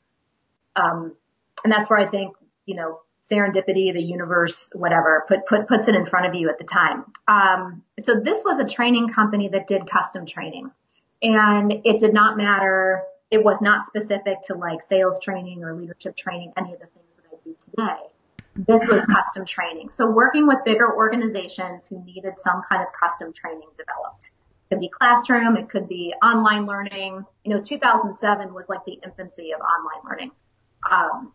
Um, 0.75 1.15
and 1.63 1.73
that's 1.73 1.89
where 1.89 1.99
I 1.99 2.05
think, 2.05 2.35
you 2.65 2.75
know, 2.75 3.01
serendipity, 3.21 3.91
the 3.93 4.01
universe, 4.03 4.71
whatever, 4.73 5.25
put, 5.27 5.45
put, 5.47 5.67
puts 5.67 5.87
it 5.87 5.95
in 5.95 6.05
front 6.05 6.27
of 6.27 6.35
you 6.35 6.49
at 6.49 6.57
the 6.57 6.63
time. 6.63 7.05
Um, 7.27 7.83
so 7.99 8.19
this 8.19 8.43
was 8.45 8.59
a 8.59 8.65
training 8.65 9.09
company 9.09 9.49
that 9.49 9.67
did 9.67 9.89
custom 9.89 10.25
training 10.25 10.71
and 11.21 11.81
it 11.83 11.99
did 11.99 12.13
not 12.13 12.37
matter. 12.37 13.03
It 13.31 13.43
was 13.43 13.61
not 13.61 13.85
specific 13.85 14.41
to 14.43 14.55
like 14.55 14.81
sales 14.81 15.19
training 15.19 15.63
or 15.63 15.75
leadership 15.75 16.15
training, 16.15 16.53
any 16.57 16.73
of 16.73 16.79
the 16.79 16.87
things 16.87 17.05
that 17.17 17.25
I 17.31 17.37
do 17.43 17.55
today. 17.55 18.09
This 18.55 18.87
was 18.89 19.05
custom 19.05 19.45
training. 19.45 19.89
So 19.89 20.09
working 20.09 20.47
with 20.47 20.57
bigger 20.65 20.93
organizations 20.93 21.85
who 21.85 22.03
needed 22.03 22.37
some 22.37 22.61
kind 22.67 22.81
of 22.81 22.87
custom 22.91 23.31
training 23.31 23.67
developed. 23.77 24.31
It 24.69 24.75
could 24.75 24.79
be 24.81 24.89
classroom, 24.89 25.55
it 25.55 25.69
could 25.69 25.87
be 25.87 26.13
online 26.23 26.65
learning. 26.65 27.25
You 27.45 27.53
know, 27.55 27.61
2007 27.61 28.53
was 28.53 28.67
like 28.67 28.83
the 28.85 28.99
infancy 29.03 29.51
of 29.53 29.61
online 29.61 30.09
learning. 30.09 30.31
Um, 30.89 31.33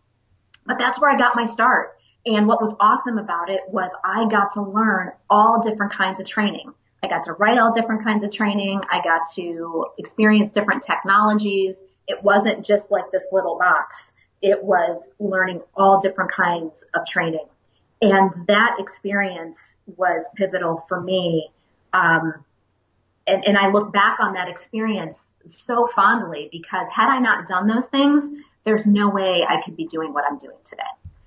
but 0.66 0.78
that's 0.78 1.00
where 1.00 1.10
I 1.10 1.16
got 1.16 1.36
my 1.36 1.44
start. 1.44 1.96
And 2.26 2.46
what 2.46 2.60
was 2.60 2.74
awesome 2.80 3.18
about 3.18 3.50
it 3.50 3.60
was 3.68 3.94
I 4.02 4.26
got 4.28 4.52
to 4.52 4.62
learn 4.62 5.12
all 5.28 5.60
different 5.60 5.92
kinds 5.92 6.20
of 6.20 6.26
training. 6.26 6.72
I 7.04 7.08
got 7.08 7.24
to 7.24 7.34
write 7.34 7.58
all 7.58 7.70
different 7.70 8.02
kinds 8.02 8.24
of 8.24 8.32
training. 8.32 8.80
I 8.90 9.02
got 9.02 9.22
to 9.34 9.86
experience 9.98 10.52
different 10.52 10.82
technologies. 10.82 11.84
It 12.08 12.22
wasn't 12.22 12.64
just 12.64 12.90
like 12.90 13.10
this 13.12 13.28
little 13.30 13.58
box. 13.58 14.14
It 14.40 14.64
was 14.64 15.12
learning 15.18 15.60
all 15.76 16.00
different 16.00 16.32
kinds 16.32 16.82
of 16.94 17.06
training. 17.06 17.46
And 18.00 18.46
that 18.46 18.76
experience 18.78 19.82
was 19.96 20.28
pivotal 20.34 20.80
for 20.88 20.98
me. 20.98 21.50
Um, 21.92 22.44
and, 23.26 23.46
and 23.46 23.58
I 23.58 23.70
look 23.70 23.92
back 23.92 24.18
on 24.20 24.34
that 24.34 24.48
experience 24.48 25.36
so 25.46 25.86
fondly 25.86 26.48
because 26.50 26.88
had 26.88 27.08
I 27.10 27.18
not 27.18 27.46
done 27.46 27.66
those 27.66 27.88
things, 27.88 28.30
there's 28.64 28.86
no 28.86 29.10
way 29.10 29.44
I 29.46 29.60
could 29.60 29.76
be 29.76 29.86
doing 29.86 30.14
what 30.14 30.24
I'm 30.28 30.38
doing 30.38 30.56
today. 30.64 30.82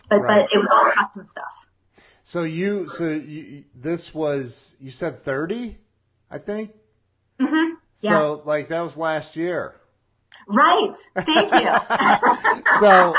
But, 0.10 0.22
Right. 0.22 0.44
but 0.44 0.54
it 0.54 0.58
was 0.58 0.70
all 0.70 0.90
custom 0.92 1.24
stuff. 1.24 1.68
So 2.28 2.44
you, 2.44 2.90
so 2.90 3.08
you, 3.08 3.64
this 3.74 4.14
was 4.14 4.76
you 4.82 4.92
said 4.92 5.24
thirty, 5.24 5.78
I 6.30 6.40
think. 6.40 6.72
hmm 7.40 7.76
Yeah. 8.02 8.10
So 8.10 8.42
like 8.44 8.68
that 8.68 8.82
was 8.82 8.98
last 8.98 9.38
year. 9.38 9.76
Right. 10.46 10.94
Thank 11.20 11.54
you. 11.54 11.72
So 12.74 13.14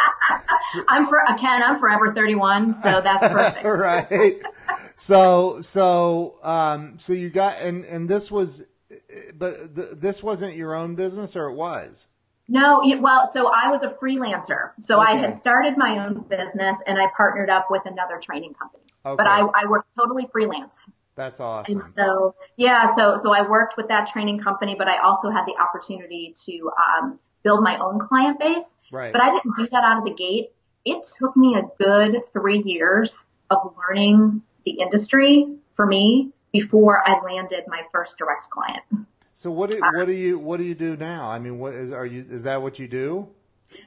I'm 0.90 1.06
for 1.06 1.22
Ken. 1.38 1.62
I'm 1.62 1.78
forever 1.78 2.12
31, 2.12 2.74
so 2.74 3.00
that's 3.00 3.26
perfect. 3.32 3.64
right. 3.64 4.42
So 4.96 5.62
so 5.62 6.38
um 6.42 6.98
so 6.98 7.14
you 7.14 7.30
got 7.30 7.58
and 7.62 7.86
and 7.86 8.10
this 8.10 8.30
was, 8.30 8.66
but 9.38 9.74
th- 9.74 9.92
this 9.94 10.22
wasn't 10.22 10.54
your 10.54 10.74
own 10.74 10.96
business 10.96 11.34
or 11.34 11.48
it 11.48 11.54
was. 11.54 12.08
No, 12.48 12.80
it, 12.82 13.00
well, 13.00 13.28
so 13.30 13.50
I 13.54 13.68
was 13.68 13.82
a 13.82 13.88
freelancer. 13.88 14.70
So 14.80 14.98
I 14.98 15.12
had 15.12 15.34
started 15.34 15.76
my 15.76 16.06
own 16.06 16.24
business 16.28 16.80
and 16.86 16.98
I 16.98 17.06
partnered 17.14 17.50
up 17.50 17.66
with 17.70 17.84
another 17.84 18.18
training 18.18 18.54
company. 18.54 18.84
Okay. 19.04 19.16
But 19.16 19.26
I, 19.26 19.40
I 19.40 19.66
worked 19.66 19.94
totally 19.94 20.26
freelance. 20.32 20.90
That's 21.14 21.40
awesome. 21.40 21.74
And 21.74 21.82
so, 21.82 22.34
yeah, 22.56 22.94
so, 22.94 23.16
so 23.16 23.34
I 23.34 23.42
worked 23.42 23.76
with 23.76 23.88
that 23.88 24.06
training 24.06 24.38
company, 24.38 24.76
but 24.78 24.88
I 24.88 24.98
also 24.98 25.30
had 25.30 25.44
the 25.46 25.56
opportunity 25.56 26.34
to, 26.46 26.70
um, 26.70 27.18
build 27.42 27.62
my 27.62 27.78
own 27.78 27.98
client 27.98 28.38
base. 28.38 28.78
Right. 28.90 29.12
But 29.12 29.22
I 29.22 29.30
didn't 29.30 29.54
do 29.56 29.68
that 29.70 29.84
out 29.84 29.98
of 29.98 30.04
the 30.04 30.14
gate. 30.14 30.52
It 30.84 31.06
took 31.18 31.36
me 31.36 31.56
a 31.56 31.62
good 31.78 32.24
three 32.32 32.62
years 32.64 33.26
of 33.50 33.74
learning 33.76 34.42
the 34.64 34.72
industry 34.80 35.46
for 35.72 35.86
me 35.86 36.30
before 36.52 37.06
I 37.06 37.20
landed 37.22 37.64
my 37.66 37.82
first 37.92 38.18
direct 38.18 38.50
client. 38.50 38.82
So 39.38 39.52
what 39.52 39.70
do 39.70 39.78
what 39.94 40.06
do 40.06 40.12
you 40.12 40.36
what 40.36 40.56
do 40.56 40.64
you 40.64 40.74
do 40.74 40.96
now? 40.96 41.30
I 41.30 41.38
mean, 41.38 41.60
what 41.60 41.72
is 41.72 41.92
are 41.92 42.04
you 42.04 42.26
is 42.28 42.42
that 42.42 42.60
what 42.60 42.80
you 42.80 42.88
do? 42.88 43.28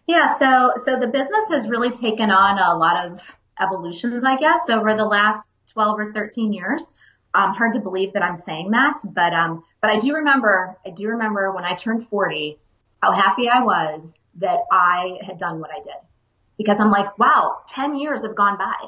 Yeah, 0.08 0.34
so 0.34 0.72
so 0.78 0.98
the 0.98 1.08
business 1.08 1.50
has 1.50 1.68
really 1.68 1.92
taken 1.92 2.32
on 2.32 2.58
a 2.58 2.78
lot 2.78 3.06
of 3.06 3.36
evolutions, 3.60 4.24
I 4.24 4.38
guess, 4.38 4.70
over 4.70 4.96
the 4.96 5.04
last 5.04 5.54
12 5.74 6.00
or 6.00 6.14
13 6.14 6.54
years. 6.54 6.94
Um, 7.34 7.54
hard 7.54 7.74
to 7.74 7.82
believe 7.82 8.14
that 8.14 8.24
I'm 8.24 8.38
saying 8.38 8.72
that, 8.72 9.00
but 9.14 9.34
um, 9.34 9.66
but 9.82 9.90
I 9.90 10.00
do 10.00 10.16
remember, 10.16 10.78
I 10.86 10.92
do 10.92 11.10
remember 11.10 11.52
when 11.52 11.66
I 11.66 11.76
turned 11.76 12.08
40, 12.08 12.58
how 13.02 13.12
happy 13.12 13.50
I 13.50 13.62
was 13.62 14.22
that 14.36 14.62
I 14.72 15.18
had 15.22 15.38
done 15.38 15.60
what 15.60 15.70
I 15.70 15.82
did, 15.82 16.00
because 16.58 16.80
I'm 16.80 16.92
like, 16.92 17.20
wow, 17.20 17.58
10 17.68 17.98
years 17.98 18.22
have 18.22 18.36
gone 18.36 18.58
by. 18.58 18.88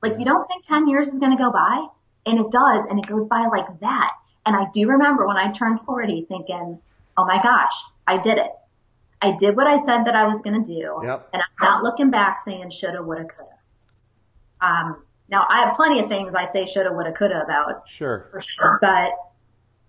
Like 0.00 0.20
you 0.20 0.24
don't 0.24 0.46
think 0.46 0.64
10 0.64 0.86
years 0.86 1.08
is 1.08 1.18
going 1.18 1.36
to 1.36 1.42
go 1.42 1.50
by, 1.50 1.88
and 2.24 2.38
it 2.38 2.52
does, 2.52 2.84
and 2.84 3.00
it 3.00 3.06
goes 3.08 3.26
by 3.26 3.48
like 3.48 3.80
that. 3.80 4.12
And 4.46 4.54
I 4.54 4.66
do 4.72 4.88
remember 4.88 5.26
when 5.26 5.36
I 5.36 5.50
turned 5.52 5.80
40, 5.80 6.26
thinking, 6.28 6.78
oh 7.16 7.24
my 7.24 7.42
gosh, 7.42 7.72
I 8.06 8.18
did 8.18 8.38
it. 8.38 8.50
I 9.22 9.32
did 9.32 9.56
what 9.56 9.66
I 9.66 9.78
said 9.78 10.04
that 10.04 10.14
I 10.14 10.26
was 10.26 10.40
going 10.42 10.62
to 10.62 10.70
do. 10.70 11.00
Yep. 11.02 11.30
And 11.32 11.42
I'm 11.42 11.66
not 11.66 11.82
looking 11.82 12.10
back 12.10 12.40
saying 12.40 12.70
shoulda, 12.70 13.02
woulda, 13.02 13.24
coulda. 13.24 13.52
Um, 14.60 15.02
now 15.28 15.46
I 15.48 15.60
have 15.60 15.76
plenty 15.76 16.00
of 16.00 16.08
things 16.08 16.34
I 16.34 16.44
say 16.44 16.66
shoulda, 16.66 16.92
woulda, 16.92 17.12
coulda 17.12 17.42
about 17.42 17.88
Sure. 17.88 18.26
for 18.30 18.40
sure, 18.40 18.78
but 18.80 19.12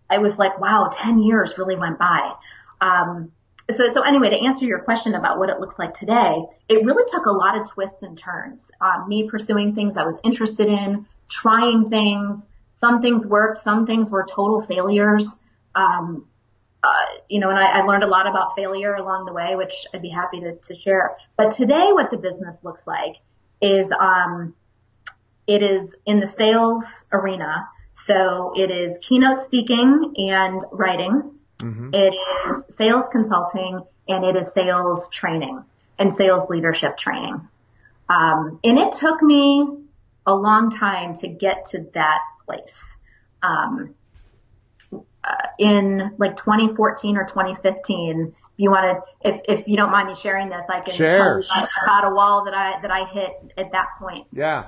I 0.09 0.19
was 0.19 0.39
like, 0.39 0.59
wow, 0.59 0.89
10 0.91 1.19
years 1.19 1.57
really 1.57 1.75
went 1.75 1.99
by. 1.99 2.33
Um, 2.79 3.31
so, 3.69 3.89
so 3.89 4.01
anyway, 4.01 4.29
to 4.29 4.45
answer 4.45 4.65
your 4.65 4.79
question 4.79 5.15
about 5.15 5.39
what 5.39 5.49
it 5.49 5.59
looks 5.59 5.79
like 5.79 5.93
today, 5.93 6.45
it 6.69 6.85
really 6.85 7.03
took 7.07 7.25
a 7.25 7.31
lot 7.31 7.59
of 7.59 7.69
twists 7.69 8.03
and 8.03 8.17
turns. 8.17 8.71
Um, 8.79 9.09
me 9.09 9.27
pursuing 9.27 9.73
things 9.73 9.97
I 9.97 10.05
was 10.05 10.19
interested 10.23 10.67
in, 10.67 11.07
trying 11.27 11.89
things. 11.89 12.47
Some 12.75 13.01
things 13.01 13.25
worked, 13.25 13.57
some 13.57 13.87
things 13.87 14.11
were 14.11 14.25
total 14.29 14.61
failures. 14.61 15.39
Um, 15.73 16.27
uh, 16.83 17.05
you 17.27 17.39
know, 17.39 17.49
and 17.49 17.57
I, 17.57 17.79
I, 17.79 17.85
learned 17.85 18.03
a 18.03 18.07
lot 18.07 18.27
about 18.27 18.55
failure 18.55 18.93
along 18.93 19.25
the 19.25 19.33
way, 19.33 19.55
which 19.55 19.87
I'd 19.91 20.03
be 20.03 20.09
happy 20.09 20.41
to, 20.41 20.55
to 20.55 20.75
share. 20.75 21.17
But 21.35 21.51
today, 21.51 21.91
what 21.91 22.11
the 22.11 22.17
business 22.17 22.63
looks 22.63 22.85
like 22.85 23.15
is, 23.59 23.91
um, 23.91 24.53
it 25.47 25.63
is 25.63 25.95
in 26.05 26.19
the 26.19 26.27
sales 26.27 27.07
arena. 27.11 27.67
So 27.93 28.53
it 28.55 28.69
is 28.69 28.99
keynote 29.01 29.39
speaking 29.39 30.13
and 30.17 30.61
writing. 30.71 31.31
Mm-hmm. 31.59 31.93
It 31.93 32.13
is 32.49 32.67
sales 32.75 33.09
consulting 33.09 33.81
and 34.07 34.25
it 34.25 34.35
is 34.35 34.53
sales 34.53 35.09
training 35.09 35.63
and 35.97 36.11
sales 36.11 36.49
leadership 36.49 36.97
training. 36.97 37.47
Um, 38.09 38.59
and 38.63 38.77
it 38.77 38.91
took 38.91 39.21
me 39.21 39.67
a 40.25 40.35
long 40.35 40.69
time 40.69 41.15
to 41.15 41.27
get 41.27 41.65
to 41.65 41.87
that 41.93 42.19
place. 42.45 42.97
Um, 43.41 43.95
uh, 44.91 45.47
in 45.57 46.13
like 46.17 46.35
2014 46.35 47.17
or 47.17 47.25
2015, 47.25 48.35
if 48.37 48.49
you 48.57 48.69
want 48.69 48.85
to, 48.85 49.29
if, 49.29 49.41
if 49.47 49.67
you 49.67 49.75
don't 49.75 49.91
mind 49.91 50.07
me 50.07 50.15
sharing 50.15 50.49
this, 50.49 50.65
I 50.69 50.81
can 50.81 50.93
Share. 50.93 51.17
tell 51.17 51.39
you 51.39 51.67
about 51.83 52.11
a 52.11 52.13
wall 52.13 52.45
that 52.45 52.53
I, 52.53 52.81
that 52.81 52.91
I 52.91 53.05
hit 53.05 53.31
at 53.57 53.71
that 53.71 53.87
point. 53.99 54.27
Yeah. 54.31 54.67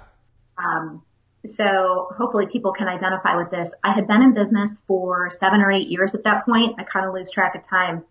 Um, 0.58 1.04
so 1.46 2.10
hopefully 2.18 2.48
people 2.48 2.74
can 2.74 2.88
identify 2.88 3.38
with 3.38 3.52
this. 3.52 3.74
I 3.84 3.94
had 3.94 4.08
been 4.08 4.22
in 4.22 4.34
business 4.34 4.84
for 4.88 5.30
seven 5.32 5.62
or 5.62 5.72
eight 5.72 5.88
years 5.88 6.16
at 6.16 6.24
that 6.24 6.46
point. 6.46 6.76
I 6.80 6.84
kind 6.84 7.06
of 7.06 7.14
lose 7.14 7.32
track 7.32 7.56
of 7.56 7.64
time. 7.64 8.04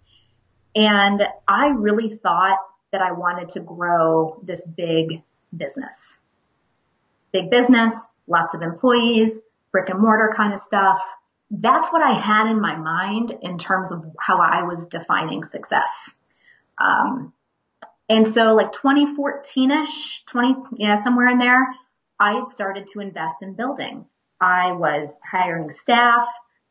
And 0.75 1.23
I 1.49 1.69
really 1.69 2.11
thought 2.11 2.59
that 2.93 3.01
I 3.01 3.13
wanted 3.13 3.51
to 3.51 3.61
grow 3.61 4.41
this 4.43 4.67
big 4.67 5.23
business. 5.55 6.21
Big 7.33 7.51
business, 7.51 8.09
lots 8.27 8.55
of 8.55 8.63
employees, 8.63 9.43
brick 9.77 9.91
and 9.91 10.01
mortar 10.01 10.33
kind 10.35 10.55
of 10.55 10.59
stuff. 10.59 11.03
That's 11.51 11.93
what 11.93 12.03
I 12.03 12.15
had 12.19 12.51
in 12.51 12.63
my 12.63 12.77
mind 12.77 13.31
in 13.43 13.59
terms 13.59 13.93
of 13.93 14.03
how 14.19 14.41
I 14.41 14.63
was 14.63 14.87
defining 14.87 15.45
success. 15.45 16.17
Um, 16.79 17.35
and 18.09 18.27
so 18.27 18.55
like 18.55 18.73
2014ish, 18.73 20.25
20, 20.25 20.55
yeah, 20.79 20.95
somewhere 20.95 21.29
in 21.29 21.37
there, 21.37 21.67
I 22.19 22.37
had 22.37 22.49
started 22.49 22.87
to 22.95 23.01
invest 23.01 23.43
in 23.43 23.53
building. 23.53 24.07
I 24.41 24.73
was 24.73 25.21
hiring 25.31 25.71
staff. 25.71 26.27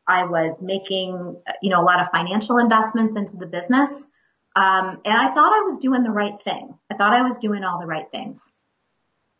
I 0.08 0.24
was 0.24 0.60
making, 0.60 1.36
you 1.62 1.70
know, 1.70 1.80
a 1.80 1.86
lot 1.86 2.00
of 2.00 2.08
financial 2.08 2.58
investments 2.58 3.14
into 3.14 3.36
the 3.36 3.46
business. 3.46 4.10
Um, 4.56 5.00
and 5.04 5.16
I 5.16 5.32
thought 5.32 5.52
I 5.52 5.62
was 5.62 5.78
doing 5.78 6.02
the 6.02 6.10
right 6.10 6.36
thing. 6.40 6.74
I 6.90 6.96
thought 6.96 7.12
I 7.12 7.22
was 7.22 7.38
doing 7.38 7.62
all 7.62 7.78
the 7.78 7.86
right 7.86 8.10
things. 8.10 8.50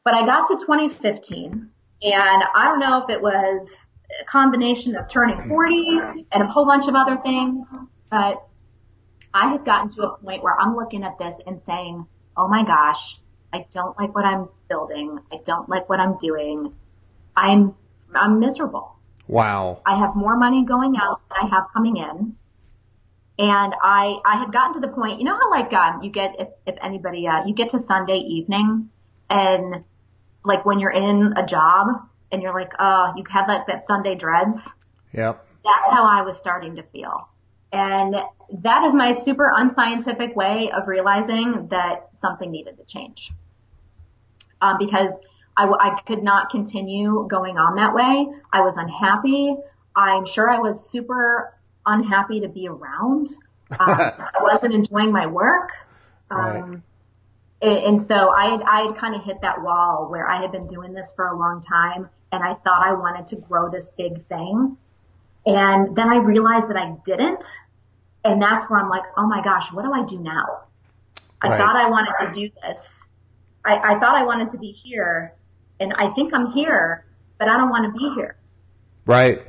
But 0.04 0.14
I 0.14 0.24
got 0.24 0.46
to 0.46 0.54
2015 0.54 1.70
and 2.02 2.44
I 2.54 2.64
don't 2.64 2.80
know 2.80 3.02
if 3.02 3.10
it 3.10 3.22
was 3.22 3.88
a 4.20 4.24
combination 4.24 4.96
of 4.96 5.08
turning 5.08 5.38
40 5.38 6.26
and 6.32 6.42
a 6.42 6.46
whole 6.46 6.66
bunch 6.66 6.88
of 6.88 6.94
other 6.94 7.16
things, 7.16 7.74
but 8.10 8.46
I 9.32 9.48
had 9.48 9.64
gotten 9.64 9.88
to 9.90 10.02
a 10.02 10.16
point 10.18 10.42
where 10.42 10.58
I'm 10.58 10.76
looking 10.76 11.04
at 11.04 11.18
this 11.18 11.40
and 11.46 11.60
saying, 11.60 12.06
oh 12.36 12.48
my 12.48 12.64
gosh, 12.64 13.18
I 13.52 13.66
don't 13.70 13.98
like 13.98 14.14
what 14.14 14.24
I'm 14.24 14.48
building. 14.68 15.18
I 15.32 15.40
don't 15.44 15.68
like 15.68 15.88
what 15.88 16.00
I'm 16.00 16.18
doing. 16.18 16.74
I'm, 17.34 17.74
I'm 18.14 18.40
miserable. 18.40 18.96
Wow. 19.26 19.80
I 19.84 19.96
have 19.96 20.14
more 20.14 20.36
money 20.36 20.64
going 20.64 20.96
out 20.96 21.20
than 21.28 21.46
I 21.46 21.54
have 21.54 21.64
coming 21.72 21.96
in. 21.96 22.36
And 23.38 23.74
I, 23.82 24.18
I 24.24 24.36
had 24.38 24.52
gotten 24.52 24.74
to 24.74 24.80
the 24.80 24.88
point, 24.88 25.18
you 25.18 25.24
know 25.24 25.36
how 25.36 25.50
like, 25.50 25.72
um, 25.72 26.02
you 26.02 26.10
get, 26.10 26.36
if, 26.38 26.48
if 26.66 26.76
anybody, 26.80 27.26
uh, 27.26 27.46
you 27.46 27.54
get 27.54 27.70
to 27.70 27.78
Sunday 27.78 28.18
evening 28.18 28.90
and 29.28 29.84
like 30.46 30.64
when 30.64 30.78
you're 30.78 30.92
in 30.92 31.34
a 31.36 31.44
job 31.44 31.88
and 32.32 32.42
you're 32.42 32.54
like, 32.54 32.72
oh, 32.78 33.12
you 33.16 33.24
have 33.30 33.48
like 33.48 33.66
that 33.66 33.84
Sunday 33.84 34.14
dreads. 34.14 34.72
Yep. 35.12 35.44
That's 35.64 35.90
how 35.90 36.04
I 36.04 36.22
was 36.22 36.38
starting 36.38 36.76
to 36.76 36.82
feel. 36.82 37.28
And 37.72 38.16
that 38.60 38.84
is 38.84 38.94
my 38.94 39.12
super 39.12 39.52
unscientific 39.54 40.36
way 40.36 40.70
of 40.70 40.86
realizing 40.86 41.68
that 41.68 42.16
something 42.16 42.50
needed 42.50 42.78
to 42.78 42.84
change. 42.84 43.32
Um, 44.60 44.76
because 44.78 45.18
I, 45.56 45.66
I 45.66 46.00
could 46.06 46.22
not 46.22 46.50
continue 46.50 47.26
going 47.28 47.58
on 47.58 47.76
that 47.76 47.94
way. 47.94 48.28
I 48.52 48.60
was 48.60 48.76
unhappy. 48.76 49.54
I'm 49.94 50.26
sure 50.26 50.48
I 50.48 50.58
was 50.58 50.88
super 50.88 51.54
unhappy 51.84 52.40
to 52.40 52.48
be 52.48 52.68
around. 52.68 53.28
Um, 53.68 53.80
I 53.80 54.42
wasn't 54.42 54.74
enjoying 54.74 55.10
my 55.10 55.26
work. 55.26 55.72
Um, 56.30 56.38
right. 56.38 56.80
And, 57.62 57.78
and 57.78 58.02
so 58.02 58.30
I 58.30 58.46
had, 58.46 58.62
I 58.62 58.80
had 58.82 58.96
kind 58.96 59.14
of 59.14 59.24
hit 59.24 59.40
that 59.42 59.62
wall 59.62 60.08
where 60.10 60.28
I 60.28 60.40
had 60.40 60.52
been 60.52 60.66
doing 60.66 60.92
this 60.92 61.12
for 61.12 61.28
a 61.28 61.38
long 61.38 61.60
time 61.60 62.08
and 62.32 62.42
I 62.42 62.54
thought 62.54 62.86
I 62.86 62.92
wanted 62.94 63.28
to 63.28 63.36
grow 63.36 63.70
this 63.70 63.88
big 63.88 64.26
thing. 64.26 64.76
And 65.46 65.94
then 65.94 66.08
I 66.08 66.16
realized 66.16 66.68
that 66.68 66.76
I 66.76 66.96
didn't. 67.04 67.44
And 68.24 68.42
that's 68.42 68.68
where 68.68 68.80
I'm 68.80 68.88
like, 68.88 69.04
oh 69.16 69.26
my 69.26 69.42
gosh, 69.42 69.72
what 69.72 69.84
do 69.84 69.92
I 69.92 70.04
do 70.04 70.18
now? 70.18 70.64
I 71.40 71.48
right. 71.48 71.58
thought 71.58 71.76
I 71.76 71.88
wanted 71.88 72.14
to 72.20 72.32
do 72.32 72.50
this. 72.62 73.04
I, 73.64 73.76
I 73.76 73.98
thought 74.00 74.16
I 74.16 74.24
wanted 74.24 74.50
to 74.50 74.58
be 74.58 74.72
here 74.72 75.32
and 75.78 75.92
I 75.94 76.08
think 76.08 76.34
I'm 76.34 76.50
here, 76.50 77.04
but 77.38 77.48
I 77.48 77.56
don't 77.56 77.70
want 77.70 77.92
to 77.92 77.98
be 77.98 78.14
here. 78.14 78.36
Right. 79.04 79.42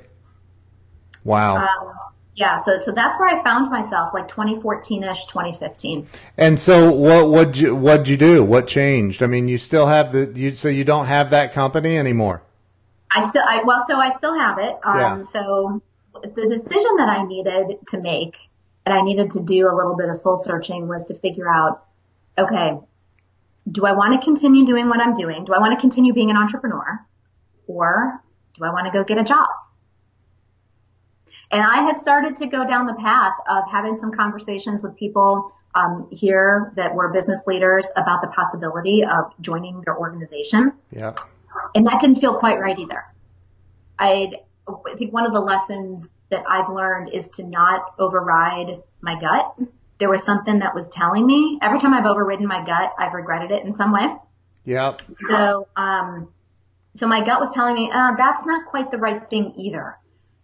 Wow. 1.24 1.58
Um, 1.58 1.94
yeah, 2.38 2.58
so 2.58 2.78
so 2.78 2.92
that's 2.92 3.20
where 3.20 3.36
I 3.36 3.44
found 3.44 3.68
myself, 3.72 4.14
like 4.14 4.28
2014ish, 4.28 5.28
2015. 5.28 6.08
And 6.38 6.60
so, 6.60 6.92
what 6.92 7.30
what 7.30 7.58
you 7.58 7.76
what 7.76 8.08
you 8.08 8.16
do? 8.16 8.44
What 8.44 8.68
changed? 8.68 9.24
I 9.24 9.26
mean, 9.26 9.48
you 9.48 9.58
still 9.58 9.88
have 9.88 10.12
the 10.12 10.32
you 10.36 10.52
so 10.52 10.70
you 10.70 10.84
don't 10.84 11.08
have 11.08 11.32
that 11.32 11.52
company 11.52 11.98
anymore. 11.98 12.44
I 13.10 13.26
still, 13.26 13.44
I 13.44 13.64
well, 13.64 13.84
so 13.88 13.98
I 14.00 14.10
still 14.10 14.38
have 14.38 14.60
it. 14.60 14.78
Um, 14.84 14.98
yeah. 15.00 15.22
So 15.24 15.82
the 16.14 16.48
decision 16.48 16.98
that 16.98 17.10
I 17.10 17.26
needed 17.26 17.80
to 17.88 18.00
make, 18.00 18.38
and 18.86 18.94
I 18.94 19.02
needed 19.02 19.32
to 19.32 19.42
do 19.42 19.68
a 19.68 19.74
little 19.76 19.98
bit 19.98 20.08
of 20.08 20.16
soul 20.16 20.38
searching, 20.38 20.88
was 20.88 21.08
to 21.08 21.16
figure 21.16 21.52
out, 21.52 21.86
okay, 22.38 22.78
do 23.72 23.88
I 23.88 23.94
want 23.94 24.14
to 24.14 24.24
continue 24.24 24.64
doing 24.64 24.90
what 24.90 25.02
I'm 25.02 25.16
doing? 25.16 25.44
Do 25.46 25.56
I 25.56 25.60
want 25.60 25.74
to 25.74 25.82
continue 25.82 26.14
being 26.14 26.30
an 26.30 26.38
entrepreneur, 26.38 27.04
or 27.66 28.22
do 28.54 28.64
I 28.64 28.70
want 28.72 28.86
to 28.86 28.92
go 28.92 29.04
get 29.04 29.18
a 29.18 29.24
job? 29.24 29.48
And 31.52 31.64
I 31.64 31.84
had 31.84 31.98
started 31.98 32.38
to 32.38 32.48
go 32.48 32.66
down 32.66 32.88
the 32.88 32.96
path 32.96 33.34
of 33.50 33.70
having 33.72 33.98
some 33.98 34.12
conversations 34.12 34.84
with 34.84 34.98
people 34.98 35.54
um, 35.74 36.08
here 36.12 36.74
that 36.76 36.94
were 36.94 37.10
business 37.14 37.44
leaders 37.48 37.88
about 37.96 38.22
the 38.22 38.28
possibility 38.28 39.04
of 39.04 39.34
joining 39.40 39.82
their 39.82 39.98
organization. 39.98 40.74
Yeah. 40.92 41.14
And 41.76 41.88
that 41.88 42.00
didn't 42.00 42.18
feel 42.18 42.34
quite 42.34 42.60
right 42.60 42.78
either. 42.78 43.04
i 43.98 44.32
I 44.68 44.96
think 44.96 45.14
one 45.14 45.26
of 45.26 45.34
the 45.34 45.40
lessons 45.40 46.10
that 46.30 46.44
I've 46.46 46.68
learned 46.68 47.14
is 47.14 47.30
to 47.30 47.48
not 47.48 47.94
override 47.98 48.84
my 49.00 49.18
gut. 49.18 49.56
There 49.98 50.10
was 50.10 50.26
something 50.26 50.60
that 50.60 50.76
was 50.76 50.90
telling 50.90 51.26
me 51.26 51.58
every 51.62 51.80
time 51.80 51.94
I've 51.94 52.06
overridden 52.06 52.48
my 52.48 52.66
gut, 52.66 52.94
I've 53.00 53.14
regretted 53.14 53.52
it 53.52 53.64
in 53.64 53.72
some 53.72 53.94
way. 53.94 54.08
Yeah. 54.66 54.98
So, 55.12 55.70
um, 55.78 56.28
so 56.94 57.08
my 57.08 57.24
gut 57.24 57.40
was 57.40 57.54
telling 57.54 57.76
me, 57.76 57.90
uh, 57.90 58.16
that's 58.18 58.46
not 58.46 58.66
quite 58.66 58.92
the 58.92 58.98
right 58.98 59.30
thing 59.30 59.54
either. 59.56 59.98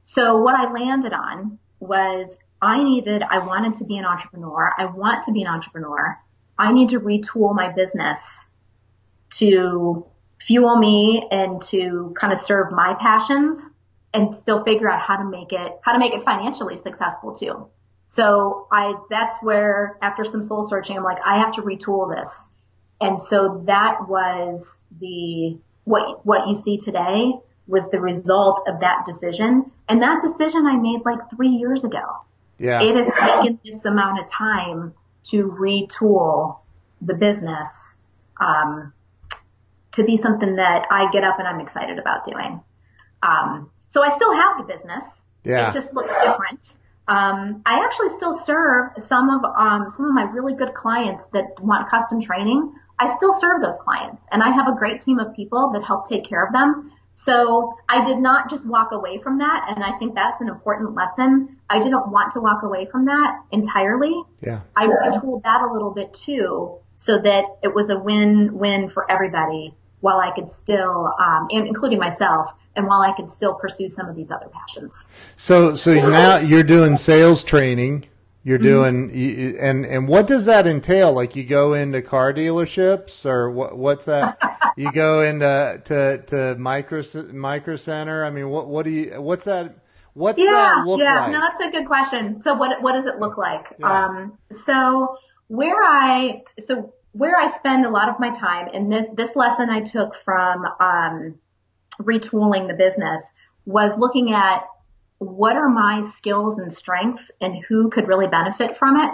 So 0.03 0.37
what 0.37 0.55
I 0.55 0.71
landed 0.71 1.13
on 1.13 1.59
was 1.79 2.37
I 2.61 2.83
needed, 2.83 3.23
I 3.23 3.39
wanted 3.39 3.75
to 3.75 3.85
be 3.85 3.97
an 3.97 4.05
entrepreneur. 4.05 4.73
I 4.77 4.85
want 4.85 5.23
to 5.25 5.31
be 5.31 5.41
an 5.41 5.47
entrepreneur. 5.47 6.17
I 6.57 6.71
need 6.71 6.89
to 6.89 6.99
retool 6.99 7.55
my 7.55 7.71
business 7.71 8.45
to 9.31 10.05
fuel 10.39 10.77
me 10.77 11.27
and 11.31 11.61
to 11.61 12.13
kind 12.19 12.31
of 12.31 12.39
serve 12.39 12.71
my 12.71 12.95
passions 12.99 13.71
and 14.13 14.35
still 14.35 14.63
figure 14.63 14.89
out 14.89 15.01
how 15.01 15.17
to 15.17 15.25
make 15.25 15.53
it, 15.53 15.71
how 15.81 15.93
to 15.93 15.99
make 15.99 16.13
it 16.13 16.23
financially 16.23 16.77
successful 16.77 17.33
too. 17.33 17.67
So 18.05 18.67
I, 18.71 18.95
that's 19.09 19.35
where 19.41 19.97
after 20.01 20.23
some 20.23 20.43
soul 20.43 20.63
searching, 20.63 20.97
I'm 20.97 21.03
like, 21.03 21.19
I 21.25 21.39
have 21.39 21.53
to 21.53 21.61
retool 21.61 22.15
this. 22.15 22.49
And 23.01 23.19
so 23.19 23.63
that 23.65 24.07
was 24.07 24.83
the, 24.99 25.57
what, 25.83 26.25
what 26.25 26.47
you 26.47 26.55
see 26.55 26.77
today 26.77 27.33
was 27.67 27.89
the 27.89 27.99
result 27.99 28.61
of 28.67 28.81
that 28.81 29.05
decision. 29.05 29.71
And 29.87 30.01
that 30.01 30.21
decision 30.21 30.65
I 30.65 30.75
made 30.75 31.01
like 31.05 31.29
three 31.29 31.49
years 31.49 31.83
ago. 31.83 32.03
Yeah. 32.57 32.81
It 32.81 32.95
has 32.95 33.11
taken 33.13 33.59
this 33.63 33.85
amount 33.85 34.19
of 34.19 34.27
time 34.27 34.93
to 35.29 35.47
retool 35.47 36.59
the 37.01 37.13
business, 37.13 37.97
um, 38.39 38.93
to 39.93 40.03
be 40.03 40.17
something 40.17 40.55
that 40.55 40.87
I 40.91 41.09
get 41.11 41.23
up 41.23 41.39
and 41.39 41.47
I'm 41.47 41.59
excited 41.59 41.99
about 41.99 42.23
doing. 42.25 42.61
Um, 43.21 43.69
so 43.87 44.03
I 44.03 44.09
still 44.09 44.33
have 44.33 44.57
the 44.57 44.63
business. 44.63 45.25
Yeah. 45.43 45.69
It 45.69 45.73
just 45.73 45.93
looks 45.93 46.13
different. 46.15 46.77
Um, 47.07 47.61
I 47.65 47.83
actually 47.83 48.09
still 48.09 48.33
serve 48.33 48.91
some 48.97 49.29
of 49.29 49.43
um, 49.43 49.89
some 49.89 50.05
of 50.05 50.13
my 50.13 50.23
really 50.23 50.55
good 50.55 50.73
clients 50.73 51.25
that 51.27 51.61
want 51.61 51.89
custom 51.89 52.21
training. 52.21 52.73
I 52.97 53.07
still 53.07 53.33
serve 53.33 53.61
those 53.61 53.77
clients, 53.77 54.25
and 54.31 54.41
I 54.41 54.51
have 54.51 54.67
a 54.67 54.75
great 54.75 55.01
team 55.01 55.19
of 55.19 55.35
people 55.35 55.71
that 55.73 55.83
help 55.83 56.07
take 56.07 56.23
care 56.25 56.45
of 56.45 56.53
them 56.53 56.91
So 57.13 57.75
I 57.87 58.03
did 58.03 58.17
not 58.17 58.49
just 58.49 58.67
walk 58.67 58.91
away 58.91 59.19
from 59.19 59.39
that. 59.39 59.73
And 59.73 59.83
I 59.83 59.91
think 59.97 60.15
that's 60.15 60.41
an 60.41 60.49
important 60.49 60.95
lesson. 60.95 61.57
I 61.69 61.79
didn't 61.79 62.11
want 62.11 62.33
to 62.33 62.41
walk 62.41 62.63
away 62.63 62.85
from 62.85 63.05
that 63.05 63.39
entirely. 63.51 64.13
Yeah. 64.41 64.61
I 64.75 64.87
retooled 64.87 65.43
that 65.43 65.61
a 65.61 65.71
little 65.71 65.91
bit 65.91 66.13
too 66.13 66.79
so 66.97 67.17
that 67.17 67.45
it 67.61 67.73
was 67.73 67.89
a 67.89 67.99
win-win 67.99 68.89
for 68.89 69.09
everybody 69.09 69.75
while 69.99 70.19
I 70.19 70.31
could 70.31 70.49
still, 70.49 71.13
um, 71.17 71.47
and 71.51 71.65
including 71.67 71.97
myself, 71.97 72.51
and 72.75 72.87
while 72.87 73.01
I 73.01 73.13
could 73.13 73.29
still 73.29 73.53
pursue 73.53 73.87
some 73.87 74.09
of 74.09 74.15
these 74.15 74.31
other 74.31 74.49
passions. 74.51 75.07
So, 75.37 75.75
so 75.75 75.93
now 75.93 76.37
you're 76.37 76.63
doing 76.63 76.97
sales 76.97 77.43
training. 77.43 78.07
You're 78.45 78.57
doing, 78.57 79.09
you- 79.13 79.57
and 79.59 79.85
and 79.85 80.07
what 80.07 80.27
does 80.27 80.45
that 80.47 80.67
entail? 80.67 81.13
Like 81.13 81.35
you 81.35 81.45
go 81.45 81.73
into 81.73 82.01
car 82.01 82.33
dealerships, 82.33 83.25
or 83.25 83.49
what? 83.49 83.77
What's 83.77 84.05
that? 84.05 84.37
you 84.77 84.91
go 84.91 85.21
into 85.21 85.81
to 85.85 86.23
to 86.27 86.55
micro 86.59 87.01
micro 87.31 87.75
center. 87.77 88.25
I 88.25 88.29
mean, 88.31 88.49
what 88.49 88.67
what 88.67 88.83
do 88.85 88.91
you? 88.91 89.21
What's 89.21 89.45
that? 89.45 89.75
What's 90.13 90.37
Yeah, 90.39 90.51
that 90.51 90.85
look 90.85 90.99
yeah, 90.99 91.13
like? 91.13 91.31
no, 91.31 91.39
that's 91.39 91.59
a 91.61 91.71
good 91.71 91.87
question. 91.87 92.41
So 92.41 92.53
what 92.53 92.81
what 92.81 92.93
does 92.93 93.05
it 93.05 93.19
look 93.19 93.37
like? 93.37 93.73
Yeah. 93.79 94.05
Um, 94.07 94.37
so 94.51 95.17
where 95.47 95.81
I 95.81 96.43
so 96.59 96.93
where 97.13 97.37
I 97.39 97.47
spend 97.47 97.85
a 97.85 97.89
lot 97.89 98.09
of 98.09 98.19
my 98.19 98.31
time, 98.31 98.67
and 98.73 98.91
this 98.91 99.07
this 99.13 99.35
lesson 99.37 99.69
I 99.69 99.81
took 99.81 100.15
from 100.15 100.65
um, 100.79 101.35
retooling 102.01 102.67
the 102.67 102.73
business 102.73 103.31
was 103.65 103.97
looking 103.97 104.33
at 104.33 104.65
what 105.19 105.55
are 105.55 105.69
my 105.69 106.01
skills 106.01 106.59
and 106.59 106.71
strengths, 106.71 107.31
and 107.41 107.63
who 107.67 107.89
could 107.89 108.07
really 108.07 108.27
benefit 108.27 108.77
from 108.77 108.97
it. 108.97 109.09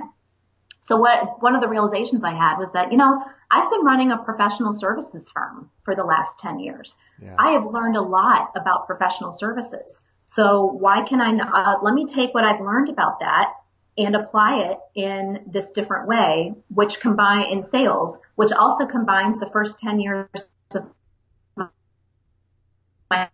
So 0.81 0.97
what 0.97 1.41
one 1.41 1.55
of 1.55 1.61
the 1.61 1.67
realizations 1.67 2.23
I 2.23 2.33
had 2.33 2.57
was 2.57 2.71
that 2.71 2.91
you 2.91 2.97
know 2.97 3.23
I've 3.51 3.69
been 3.69 3.83
running 3.83 4.11
a 4.11 4.17
professional 4.17 4.73
services 4.73 5.29
firm 5.29 5.69
for 5.83 5.95
the 5.95 6.03
last 6.03 6.39
ten 6.39 6.59
years. 6.59 6.97
Yeah. 7.21 7.35
I 7.37 7.51
have 7.51 7.65
learned 7.65 7.97
a 7.97 8.01
lot 8.01 8.51
about 8.55 8.87
professional 8.87 9.31
services. 9.31 10.05
So 10.25 10.65
why 10.65 11.01
can 11.01 11.21
I, 11.21 11.31
not- 11.31 11.51
uh, 11.51 11.79
let 11.81 11.95
me 11.95 12.05
take 12.05 12.35
what 12.35 12.43
I've 12.43 12.61
learned 12.61 12.89
about 12.89 13.21
that 13.21 13.51
and 13.97 14.15
apply 14.15 14.57
it 14.59 14.79
in 14.93 15.43
this 15.47 15.71
different 15.71 16.07
way, 16.07 16.53
which 16.69 16.99
combine 16.99 17.51
in 17.51 17.63
sales, 17.63 18.21
which 18.35 18.51
also 18.51 18.85
combines 18.85 19.39
the 19.39 19.49
first 19.49 19.79
10 19.79 19.99
years 19.99 20.27
of 20.75 21.69
my 23.09 23.29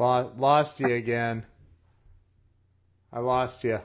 Lo- 0.00 0.32
Lost 0.38 0.80
you 0.80 0.94
again. 0.94 1.44
I 3.12 3.18
lost 3.18 3.64
you. 3.64 3.80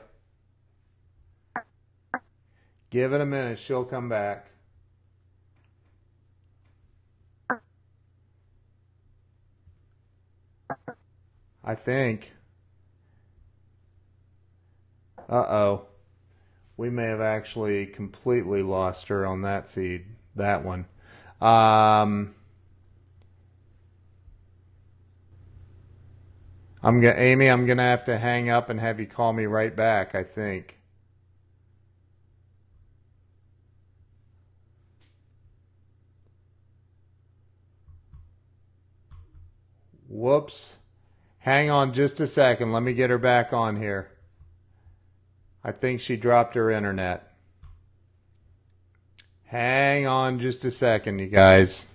Give 2.88 3.12
it 3.12 3.20
a 3.20 3.26
minute. 3.26 3.58
She'll 3.58 3.84
come 3.84 4.08
back. 4.08 4.46
I 11.62 11.74
think. 11.74 12.32
Uh 15.28 15.34
oh. 15.34 15.86
We 16.78 16.88
may 16.88 17.04
have 17.08 17.20
actually 17.20 17.84
completely 17.84 18.62
lost 18.62 19.08
her 19.08 19.26
on 19.26 19.42
that 19.42 19.68
feed. 19.68 20.06
That 20.34 20.64
one. 20.64 20.86
Um, 21.42 22.34
I'm 26.86 27.00
gonna, 27.00 27.18
Amy. 27.18 27.48
I'm 27.48 27.66
gonna 27.66 27.82
have 27.82 28.04
to 28.04 28.16
hang 28.16 28.48
up 28.48 28.70
and 28.70 28.78
have 28.78 29.00
you 29.00 29.06
call 29.06 29.32
me 29.32 29.46
right 29.46 29.74
back. 29.74 30.14
I 30.14 30.22
think. 30.22 30.78
Whoops. 40.08 40.76
Hang 41.38 41.70
on 41.70 41.92
just 41.92 42.20
a 42.20 42.26
second. 42.26 42.70
Let 42.70 42.84
me 42.84 42.92
get 42.92 43.10
her 43.10 43.18
back 43.18 43.52
on 43.52 43.74
here. 43.74 44.12
I 45.64 45.72
think 45.72 46.00
she 46.00 46.16
dropped 46.16 46.54
her 46.54 46.70
internet. 46.70 47.32
Hang 49.46 50.06
on 50.06 50.38
just 50.38 50.64
a 50.64 50.70
second, 50.70 51.18
you 51.18 51.26
guys. 51.26 51.86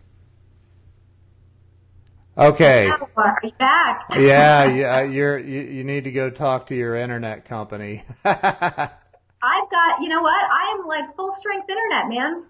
Okay. 2.37 2.89
Are 3.15 3.39
you 3.43 3.51
back? 3.59 4.05
Yeah, 4.17 4.65
yeah, 4.73 5.01
you're 5.01 5.37
you, 5.37 5.61
you 5.61 5.83
need 5.83 6.05
to 6.05 6.11
go 6.11 6.29
talk 6.29 6.67
to 6.67 6.75
your 6.75 6.95
internet 6.95 7.45
company. 7.45 8.03
uh, 8.23 8.33
I've 9.43 9.69
got, 9.71 10.01
you 10.01 10.07
know 10.07 10.21
what? 10.21 10.51
I 10.51 10.77
am 10.77 10.87
like 10.87 11.15
full 11.15 11.31
strength 11.31 11.69
internet, 11.69 12.07
man. 12.07 12.43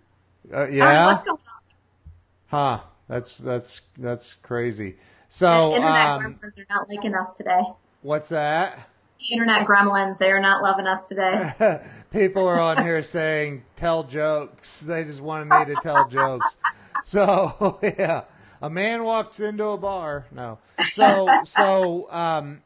Don't 0.49 0.73
yeah? 0.73 1.05
what's 1.07 1.23
going 1.23 1.37
on? 1.37 2.79
Huh. 2.79 2.81
That's 3.11 3.35
that's 3.35 3.81
that's 3.97 4.35
crazy. 4.35 4.95
So, 5.27 5.75
internet 5.75 6.07
um, 6.07 6.21
gremlins 6.21 6.57
are 6.57 6.65
not 6.69 6.89
liking 6.89 7.13
us 7.13 7.35
today. 7.35 7.61
what's 8.03 8.29
that? 8.29 8.87
The 9.19 9.33
internet 9.33 9.67
gremlins, 9.67 10.17
they 10.17 10.31
are 10.31 10.39
not 10.39 10.63
loving 10.63 10.87
us 10.87 11.09
today. 11.09 11.81
People 12.11 12.47
are 12.47 12.57
on 12.57 12.77
here 12.77 13.01
saying 13.01 13.65
tell 13.75 14.05
jokes. 14.05 14.79
They 14.79 15.03
just 15.03 15.19
wanted 15.19 15.49
me 15.49 15.75
to 15.75 15.81
tell 15.81 16.05
jokes. 16.05 16.55
So 17.03 17.79
yeah, 17.83 18.23
a 18.61 18.69
man 18.69 19.03
walks 19.03 19.39
into 19.39 19.65
a 19.67 19.77
bar. 19.77 20.25
No, 20.31 20.59
so 20.91 21.29
so 21.43 22.07
um, 22.11 22.61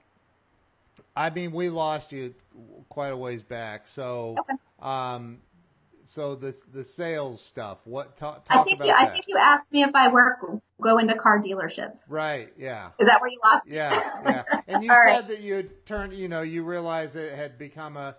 I 1.16 1.30
mean 1.30 1.52
we 1.52 1.70
lost 1.70 2.12
you 2.12 2.34
quite 2.90 3.10
a 3.14 3.18
ways 3.18 3.44
back. 3.44 3.88
So 3.88 4.36
Okay. 4.40 4.54
um, 4.82 5.40
so 6.04 6.36
the 6.36 6.56
the 6.72 6.84
sales 6.84 7.42
stuff. 7.42 7.80
What 7.86 8.16
talk, 8.16 8.46
I 8.50 8.62
think 8.64 8.84
you, 8.84 8.92
I 8.92 9.06
think 9.08 9.26
you 9.28 9.38
asked 9.40 9.72
me 9.74 9.82
if 9.84 9.96
I 9.96 10.08
work, 10.10 10.40
go 10.80 10.98
into 11.00 11.16
car 11.16 11.42
dealerships. 11.42 12.12
Right. 12.12 12.54
Yeah. 12.58 12.90
Is 13.00 13.08
that 13.08 13.20
where 13.22 13.30
you 13.30 13.40
lost? 13.44 13.68
me? 13.68 13.76
Yeah, 13.76 14.00
yeah. 14.24 14.44
And 14.68 14.84
you 14.84 14.90
said 14.90 14.96
right. 14.96 15.28
that 15.28 15.40
you 15.42 15.56
had 15.56 15.86
turned, 15.86 16.14
you 16.14 16.28
know, 16.28 16.42
you 16.44 16.64
realized 16.64 17.16
it 17.16 17.34
had 17.36 17.58
become 17.58 17.98
a, 17.98 18.16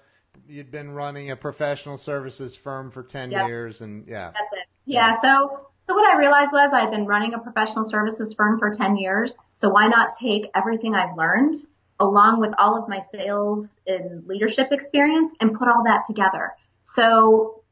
you'd 0.49 0.71
been 0.73 0.91
running 0.91 1.31
a 1.31 1.37
professional 1.37 1.97
services 1.97 2.57
firm 2.57 2.91
for 2.91 3.05
10 3.05 3.31
Yep. 3.31 3.47
years 3.49 3.81
and 3.83 4.07
yeah. 4.09 4.33
That's 4.35 4.53
it. 4.53 4.67
Yeah. 4.87 5.13
So, 5.21 5.69
so 5.87 5.95
what 5.95 6.05
I 6.05 6.19
realized 6.19 6.51
was 6.53 6.73
I've 6.73 6.91
been 6.91 7.07
running 7.07 7.35
a 7.35 7.39
professional 7.39 7.85
services 7.85 8.35
firm 8.35 8.59
for 8.59 8.71
10 8.71 8.97
years. 8.97 9.39
So 9.55 9.69
why 9.69 9.87
not 9.87 10.15
take 10.21 10.51
everything 10.55 10.95
I've 10.95 11.17
learned 11.17 11.55
along 12.01 12.41
with 12.41 12.53
all 12.59 12.77
of 12.77 12.89
my 12.89 13.01
sales 13.01 13.81
and 13.87 14.27
leadership 14.27 14.73
experience 14.73 15.33
and 15.41 15.55
put 15.55 15.69
all 15.69 15.85
that 15.85 16.03
together? 16.05 16.53
So 16.83 17.63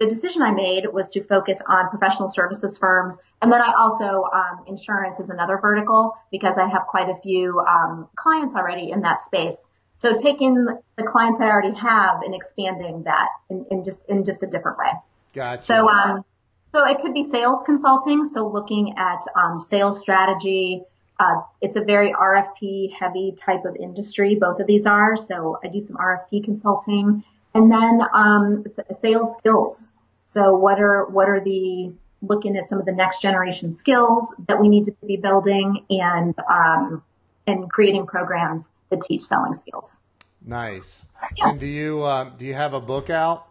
the 0.00 0.06
decision 0.06 0.42
I 0.42 0.50
made 0.50 0.84
was 0.92 1.10
to 1.10 1.22
focus 1.22 1.62
on 1.64 1.90
professional 1.90 2.28
services 2.28 2.76
firms. 2.76 3.18
And 3.40 3.52
then 3.52 3.62
I 3.62 3.72
also, 3.78 4.24
um, 4.24 4.64
insurance 4.66 5.20
is 5.20 5.30
another 5.30 5.58
vertical 5.58 6.16
because 6.32 6.58
I 6.58 6.68
have 6.68 6.86
quite 6.88 7.08
a 7.08 7.14
few, 7.14 7.60
um, 7.60 8.08
clients 8.16 8.56
already 8.56 8.90
in 8.90 9.02
that 9.02 9.20
space. 9.20 9.70
So 9.94 10.14
taking 10.16 10.54
the 10.96 11.04
clients 11.04 11.38
I 11.40 11.44
already 11.44 11.76
have 11.76 12.22
and 12.22 12.34
expanding 12.34 13.04
that 13.04 13.28
in, 13.48 13.66
in 13.70 13.84
just, 13.84 14.08
in 14.08 14.24
just 14.24 14.42
a 14.42 14.46
different 14.48 14.78
way. 14.78 14.90
Gotcha. 15.34 15.62
So, 15.62 15.88
um, 15.88 16.24
so 16.72 16.84
it 16.86 17.00
could 17.00 17.14
be 17.14 17.22
sales 17.22 17.62
consulting. 17.64 18.24
So 18.24 18.48
looking 18.48 18.96
at, 18.98 19.22
um, 19.34 19.60
sales 19.60 20.00
strategy. 20.00 20.82
Uh, 21.18 21.42
it's 21.60 21.76
a 21.76 21.82
very 21.82 22.12
RFP 22.12 22.94
heavy 22.98 23.32
type 23.32 23.64
of 23.66 23.76
industry. 23.76 24.36
Both 24.36 24.58
of 24.58 24.66
these 24.66 24.86
are. 24.86 25.16
So 25.16 25.58
I 25.62 25.68
do 25.68 25.80
some 25.80 25.96
RFP 25.96 26.44
consulting 26.44 27.22
and 27.52 27.70
then, 27.70 28.00
um, 28.14 28.64
s- 28.64 28.98
sales 28.98 29.36
skills. 29.36 29.92
So 30.22 30.56
what 30.56 30.80
are, 30.80 31.04
what 31.06 31.28
are 31.28 31.40
the, 31.40 31.92
looking 32.22 32.56
at 32.56 32.68
some 32.68 32.78
of 32.78 32.86
the 32.86 32.92
next 32.92 33.20
generation 33.20 33.72
skills 33.72 34.34
that 34.46 34.60
we 34.60 34.68
need 34.68 34.84
to 34.84 34.94
be 35.06 35.16
building 35.16 35.84
and, 35.90 36.34
um, 36.48 37.02
and 37.46 37.70
creating 37.70 38.06
programs 38.06 38.70
that 38.90 39.00
teach 39.02 39.22
selling 39.22 39.54
skills. 39.54 39.96
nice. 40.44 41.06
Yeah. 41.36 41.50
And 41.50 41.60
do 41.60 41.66
you, 41.66 42.04
um, 42.04 42.32
do 42.38 42.46
you 42.46 42.54
have 42.54 42.72
a 42.74 42.80
book 42.80 43.10
out? 43.10 43.46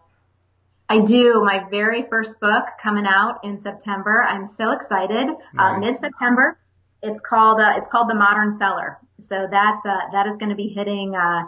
I 0.90 1.02
do. 1.02 1.44
My 1.44 1.64
very 1.70 2.02
first 2.02 2.40
book 2.40 2.66
coming 2.82 3.06
out 3.06 3.44
in 3.44 3.58
September. 3.58 4.24
I'm 4.28 4.48
so 4.48 4.72
excited. 4.72 5.30
Uh, 5.58 5.78
Mid 5.78 5.98
September. 5.98 6.58
It's 7.04 7.22
called 7.22 7.62
uh, 7.62 7.74
it's 7.78 7.88
called 7.88 8.10
The 8.10 8.16
Modern 8.16 8.52
Seller. 8.52 8.98
So 9.20 9.48
that 9.50 9.80
uh, 9.86 10.12
that 10.12 10.26
is 10.28 10.38
going 10.38 10.50
to 10.50 10.56
be 10.56 10.68
hitting 10.68 11.16
uh, 11.16 11.44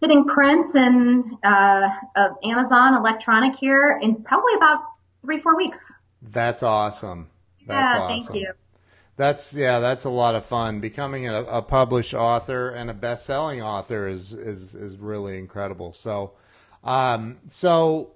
hitting 0.00 0.26
prints 0.26 0.74
and 0.74 1.24
uh, 1.42 1.88
uh, 2.14 2.28
Amazon 2.44 2.94
electronic 2.94 3.56
here 3.56 3.98
in 4.02 4.22
probably 4.22 4.54
about 4.56 4.80
three 5.22 5.38
four 5.38 5.56
weeks. 5.56 5.92
That's 6.20 6.62
awesome. 6.62 7.30
That's 7.66 7.94
yeah, 7.94 8.00
awesome. 8.00 8.20
thank 8.26 8.40
you. 8.42 8.52
That's 9.16 9.56
yeah, 9.56 9.78
that's 9.80 10.04
a 10.04 10.10
lot 10.10 10.34
of 10.34 10.44
fun. 10.44 10.80
Becoming 10.80 11.28
a, 11.28 11.42
a 11.44 11.62
published 11.62 12.14
author 12.14 12.70
and 12.70 12.90
a 12.90 12.94
best-selling 12.94 13.62
author 13.62 14.08
is 14.08 14.34
is 14.34 14.74
is 14.74 14.98
really 14.98 15.38
incredible. 15.38 15.92
So, 15.92 16.32
um, 16.82 17.38
so, 17.46 18.13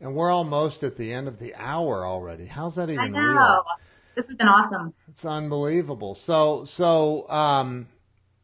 and 0.00 0.14
we're 0.14 0.30
almost 0.30 0.82
at 0.82 0.96
the 0.96 1.12
end 1.12 1.28
of 1.28 1.38
the 1.38 1.54
hour 1.56 2.06
already. 2.06 2.46
How's 2.46 2.76
that 2.76 2.90
even 2.90 3.00
I 3.00 3.08
know. 3.08 3.20
real? 3.20 3.64
This 4.14 4.28
has 4.28 4.36
been 4.36 4.48
awesome. 4.48 4.92
It's 5.08 5.24
unbelievable. 5.24 6.14
So, 6.14 6.64
so, 6.64 7.28
um, 7.30 7.86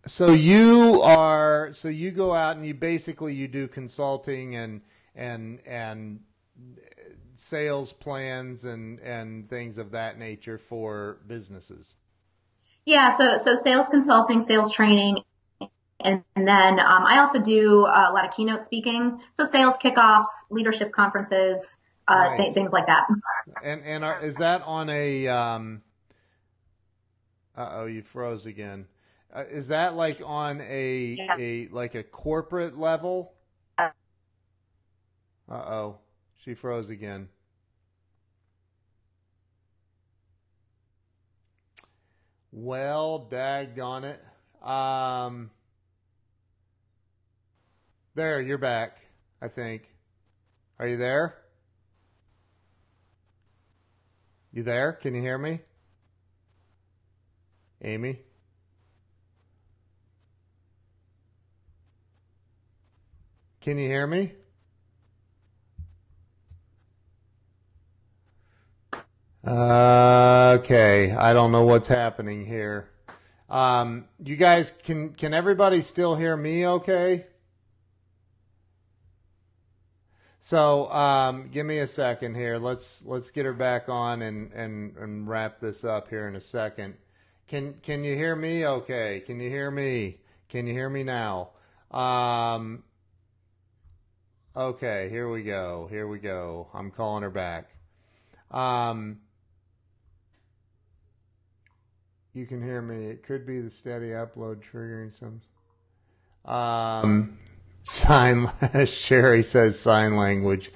so 0.06 0.32
you 0.32 1.02
are 1.02 1.72
so 1.72 1.88
you 1.88 2.12
go 2.12 2.32
out 2.32 2.56
and 2.56 2.64
you 2.64 2.74
basically 2.74 3.34
you 3.34 3.48
do 3.48 3.66
consulting 3.66 4.54
and 4.54 4.80
and 5.16 5.60
and 5.66 6.20
sales 7.34 7.92
plans 7.92 8.64
and 8.64 9.00
and 9.00 9.48
things 9.50 9.78
of 9.78 9.90
that 9.90 10.18
nature 10.18 10.58
for 10.58 11.18
businesses. 11.26 11.96
Yeah, 12.84 13.08
so 13.08 13.36
so 13.36 13.56
sales 13.56 13.88
consulting, 13.88 14.40
sales 14.40 14.72
training, 14.72 15.18
and, 16.06 16.22
and 16.36 16.46
then 16.46 16.78
um, 16.78 17.04
I 17.04 17.18
also 17.18 17.40
do 17.40 17.80
a 17.80 18.12
lot 18.12 18.24
of 18.24 18.30
keynote 18.30 18.62
speaking, 18.62 19.20
so 19.32 19.44
sales 19.44 19.74
kickoffs, 19.76 20.28
leadership 20.50 20.92
conferences, 20.92 21.78
uh, 22.06 22.14
nice. 22.14 22.38
th- 22.38 22.54
things 22.54 22.72
like 22.72 22.86
that. 22.86 23.06
And 23.62 23.82
and 23.84 24.04
are, 24.04 24.20
is 24.20 24.36
that 24.36 24.62
on 24.62 24.88
a? 24.88 25.26
Um, 25.26 25.82
uh 27.56 27.70
oh, 27.72 27.86
you 27.86 28.02
froze 28.02 28.46
again. 28.46 28.86
Uh, 29.34 29.44
is 29.50 29.68
that 29.68 29.94
like 29.94 30.20
on 30.24 30.60
a 30.60 31.16
yeah. 31.18 31.36
a 31.38 31.68
like 31.68 31.94
a 31.94 32.04
corporate 32.04 32.78
level? 32.78 33.32
Uh 33.78 33.90
oh, 35.48 35.98
she 36.42 36.54
froze 36.54 36.88
again. 36.88 37.28
Well, 42.52 43.28
daggone 43.30 44.04
it. 44.04 44.66
Um, 44.66 45.50
there, 48.16 48.40
you're 48.40 48.56
back, 48.56 49.02
I 49.42 49.48
think. 49.48 49.90
Are 50.78 50.88
you 50.88 50.96
there? 50.96 51.36
You 54.52 54.62
there? 54.62 54.94
Can 54.94 55.14
you 55.14 55.20
hear 55.20 55.36
me? 55.36 55.60
Amy? 57.82 58.20
Can 63.60 63.76
you 63.76 63.86
hear 63.86 64.06
me? 64.06 64.32
Uh, 69.46 70.56
okay, 70.60 71.12
I 71.12 71.34
don't 71.34 71.52
know 71.52 71.64
what's 71.64 71.88
happening 71.88 72.46
here. 72.46 72.88
Um, 73.50 74.06
you 74.24 74.36
guys, 74.36 74.72
can 74.82 75.10
can 75.10 75.34
everybody 75.34 75.82
still 75.82 76.16
hear 76.16 76.36
me? 76.36 76.66
Okay. 76.66 77.26
So, 80.46 80.88
um, 80.92 81.48
give 81.48 81.66
me 81.66 81.78
a 81.78 81.88
second 81.88 82.36
here. 82.36 82.56
Let's 82.56 83.04
let's 83.04 83.32
get 83.32 83.44
her 83.46 83.52
back 83.52 83.88
on 83.88 84.22
and, 84.22 84.52
and, 84.52 84.96
and 84.96 85.26
wrap 85.28 85.58
this 85.58 85.82
up 85.82 86.08
here 86.08 86.28
in 86.28 86.36
a 86.36 86.40
second. 86.40 86.94
Can 87.48 87.74
can 87.82 88.04
you 88.04 88.14
hear 88.14 88.36
me? 88.36 88.64
Okay. 88.64 89.24
Can 89.26 89.40
you 89.40 89.50
hear 89.50 89.72
me? 89.72 90.18
Can 90.48 90.68
you 90.68 90.72
hear 90.72 90.88
me 90.88 91.02
now? 91.02 91.50
Um, 91.90 92.84
Okay, 94.56 95.08
here 95.10 95.28
we 95.28 95.42
go. 95.42 95.88
Here 95.90 96.06
we 96.06 96.20
go. 96.20 96.68
I'm 96.72 96.92
calling 96.92 97.24
her 97.24 97.30
back. 97.30 97.70
Um, 98.52 99.18
you 102.32 102.46
can 102.46 102.62
hear 102.62 102.80
me. 102.80 103.06
It 103.06 103.24
could 103.24 103.44
be 103.46 103.60
the 103.60 103.68
steady 103.68 104.10
upload 104.10 104.62
triggering 104.62 105.12
some. 105.12 105.42
Um, 106.44 107.36
sign. 107.86 108.50
Sherry 108.86 109.42
says 109.42 109.78
sign 109.78 110.16
language. 110.16 110.70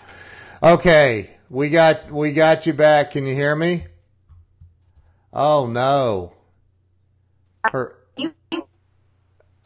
Okay, 0.63 1.31
we 1.49 1.71
got 1.71 2.11
we 2.11 2.33
got 2.33 2.67
you 2.67 2.73
back. 2.73 3.13
Can 3.13 3.27
you 3.27 3.35
hear 3.35 3.55
me? 3.55 3.85
Oh 5.33 5.67
no. 5.67 6.33
Her. 7.65 7.97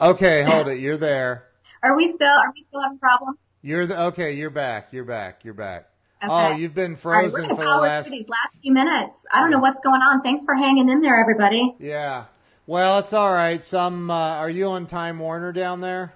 Okay, 0.00 0.42
hold 0.42 0.68
it. 0.68 0.78
You're 0.78 0.96
there. 0.96 1.44
Are 1.82 1.96
we 1.96 2.10
still? 2.10 2.28
Are 2.28 2.52
we 2.54 2.62
still 2.62 2.82
having 2.82 2.98
problems? 2.98 3.38
You're 3.62 3.86
the 3.86 4.06
okay. 4.06 4.32
You're 4.32 4.50
back. 4.50 4.92
You're 4.92 5.04
back. 5.04 5.44
You're 5.44 5.54
back. 5.54 5.88
Okay. 6.22 6.32
Oh, 6.32 6.56
you've 6.56 6.74
been 6.74 6.96
frozen 6.96 7.48
right, 7.48 7.56
for 7.56 7.64
the 7.64 7.70
last 7.70 8.10
these 8.10 8.28
last 8.28 8.60
few 8.62 8.72
minutes. 8.72 9.26
I 9.32 9.40
don't 9.40 9.50
know 9.50 9.58
what's 9.58 9.80
going 9.80 10.00
on. 10.00 10.22
Thanks 10.22 10.44
for 10.44 10.54
hanging 10.54 10.88
in 10.88 11.00
there, 11.00 11.18
everybody. 11.18 11.74
Yeah. 11.78 12.24
Well, 12.66 12.98
it's 12.98 13.12
all 13.12 13.32
right. 13.32 13.62
Some 13.62 14.10
uh, 14.10 14.36
are 14.36 14.48
you 14.48 14.66
on 14.68 14.86
Time 14.86 15.18
Warner 15.18 15.52
down 15.52 15.80
there? 15.80 16.14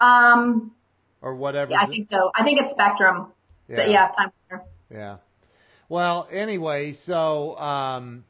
Um. 0.00 0.72
Or 1.20 1.34
whatever. 1.34 1.72
Yeah, 1.72 1.80
I 1.80 1.86
think 1.86 2.04
so. 2.04 2.30
I 2.36 2.44
think 2.44 2.60
it's 2.60 2.70
Spectrum. 2.70 3.32
So 3.68 3.82
yeah, 3.82 3.88
yeah 3.88 4.08
Time 4.08 4.32
Warner. 4.50 4.64
Yeah. 4.90 5.16
Well, 5.88 6.28
anyway, 6.30 6.92
so 6.92 7.58
um, 7.58 8.24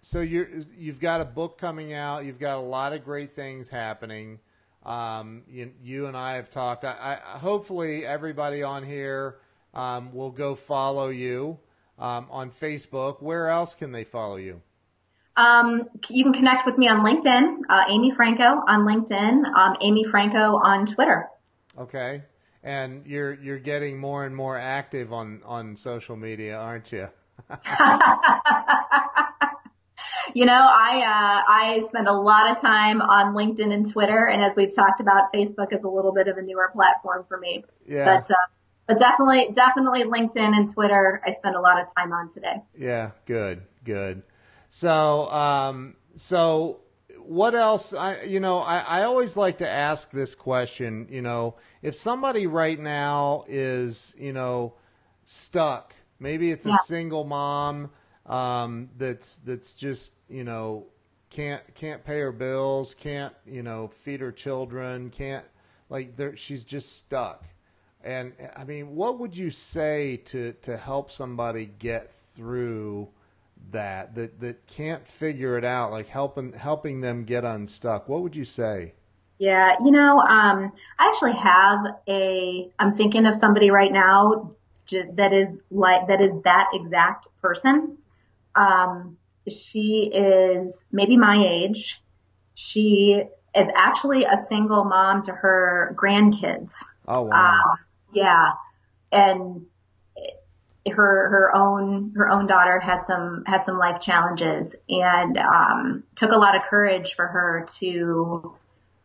so 0.00 0.20
you're 0.20 0.48
you've 0.76 1.00
got 1.00 1.20
a 1.20 1.24
book 1.24 1.58
coming 1.58 1.92
out. 1.92 2.24
You've 2.24 2.38
got 2.38 2.56
a 2.58 2.60
lot 2.60 2.92
of 2.92 3.04
great 3.04 3.32
things 3.32 3.68
happening. 3.68 4.40
Um, 4.84 5.42
you, 5.48 5.72
you, 5.82 6.06
and 6.06 6.16
I 6.16 6.36
have 6.36 6.50
talked. 6.50 6.84
I, 6.84 7.20
I, 7.24 7.38
hopefully, 7.38 8.06
everybody 8.06 8.62
on 8.62 8.84
here 8.84 9.36
um, 9.74 10.12
will 10.12 10.30
go 10.30 10.54
follow 10.54 11.08
you 11.10 11.58
um, 11.98 12.26
on 12.30 12.50
Facebook. 12.50 13.22
Where 13.22 13.48
else 13.48 13.74
can 13.74 13.92
they 13.92 14.04
follow 14.04 14.36
you? 14.36 14.62
Um, 15.36 15.88
you 16.08 16.24
can 16.24 16.32
connect 16.32 16.66
with 16.66 16.76
me 16.76 16.88
on 16.88 17.04
LinkedIn, 17.04 17.60
uh, 17.68 17.84
Amy 17.88 18.10
Franko 18.10 18.62
on 18.66 18.80
LinkedIn, 18.80 19.44
um, 19.54 19.76
Amy 19.80 20.04
Franko 20.04 20.56
on 20.56 20.86
Twitter. 20.86 21.28
Okay, 21.78 22.22
and 22.62 23.06
you're 23.06 23.34
you're 23.34 23.58
getting 23.58 23.98
more 23.98 24.24
and 24.26 24.34
more 24.34 24.58
active 24.58 25.12
on 25.12 25.40
on 25.44 25.76
social 25.76 26.16
media, 26.16 26.58
aren't 26.58 26.92
you? 26.92 27.08
you 30.34 30.46
know, 30.46 30.60
I 30.60 30.98
uh, 30.98 31.42
I 31.48 31.80
spend 31.82 32.08
a 32.08 32.12
lot 32.12 32.50
of 32.50 32.60
time 32.60 33.00
on 33.00 33.34
LinkedIn 33.34 33.72
and 33.72 33.90
Twitter, 33.90 34.26
and 34.26 34.42
as 34.42 34.56
we've 34.56 34.74
talked 34.74 35.00
about, 35.00 35.32
Facebook 35.32 35.72
is 35.72 35.82
a 35.82 35.88
little 35.88 36.12
bit 36.12 36.28
of 36.28 36.36
a 36.36 36.42
newer 36.42 36.70
platform 36.72 37.24
for 37.28 37.38
me. 37.38 37.64
Yeah. 37.86 38.04
But 38.04 38.30
uh, 38.30 38.34
but 38.86 38.98
definitely 38.98 39.50
definitely 39.52 40.04
LinkedIn 40.04 40.56
and 40.56 40.72
Twitter, 40.72 41.22
I 41.24 41.30
spend 41.30 41.54
a 41.54 41.60
lot 41.60 41.80
of 41.80 41.86
time 41.94 42.12
on 42.12 42.28
today. 42.28 42.56
Yeah, 42.76 43.12
good, 43.26 43.62
good. 43.84 44.22
So 44.70 45.28
um, 45.30 45.96
so 46.14 46.80
what 47.18 47.54
else? 47.54 47.92
I 47.92 48.22
you 48.22 48.40
know 48.40 48.58
I, 48.58 48.78
I 48.78 49.02
always 49.02 49.36
like 49.36 49.58
to 49.58 49.68
ask 49.68 50.10
this 50.12 50.34
question. 50.34 51.06
You 51.10 51.22
know, 51.22 51.56
if 51.82 51.96
somebody 51.96 52.46
right 52.46 52.78
now 52.78 53.44
is 53.48 54.14
you 54.16 54.32
know 54.32 54.74
stuck, 55.24 55.94
maybe 56.20 56.52
it's 56.52 56.66
a 56.66 56.74
single 56.84 57.24
mom 57.24 57.90
um, 58.26 58.88
that's 58.96 59.38
that's 59.38 59.74
just 59.74 60.14
you 60.28 60.44
know 60.44 60.86
can't 61.30 61.62
can't 61.74 62.04
pay 62.04 62.20
her 62.20 62.32
bills, 62.32 62.94
can't 62.94 63.34
you 63.44 63.64
know 63.64 63.88
feed 63.88 64.20
her 64.20 64.32
children, 64.32 65.10
can't 65.10 65.44
like 65.88 66.14
she's 66.36 66.62
just 66.62 66.96
stuck. 66.96 67.44
And 68.04 68.32
I 68.56 68.62
mean, 68.62 68.94
what 68.94 69.18
would 69.18 69.36
you 69.36 69.50
say 69.50 70.18
to 70.26 70.52
to 70.62 70.76
help 70.76 71.10
somebody 71.10 71.66
get 71.80 72.14
through 72.14 73.08
that 73.70 74.14
that 74.14 74.40
that 74.40 74.66
can't 74.66 75.06
figure 75.06 75.56
it 75.56 75.64
out, 75.64 75.90
like 75.90 76.08
helping 76.08 76.52
helping 76.52 77.00
them 77.00 77.24
get 77.24 77.44
unstuck? 77.44 78.08
What 78.08 78.22
would 78.22 78.36
you 78.36 78.44
say? 78.44 78.94
Yeah, 79.38 79.76
you 79.82 79.90
know, 79.90 80.18
um, 80.20 80.72
I 80.98 81.08
actually 81.08 81.32
have 81.32 81.86
a. 82.06 82.70
I'm 82.78 82.92
thinking 82.92 83.26
of 83.26 83.34
somebody 83.34 83.70
right 83.70 83.92
now 83.92 84.52
that 85.14 85.32
is 85.32 85.58
like 85.70 86.08
that 86.08 86.20
is 86.20 86.32
that 86.44 86.68
exact 86.74 87.28
person. 87.40 87.98
Um, 88.54 89.16
she 89.48 90.10
is 90.12 90.86
maybe 90.92 91.16
my 91.16 91.44
age. 91.48 92.02
She 92.54 93.22
is 93.54 93.70
actually 93.74 94.24
a 94.24 94.36
single 94.36 94.84
mom 94.84 95.22
to 95.22 95.32
her 95.32 95.96
grandkids. 95.98 96.74
Oh 97.08 97.22
wow. 97.22 97.62
Um, 97.70 97.78
yeah. 98.12 98.50
And 99.12 99.66
her 100.90 101.28
her 101.28 101.54
own 101.54 102.12
her 102.16 102.28
own 102.28 102.46
daughter 102.46 102.80
has 102.80 103.06
some 103.06 103.44
has 103.46 103.64
some 103.64 103.78
life 103.78 104.00
challenges 104.00 104.76
and 104.88 105.38
um, 105.38 106.04
took 106.14 106.32
a 106.32 106.36
lot 106.36 106.56
of 106.56 106.62
courage 106.62 107.14
for 107.14 107.26
her 107.26 107.66
to 107.78 108.54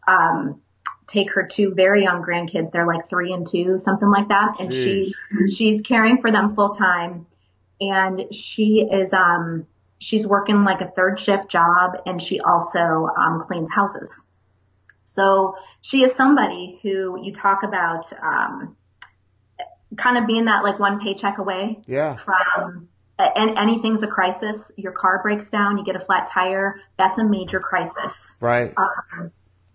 um, 0.07 0.61
take 1.07 1.33
her 1.33 1.47
two 1.47 1.73
very 1.73 2.03
young 2.03 2.23
grandkids. 2.23 2.71
They're 2.71 2.87
like 2.87 3.07
three 3.07 3.33
and 3.33 3.45
two, 3.47 3.79
something 3.79 4.09
like 4.09 4.29
that, 4.29 4.59
and 4.59 4.69
Jeez. 4.69 4.83
she's 4.83 5.55
she's 5.55 5.81
caring 5.81 6.19
for 6.19 6.31
them 6.31 6.49
full 6.49 6.69
time 6.69 7.27
and 7.81 8.33
she 8.33 8.87
is 8.89 9.13
um 9.13 9.65
she's 9.99 10.25
working 10.25 10.63
like 10.63 10.81
a 10.81 10.89
third 10.89 11.19
shift 11.19 11.49
job 11.49 11.93
and 12.05 12.21
she 12.21 12.39
also 12.39 13.07
um 13.17 13.41
cleans 13.41 13.71
houses. 13.73 14.27
So 15.03 15.55
she 15.81 16.03
is 16.03 16.15
somebody 16.15 16.79
who 16.81 17.19
you 17.21 17.31
talk 17.31 17.63
about 17.63 18.11
um 18.21 18.75
kind 19.97 20.17
of 20.17 20.27
being 20.27 20.45
that 20.45 20.63
like 20.63 20.79
one 20.79 20.99
paycheck 20.99 21.37
away 21.37 21.79
yeah. 21.85 22.15
from 22.15 22.89
and 23.17 23.57
anything's 23.57 24.03
a 24.03 24.07
crisis. 24.07 24.71
Your 24.77 24.91
car 24.91 25.21
breaks 25.23 25.49
down, 25.49 25.77
you 25.77 25.85
get 25.85 25.95
a 25.95 25.99
flat 25.99 26.27
tire, 26.27 26.81
that's 26.97 27.17
a 27.17 27.25
major 27.25 27.59
crisis. 27.59 28.35
Right. 28.41 28.73
Um, 28.75 29.31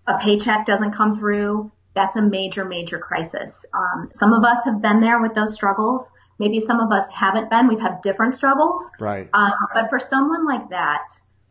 a 0.06 0.18
paycheck 0.18 0.66
doesn't 0.66 0.92
come 0.92 1.16
through, 1.16 1.72
that's 1.94 2.16
a 2.16 2.22
major, 2.22 2.64
major 2.64 2.98
crisis. 2.98 3.64
Um, 3.72 4.10
some 4.12 4.32
of 4.32 4.44
us 4.44 4.64
have 4.64 4.82
been 4.82 5.00
there 5.00 5.20
with 5.20 5.34
those 5.34 5.54
struggles. 5.54 6.12
Maybe 6.38 6.60
some 6.60 6.80
of 6.80 6.90
us 6.92 7.08
haven't 7.10 7.50
been. 7.50 7.68
We've 7.68 7.80
had 7.80 8.02
different 8.02 8.34
struggles. 8.34 8.90
Right. 8.98 9.28
Um, 9.32 9.52
but 9.74 9.90
for 9.90 9.98
someone 9.98 10.46
like 10.46 10.70
that, 10.70 11.06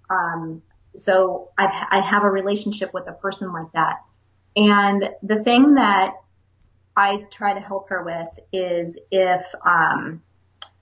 um, 0.10 0.62
so 0.96 1.50
I've, 1.58 1.70
I 1.70 2.02
have 2.02 2.24
a 2.24 2.30
relationship 2.30 2.94
with 2.94 3.08
a 3.08 3.14
person 3.14 3.52
like 3.54 3.72
that. 3.74 3.98
And 4.56 5.10
the 5.22 5.42
thing 5.42 5.76
that 5.76 6.14
I 7.00 7.26
try 7.32 7.54
to 7.54 7.62
help 7.62 7.90
her 7.90 8.04
with 8.04 8.40
is 8.52 9.00
if, 9.10 9.56
um, 9.66 10.22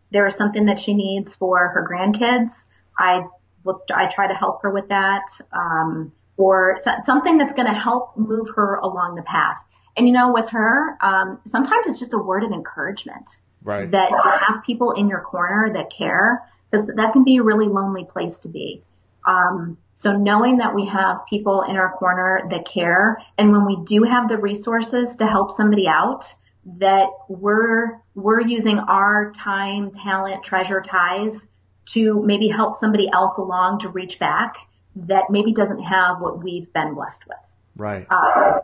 there 0.09 0.25
is 0.25 0.35
something 0.35 0.65
that 0.65 0.79
she 0.79 0.93
needs 0.93 1.35
for 1.35 1.67
her 1.67 1.87
grandkids, 1.89 2.67
I 2.97 3.25
will, 3.63 3.83
I 3.93 4.07
try 4.07 4.27
to 4.27 4.33
help 4.33 4.63
her 4.63 4.71
with 4.71 4.87
that. 4.89 5.25
Um, 5.51 6.13
or 6.37 6.77
so, 6.79 6.91
something 7.03 7.37
that's 7.37 7.53
going 7.53 7.67
to 7.67 7.73
help 7.73 8.17
move 8.17 8.49
her 8.55 8.75
along 8.75 9.15
the 9.15 9.21
path. 9.21 9.63
And 9.95 10.07
you 10.07 10.13
know, 10.13 10.31
with 10.33 10.49
her, 10.49 10.97
um, 11.01 11.39
sometimes 11.45 11.87
it's 11.87 11.99
just 11.99 12.13
a 12.13 12.17
word 12.17 12.43
of 12.43 12.51
encouragement. 12.51 13.41
Right. 13.63 13.89
That 13.91 14.09
you 14.11 14.31
have 14.47 14.63
people 14.63 14.91
in 14.91 15.09
your 15.09 15.21
corner 15.21 15.73
that 15.73 15.89
care, 15.89 16.41
because 16.71 16.87
that 16.87 17.13
can 17.13 17.25
be 17.25 17.37
a 17.37 17.43
really 17.43 17.67
lonely 17.67 18.05
place 18.05 18.39
to 18.39 18.49
be. 18.49 18.81
Um, 19.27 19.77
so 19.93 20.13
knowing 20.13 20.57
that 20.57 20.73
we 20.73 20.85
have 20.85 21.25
people 21.29 21.63
in 21.63 21.75
our 21.75 21.91
corner 21.91 22.47
that 22.49 22.65
care, 22.65 23.21
and 23.37 23.51
when 23.51 23.65
we 23.65 23.77
do 23.83 24.03
have 24.03 24.29
the 24.29 24.37
resources 24.37 25.17
to 25.17 25.27
help 25.27 25.51
somebody 25.51 25.87
out, 25.87 26.33
that 26.79 27.09
we're 27.27 27.99
we're 28.15 28.41
using 28.41 28.79
our 28.79 29.31
time, 29.31 29.91
talent, 29.91 30.43
treasure, 30.43 30.81
ties 30.81 31.47
to 31.87 32.21
maybe 32.23 32.47
help 32.47 32.75
somebody 32.75 33.09
else 33.11 33.37
along 33.37 33.79
to 33.79 33.89
reach 33.89 34.19
back 34.19 34.55
that 34.95 35.25
maybe 35.29 35.53
doesn't 35.53 35.81
have 35.81 36.19
what 36.19 36.43
we've 36.43 36.71
been 36.73 36.93
blessed 36.93 37.27
with. 37.27 37.37
Right. 37.75 38.07
Uh, 38.09 38.59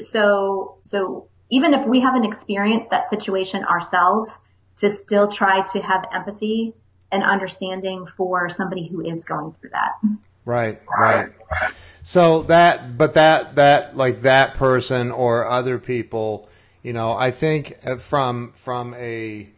so 0.00 0.78
so 0.82 1.28
even 1.50 1.74
if 1.74 1.86
we 1.86 2.00
haven't 2.00 2.24
experienced 2.24 2.90
that 2.90 3.08
situation 3.08 3.64
ourselves, 3.64 4.38
to 4.76 4.90
still 4.90 5.28
try 5.28 5.62
to 5.62 5.80
have 5.80 6.06
empathy 6.12 6.74
and 7.12 7.22
understanding 7.22 8.06
for 8.06 8.48
somebody 8.48 8.86
who 8.86 9.00
is 9.00 9.24
going 9.24 9.54
through 9.60 9.70
that. 9.70 9.92
Right, 10.44 10.80
right. 10.98 11.30
So 12.02 12.42
that, 12.44 12.96
but 12.96 13.14
that, 13.14 13.56
that, 13.56 13.96
like 13.96 14.20
that 14.20 14.54
person 14.54 15.10
or 15.10 15.44
other 15.46 15.78
people, 15.78 16.48
you 16.82 16.92
know, 16.92 17.12
I 17.12 17.32
think 17.32 17.78
from, 18.00 18.52
from 18.54 18.94
a, 18.94 19.48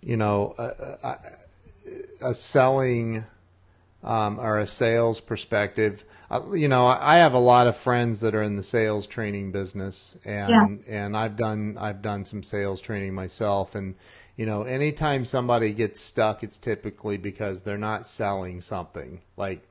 you 0.00 0.16
know, 0.16 0.54
a, 0.58 1.18
a, 2.20 2.34
selling, 2.34 3.24
um, 4.02 4.40
or 4.40 4.58
a 4.58 4.66
sales 4.66 5.20
perspective, 5.20 6.04
uh, 6.30 6.52
you 6.52 6.68
know, 6.68 6.86
I 6.86 7.18
have 7.18 7.34
a 7.34 7.38
lot 7.38 7.66
of 7.66 7.76
friends 7.76 8.20
that 8.20 8.34
are 8.34 8.42
in 8.42 8.56
the 8.56 8.62
sales 8.62 9.06
training 9.06 9.52
business 9.52 10.16
and, 10.24 10.82
yeah. 10.86 11.04
and 11.04 11.16
I've 11.16 11.36
done, 11.36 11.76
I've 11.78 12.02
done 12.02 12.24
some 12.24 12.42
sales 12.42 12.80
training 12.80 13.14
myself 13.14 13.74
and, 13.74 13.94
you 14.40 14.46
know, 14.46 14.62
anytime 14.62 15.26
somebody 15.26 15.74
gets 15.74 16.00
stuck, 16.00 16.42
it's 16.42 16.56
typically 16.56 17.18
because 17.18 17.60
they're 17.60 17.76
not 17.76 18.06
selling 18.06 18.62
something. 18.62 19.20
Like 19.36 19.68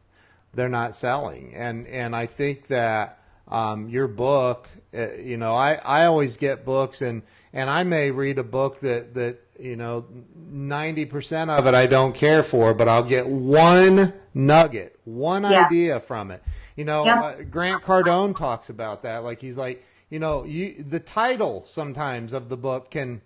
they're 0.53 0.70
not 0.70 0.95
selling, 0.95 1.55
and 1.55 1.88
and 1.88 2.15
I 2.15 2.28
think 2.28 2.67
that 2.67 3.17
um, 3.47 3.89
your 3.89 4.07
book, 4.07 4.70
uh, 4.95 5.13
you 5.13 5.38
know, 5.38 5.55
I 5.55 5.80
I 5.84 6.05
always 6.05 6.38
get 6.38 6.65
books 6.65 7.01
and 7.01 7.24
and 7.51 7.67
I 7.67 7.84
may 7.84 8.11
read 8.11 8.38
a 8.38 8.43
book 8.43 8.80
that 8.82 9.15
that 9.15 9.39
you 9.59 9.76
know 9.76 10.05
ninety 10.36 11.05
percent 11.05 11.49
of 11.49 11.65
it 11.65 11.74
I 11.74 11.88
don't 11.88 12.13
care 12.13 12.43
for, 12.43 12.76
but 12.76 12.88
I'll 12.88 13.01
get 13.01 13.26
one 13.28 14.13
nugget, 14.36 14.99
one 15.03 15.45
yeah. 15.45 15.65
idea 15.65 15.99
from 15.99 16.30
it. 16.30 16.43
You 16.76 16.86
know, 16.86 17.05
yeah. 17.05 17.22
uh, 17.24 17.41
Grant 17.41 17.82
Cardone 17.82 18.38
talks 18.38 18.70
about 18.70 19.01
that. 19.01 19.24
Like 19.24 19.41
he's 19.41 19.57
like, 19.57 19.84
you 20.11 20.20
know, 20.20 20.43
you 20.43 20.84
the 20.88 20.99
title 20.99 21.63
sometimes 21.65 22.34
of 22.34 22.49
the 22.49 22.57
book 22.57 22.91
can 22.91 23.24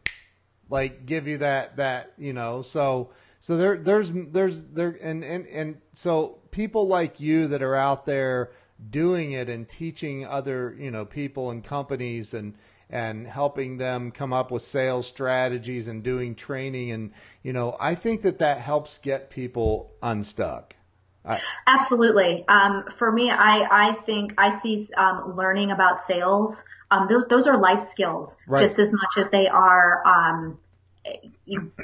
like 0.70 1.06
give 1.06 1.28
you 1.28 1.38
that 1.38 1.78
that 1.78 2.14
you 2.18 2.34
know 2.34 2.62
so 2.62 3.12
so 3.40 3.58
there 3.58 3.78
there's 3.78 4.12
there's 4.12 4.64
there 4.66 4.98
and 5.02 5.24
and 5.24 5.48
and 5.48 5.78
so 5.94 6.40
people 6.52 6.88
like 6.88 7.20
you 7.20 7.48
that 7.48 7.62
are 7.62 7.76
out 7.76 8.06
there 8.06 8.52
doing 8.90 9.34
it 9.34 9.50
and 9.50 9.68
teaching 9.68 10.26
other 10.26 10.76
you 10.80 10.92
know 10.92 11.06
people 11.06 11.52
and 11.52 11.64
companies 11.64 12.34
and 12.34 12.56
and 12.90 13.26
helping 13.26 13.78
them 13.78 14.12
come 14.12 14.32
up 14.32 14.52
with 14.52 14.62
sales 14.62 15.08
strategies 15.08 15.88
and 15.88 16.04
doing 16.04 16.36
training 16.36 16.92
and 16.92 17.12
you 17.42 17.54
know 17.54 17.76
I 17.80 17.96
think 17.96 18.22
that 18.22 18.38
that 18.40 18.60
helps 18.60 18.98
get 18.98 19.30
people 19.30 19.92
unstuck. 20.02 20.76
I, 21.26 21.40
Absolutely. 21.68 22.46
Um, 22.48 22.84
for 22.98 23.12
me, 23.12 23.32
I 23.32 23.68
I 23.72 23.92
think 23.94 24.34
I 24.38 24.50
see 24.50 24.88
um, 24.98 25.36
learning 25.36 25.72
about 25.72 26.02
sales. 26.02 26.66
Um, 26.94 27.08
those 27.10 27.26
those 27.26 27.48
are 27.48 27.58
life 27.58 27.82
skills 27.82 28.38
right. 28.46 28.62
just 28.62 28.78
as 28.78 28.94
much 28.94 29.18
as 29.18 29.30
they 29.30 29.48
are 29.48 30.06
um, 30.06 30.60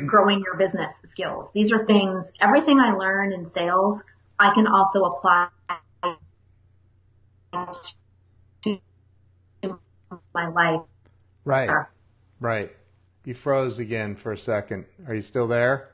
growing 0.05 0.39
your 0.39 0.55
business 0.55 1.01
skills. 1.03 1.51
These 1.51 1.71
are 1.71 1.83
things, 1.83 2.31
everything 2.39 2.79
I 2.79 2.93
learn 2.93 3.33
in 3.33 3.45
sales, 3.45 4.03
I 4.37 4.53
can 4.53 4.67
also 4.67 5.05
apply 5.05 5.47
to 8.61 8.79
my 10.33 10.47
life. 10.47 10.81
Right. 11.43 11.85
Right. 12.39 12.75
You 13.25 13.33
froze 13.33 13.79
again 13.79 14.15
for 14.15 14.31
a 14.31 14.37
second. 14.37 14.85
Are 15.07 15.15
you 15.15 15.21
still 15.21 15.47
there? 15.47 15.89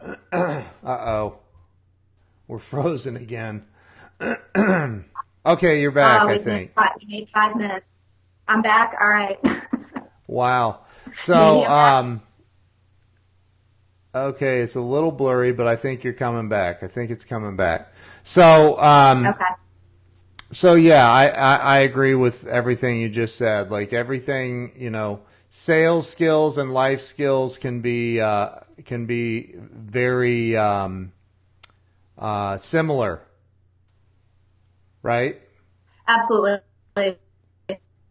uh 0.32 0.62
oh. 0.82 1.38
We're 2.48 2.58
frozen 2.58 3.16
again. 3.16 3.66
okay, 5.46 5.80
you're 5.80 5.90
back, 5.90 6.22
uh, 6.22 6.26
I 6.26 6.38
think. 6.38 6.74
Five, 6.74 6.90
we 7.00 7.06
need 7.06 7.28
five 7.28 7.56
minutes. 7.56 7.96
I'm 8.48 8.62
back. 8.62 8.96
All 9.00 9.08
right. 9.08 9.38
Wow. 10.26 10.80
So, 11.18 11.64
um, 11.64 12.22
okay, 14.14 14.60
it's 14.60 14.74
a 14.74 14.80
little 14.80 15.12
blurry, 15.12 15.52
but 15.52 15.66
I 15.66 15.76
think 15.76 16.02
you're 16.02 16.14
coming 16.14 16.48
back. 16.48 16.82
I 16.82 16.88
think 16.88 17.10
it's 17.10 17.24
coming 17.26 17.56
back. 17.56 17.92
So, 18.22 18.80
um, 18.80 19.26
okay. 19.26 19.44
So 20.52 20.74
yeah, 20.74 21.10
I, 21.10 21.26
I, 21.28 21.56
I 21.56 21.78
agree 21.80 22.14
with 22.14 22.46
everything 22.46 23.00
you 23.00 23.08
just 23.08 23.36
said. 23.36 23.70
Like 23.70 23.92
everything, 23.92 24.72
you 24.76 24.90
know, 24.90 25.20
sales 25.48 26.08
skills 26.08 26.58
and 26.58 26.72
life 26.72 27.00
skills 27.00 27.58
can 27.58 27.80
be 27.80 28.20
uh, 28.20 28.60
can 28.84 29.04
be 29.06 29.54
very 29.56 30.56
um, 30.56 31.12
uh, 32.16 32.56
similar, 32.56 33.22
right? 35.04 35.40
Absolutely. 36.08 36.58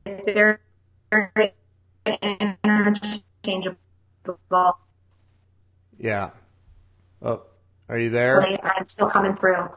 Very 0.05 0.57
interchangeable. 2.63 3.77
Yeah. 5.97 6.29
Oh, 7.21 7.41
are 7.89 7.97
you 7.97 8.09
there? 8.09 8.41
I'm 8.63 8.87
still 8.87 9.09
coming 9.09 9.35
through. 9.35 9.69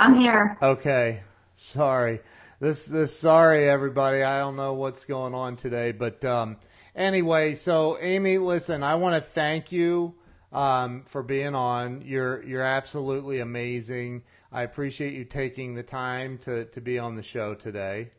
I'm 0.00 0.18
here. 0.18 0.58
Okay. 0.60 1.22
Sorry. 1.54 2.20
This 2.58 2.86
this 2.86 3.16
sorry 3.16 3.68
everybody. 3.68 4.22
I 4.22 4.38
don't 4.38 4.56
know 4.56 4.72
what's 4.72 5.04
going 5.04 5.34
on 5.34 5.56
today, 5.56 5.92
but 5.92 6.24
um, 6.24 6.56
anyway, 6.94 7.54
so 7.54 7.98
Amy, 8.00 8.38
listen, 8.38 8.82
I 8.82 8.94
want 8.94 9.14
to 9.14 9.20
thank 9.20 9.72
you 9.72 10.14
um, 10.52 11.02
for 11.04 11.22
being 11.22 11.54
on. 11.54 12.02
You're 12.02 12.42
you're 12.44 12.62
absolutely 12.62 13.40
amazing. 13.40 14.22
I 14.56 14.62
appreciate 14.62 15.12
you 15.12 15.26
taking 15.26 15.74
the 15.74 15.82
time 15.82 16.38
to 16.38 16.64
to 16.64 16.80
be 16.80 16.98
on 16.98 17.14
the 17.14 17.22
show 17.22 17.54
today. 17.54 18.12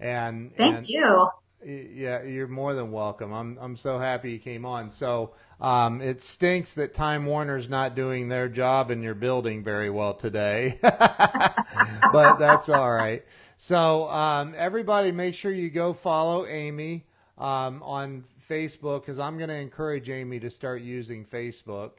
And 0.00 0.56
thank 0.56 0.78
and, 0.78 0.88
you. 0.88 1.28
Yeah, 1.62 2.22
you're 2.22 2.48
more 2.48 2.72
than 2.72 2.90
welcome. 2.90 3.30
I'm 3.30 3.58
I'm 3.60 3.76
so 3.76 3.98
happy 3.98 4.32
you 4.32 4.38
came 4.38 4.64
on. 4.64 4.90
So 4.90 5.34
um, 5.60 6.00
it 6.00 6.22
stinks 6.22 6.74
that 6.76 6.94
Time 6.94 7.26
Warner's 7.26 7.68
not 7.68 7.94
doing 7.94 8.30
their 8.30 8.48
job 8.48 8.90
in 8.90 9.02
your 9.02 9.14
building 9.14 9.62
very 9.62 9.90
well 9.90 10.14
today, 10.14 10.78
but 10.82 12.38
that's 12.38 12.70
all 12.70 12.90
right. 12.90 13.22
So 13.58 14.08
um, 14.08 14.54
everybody, 14.56 15.12
make 15.12 15.34
sure 15.34 15.52
you 15.52 15.68
go 15.68 15.92
follow 15.92 16.46
Amy 16.46 17.04
um, 17.36 17.82
on 17.82 18.24
Facebook 18.48 19.02
because 19.02 19.18
I'm 19.18 19.36
going 19.36 19.50
to 19.50 19.60
encourage 19.60 20.08
Amy 20.08 20.40
to 20.40 20.48
start 20.48 20.80
using 20.80 21.26
Facebook. 21.26 21.98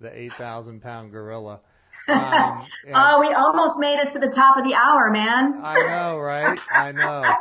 The 0.00 0.12
eight 0.18 0.32
thousand 0.32 0.82
pound 0.82 1.12
gorilla. 1.12 1.60
Um, 2.08 2.66
oh, 2.94 3.20
we 3.20 3.32
almost 3.32 3.78
made 3.78 3.98
it 3.98 4.12
to 4.12 4.18
the 4.18 4.28
top 4.28 4.56
of 4.56 4.64
the 4.64 4.74
hour, 4.74 5.10
man. 5.10 5.60
I 5.62 5.82
know, 5.82 6.18
right? 6.18 6.58
I 6.70 6.92
know. 6.92 7.34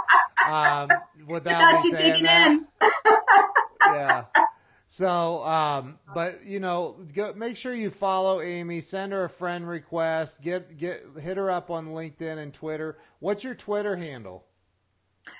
Um, 0.47 0.89
without 1.27 1.83
me 1.83 1.89
saying 1.89 2.23
that. 2.23 2.59
yeah. 3.85 4.25
So, 4.87 5.41
um, 5.45 5.99
but 6.13 6.43
you 6.45 6.59
know, 6.59 6.97
go, 7.13 7.33
make 7.33 7.55
sure 7.55 7.73
you 7.73 7.89
follow 7.89 8.41
Amy. 8.41 8.81
Send 8.81 9.13
her 9.13 9.23
a 9.23 9.29
friend 9.29 9.67
request. 9.67 10.41
Get 10.41 10.77
get 10.77 11.03
hit 11.21 11.37
her 11.37 11.49
up 11.49 11.69
on 11.69 11.87
LinkedIn 11.87 12.37
and 12.37 12.53
Twitter. 12.53 12.97
What's 13.19 13.43
your 13.43 13.55
Twitter 13.55 13.95
handle? 13.95 14.45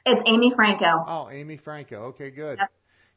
It's 0.06 0.22
Amy 0.26 0.52
Franko. 0.52 1.04
Oh, 1.06 1.30
Amy 1.30 1.58
Franko. 1.58 2.04
Okay, 2.06 2.30
good. 2.30 2.60
Yep. 2.60 2.72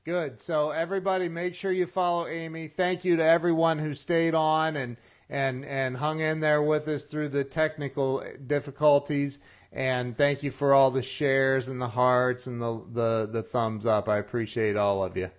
Good. 0.05 0.41
So 0.41 0.71
everybody, 0.71 1.29
make 1.29 1.55
sure 1.55 1.73
you 1.73 1.87
follow 1.87 2.27
Amy. 2.27 2.69
Thank 2.69 3.05
you 3.05 3.17
to 3.17 3.25
everyone 3.25 3.79
who 3.79 3.95
stayed 3.95 4.35
on 4.35 4.77
and 4.77 4.97
and 5.29 5.65
and 5.65 5.97
hung 5.97 6.21
in 6.21 6.41
there 6.41 6.63
with 6.63 6.89
us 6.89 7.05
through 7.05 7.29
the 7.29 7.45
technical 7.45 8.25
difficulties. 8.47 9.39
And 9.73 10.17
thank 10.17 10.43
you 10.43 10.51
for 10.51 10.73
all 10.73 10.91
the 10.91 11.03
shares 11.03 11.69
and 11.69 11.81
the 11.81 11.89
hearts 11.89 12.47
and 12.47 12.61
the 12.61 12.83
the, 12.93 13.29
the 13.31 13.43
thumbs 13.43 13.87
up. 13.87 14.09
I 14.09 14.19
appreciate 14.19 14.77
all 14.77 15.03
of 15.03 15.17
you. 15.17 15.31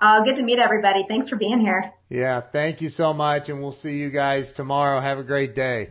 Uh, 0.00 0.20
good 0.22 0.36
to 0.36 0.42
meet 0.42 0.58
everybody. 0.58 1.04
Thanks 1.08 1.28
for 1.28 1.36
being 1.36 1.58
here. 1.60 1.92
Yeah, 2.08 2.40
thank 2.40 2.80
you 2.80 2.88
so 2.88 3.12
much, 3.12 3.48
and 3.48 3.60
we'll 3.60 3.72
see 3.72 3.98
you 3.98 4.10
guys 4.10 4.52
tomorrow. 4.52 5.00
Have 5.00 5.18
a 5.18 5.24
great 5.24 5.54
day. 5.54 5.90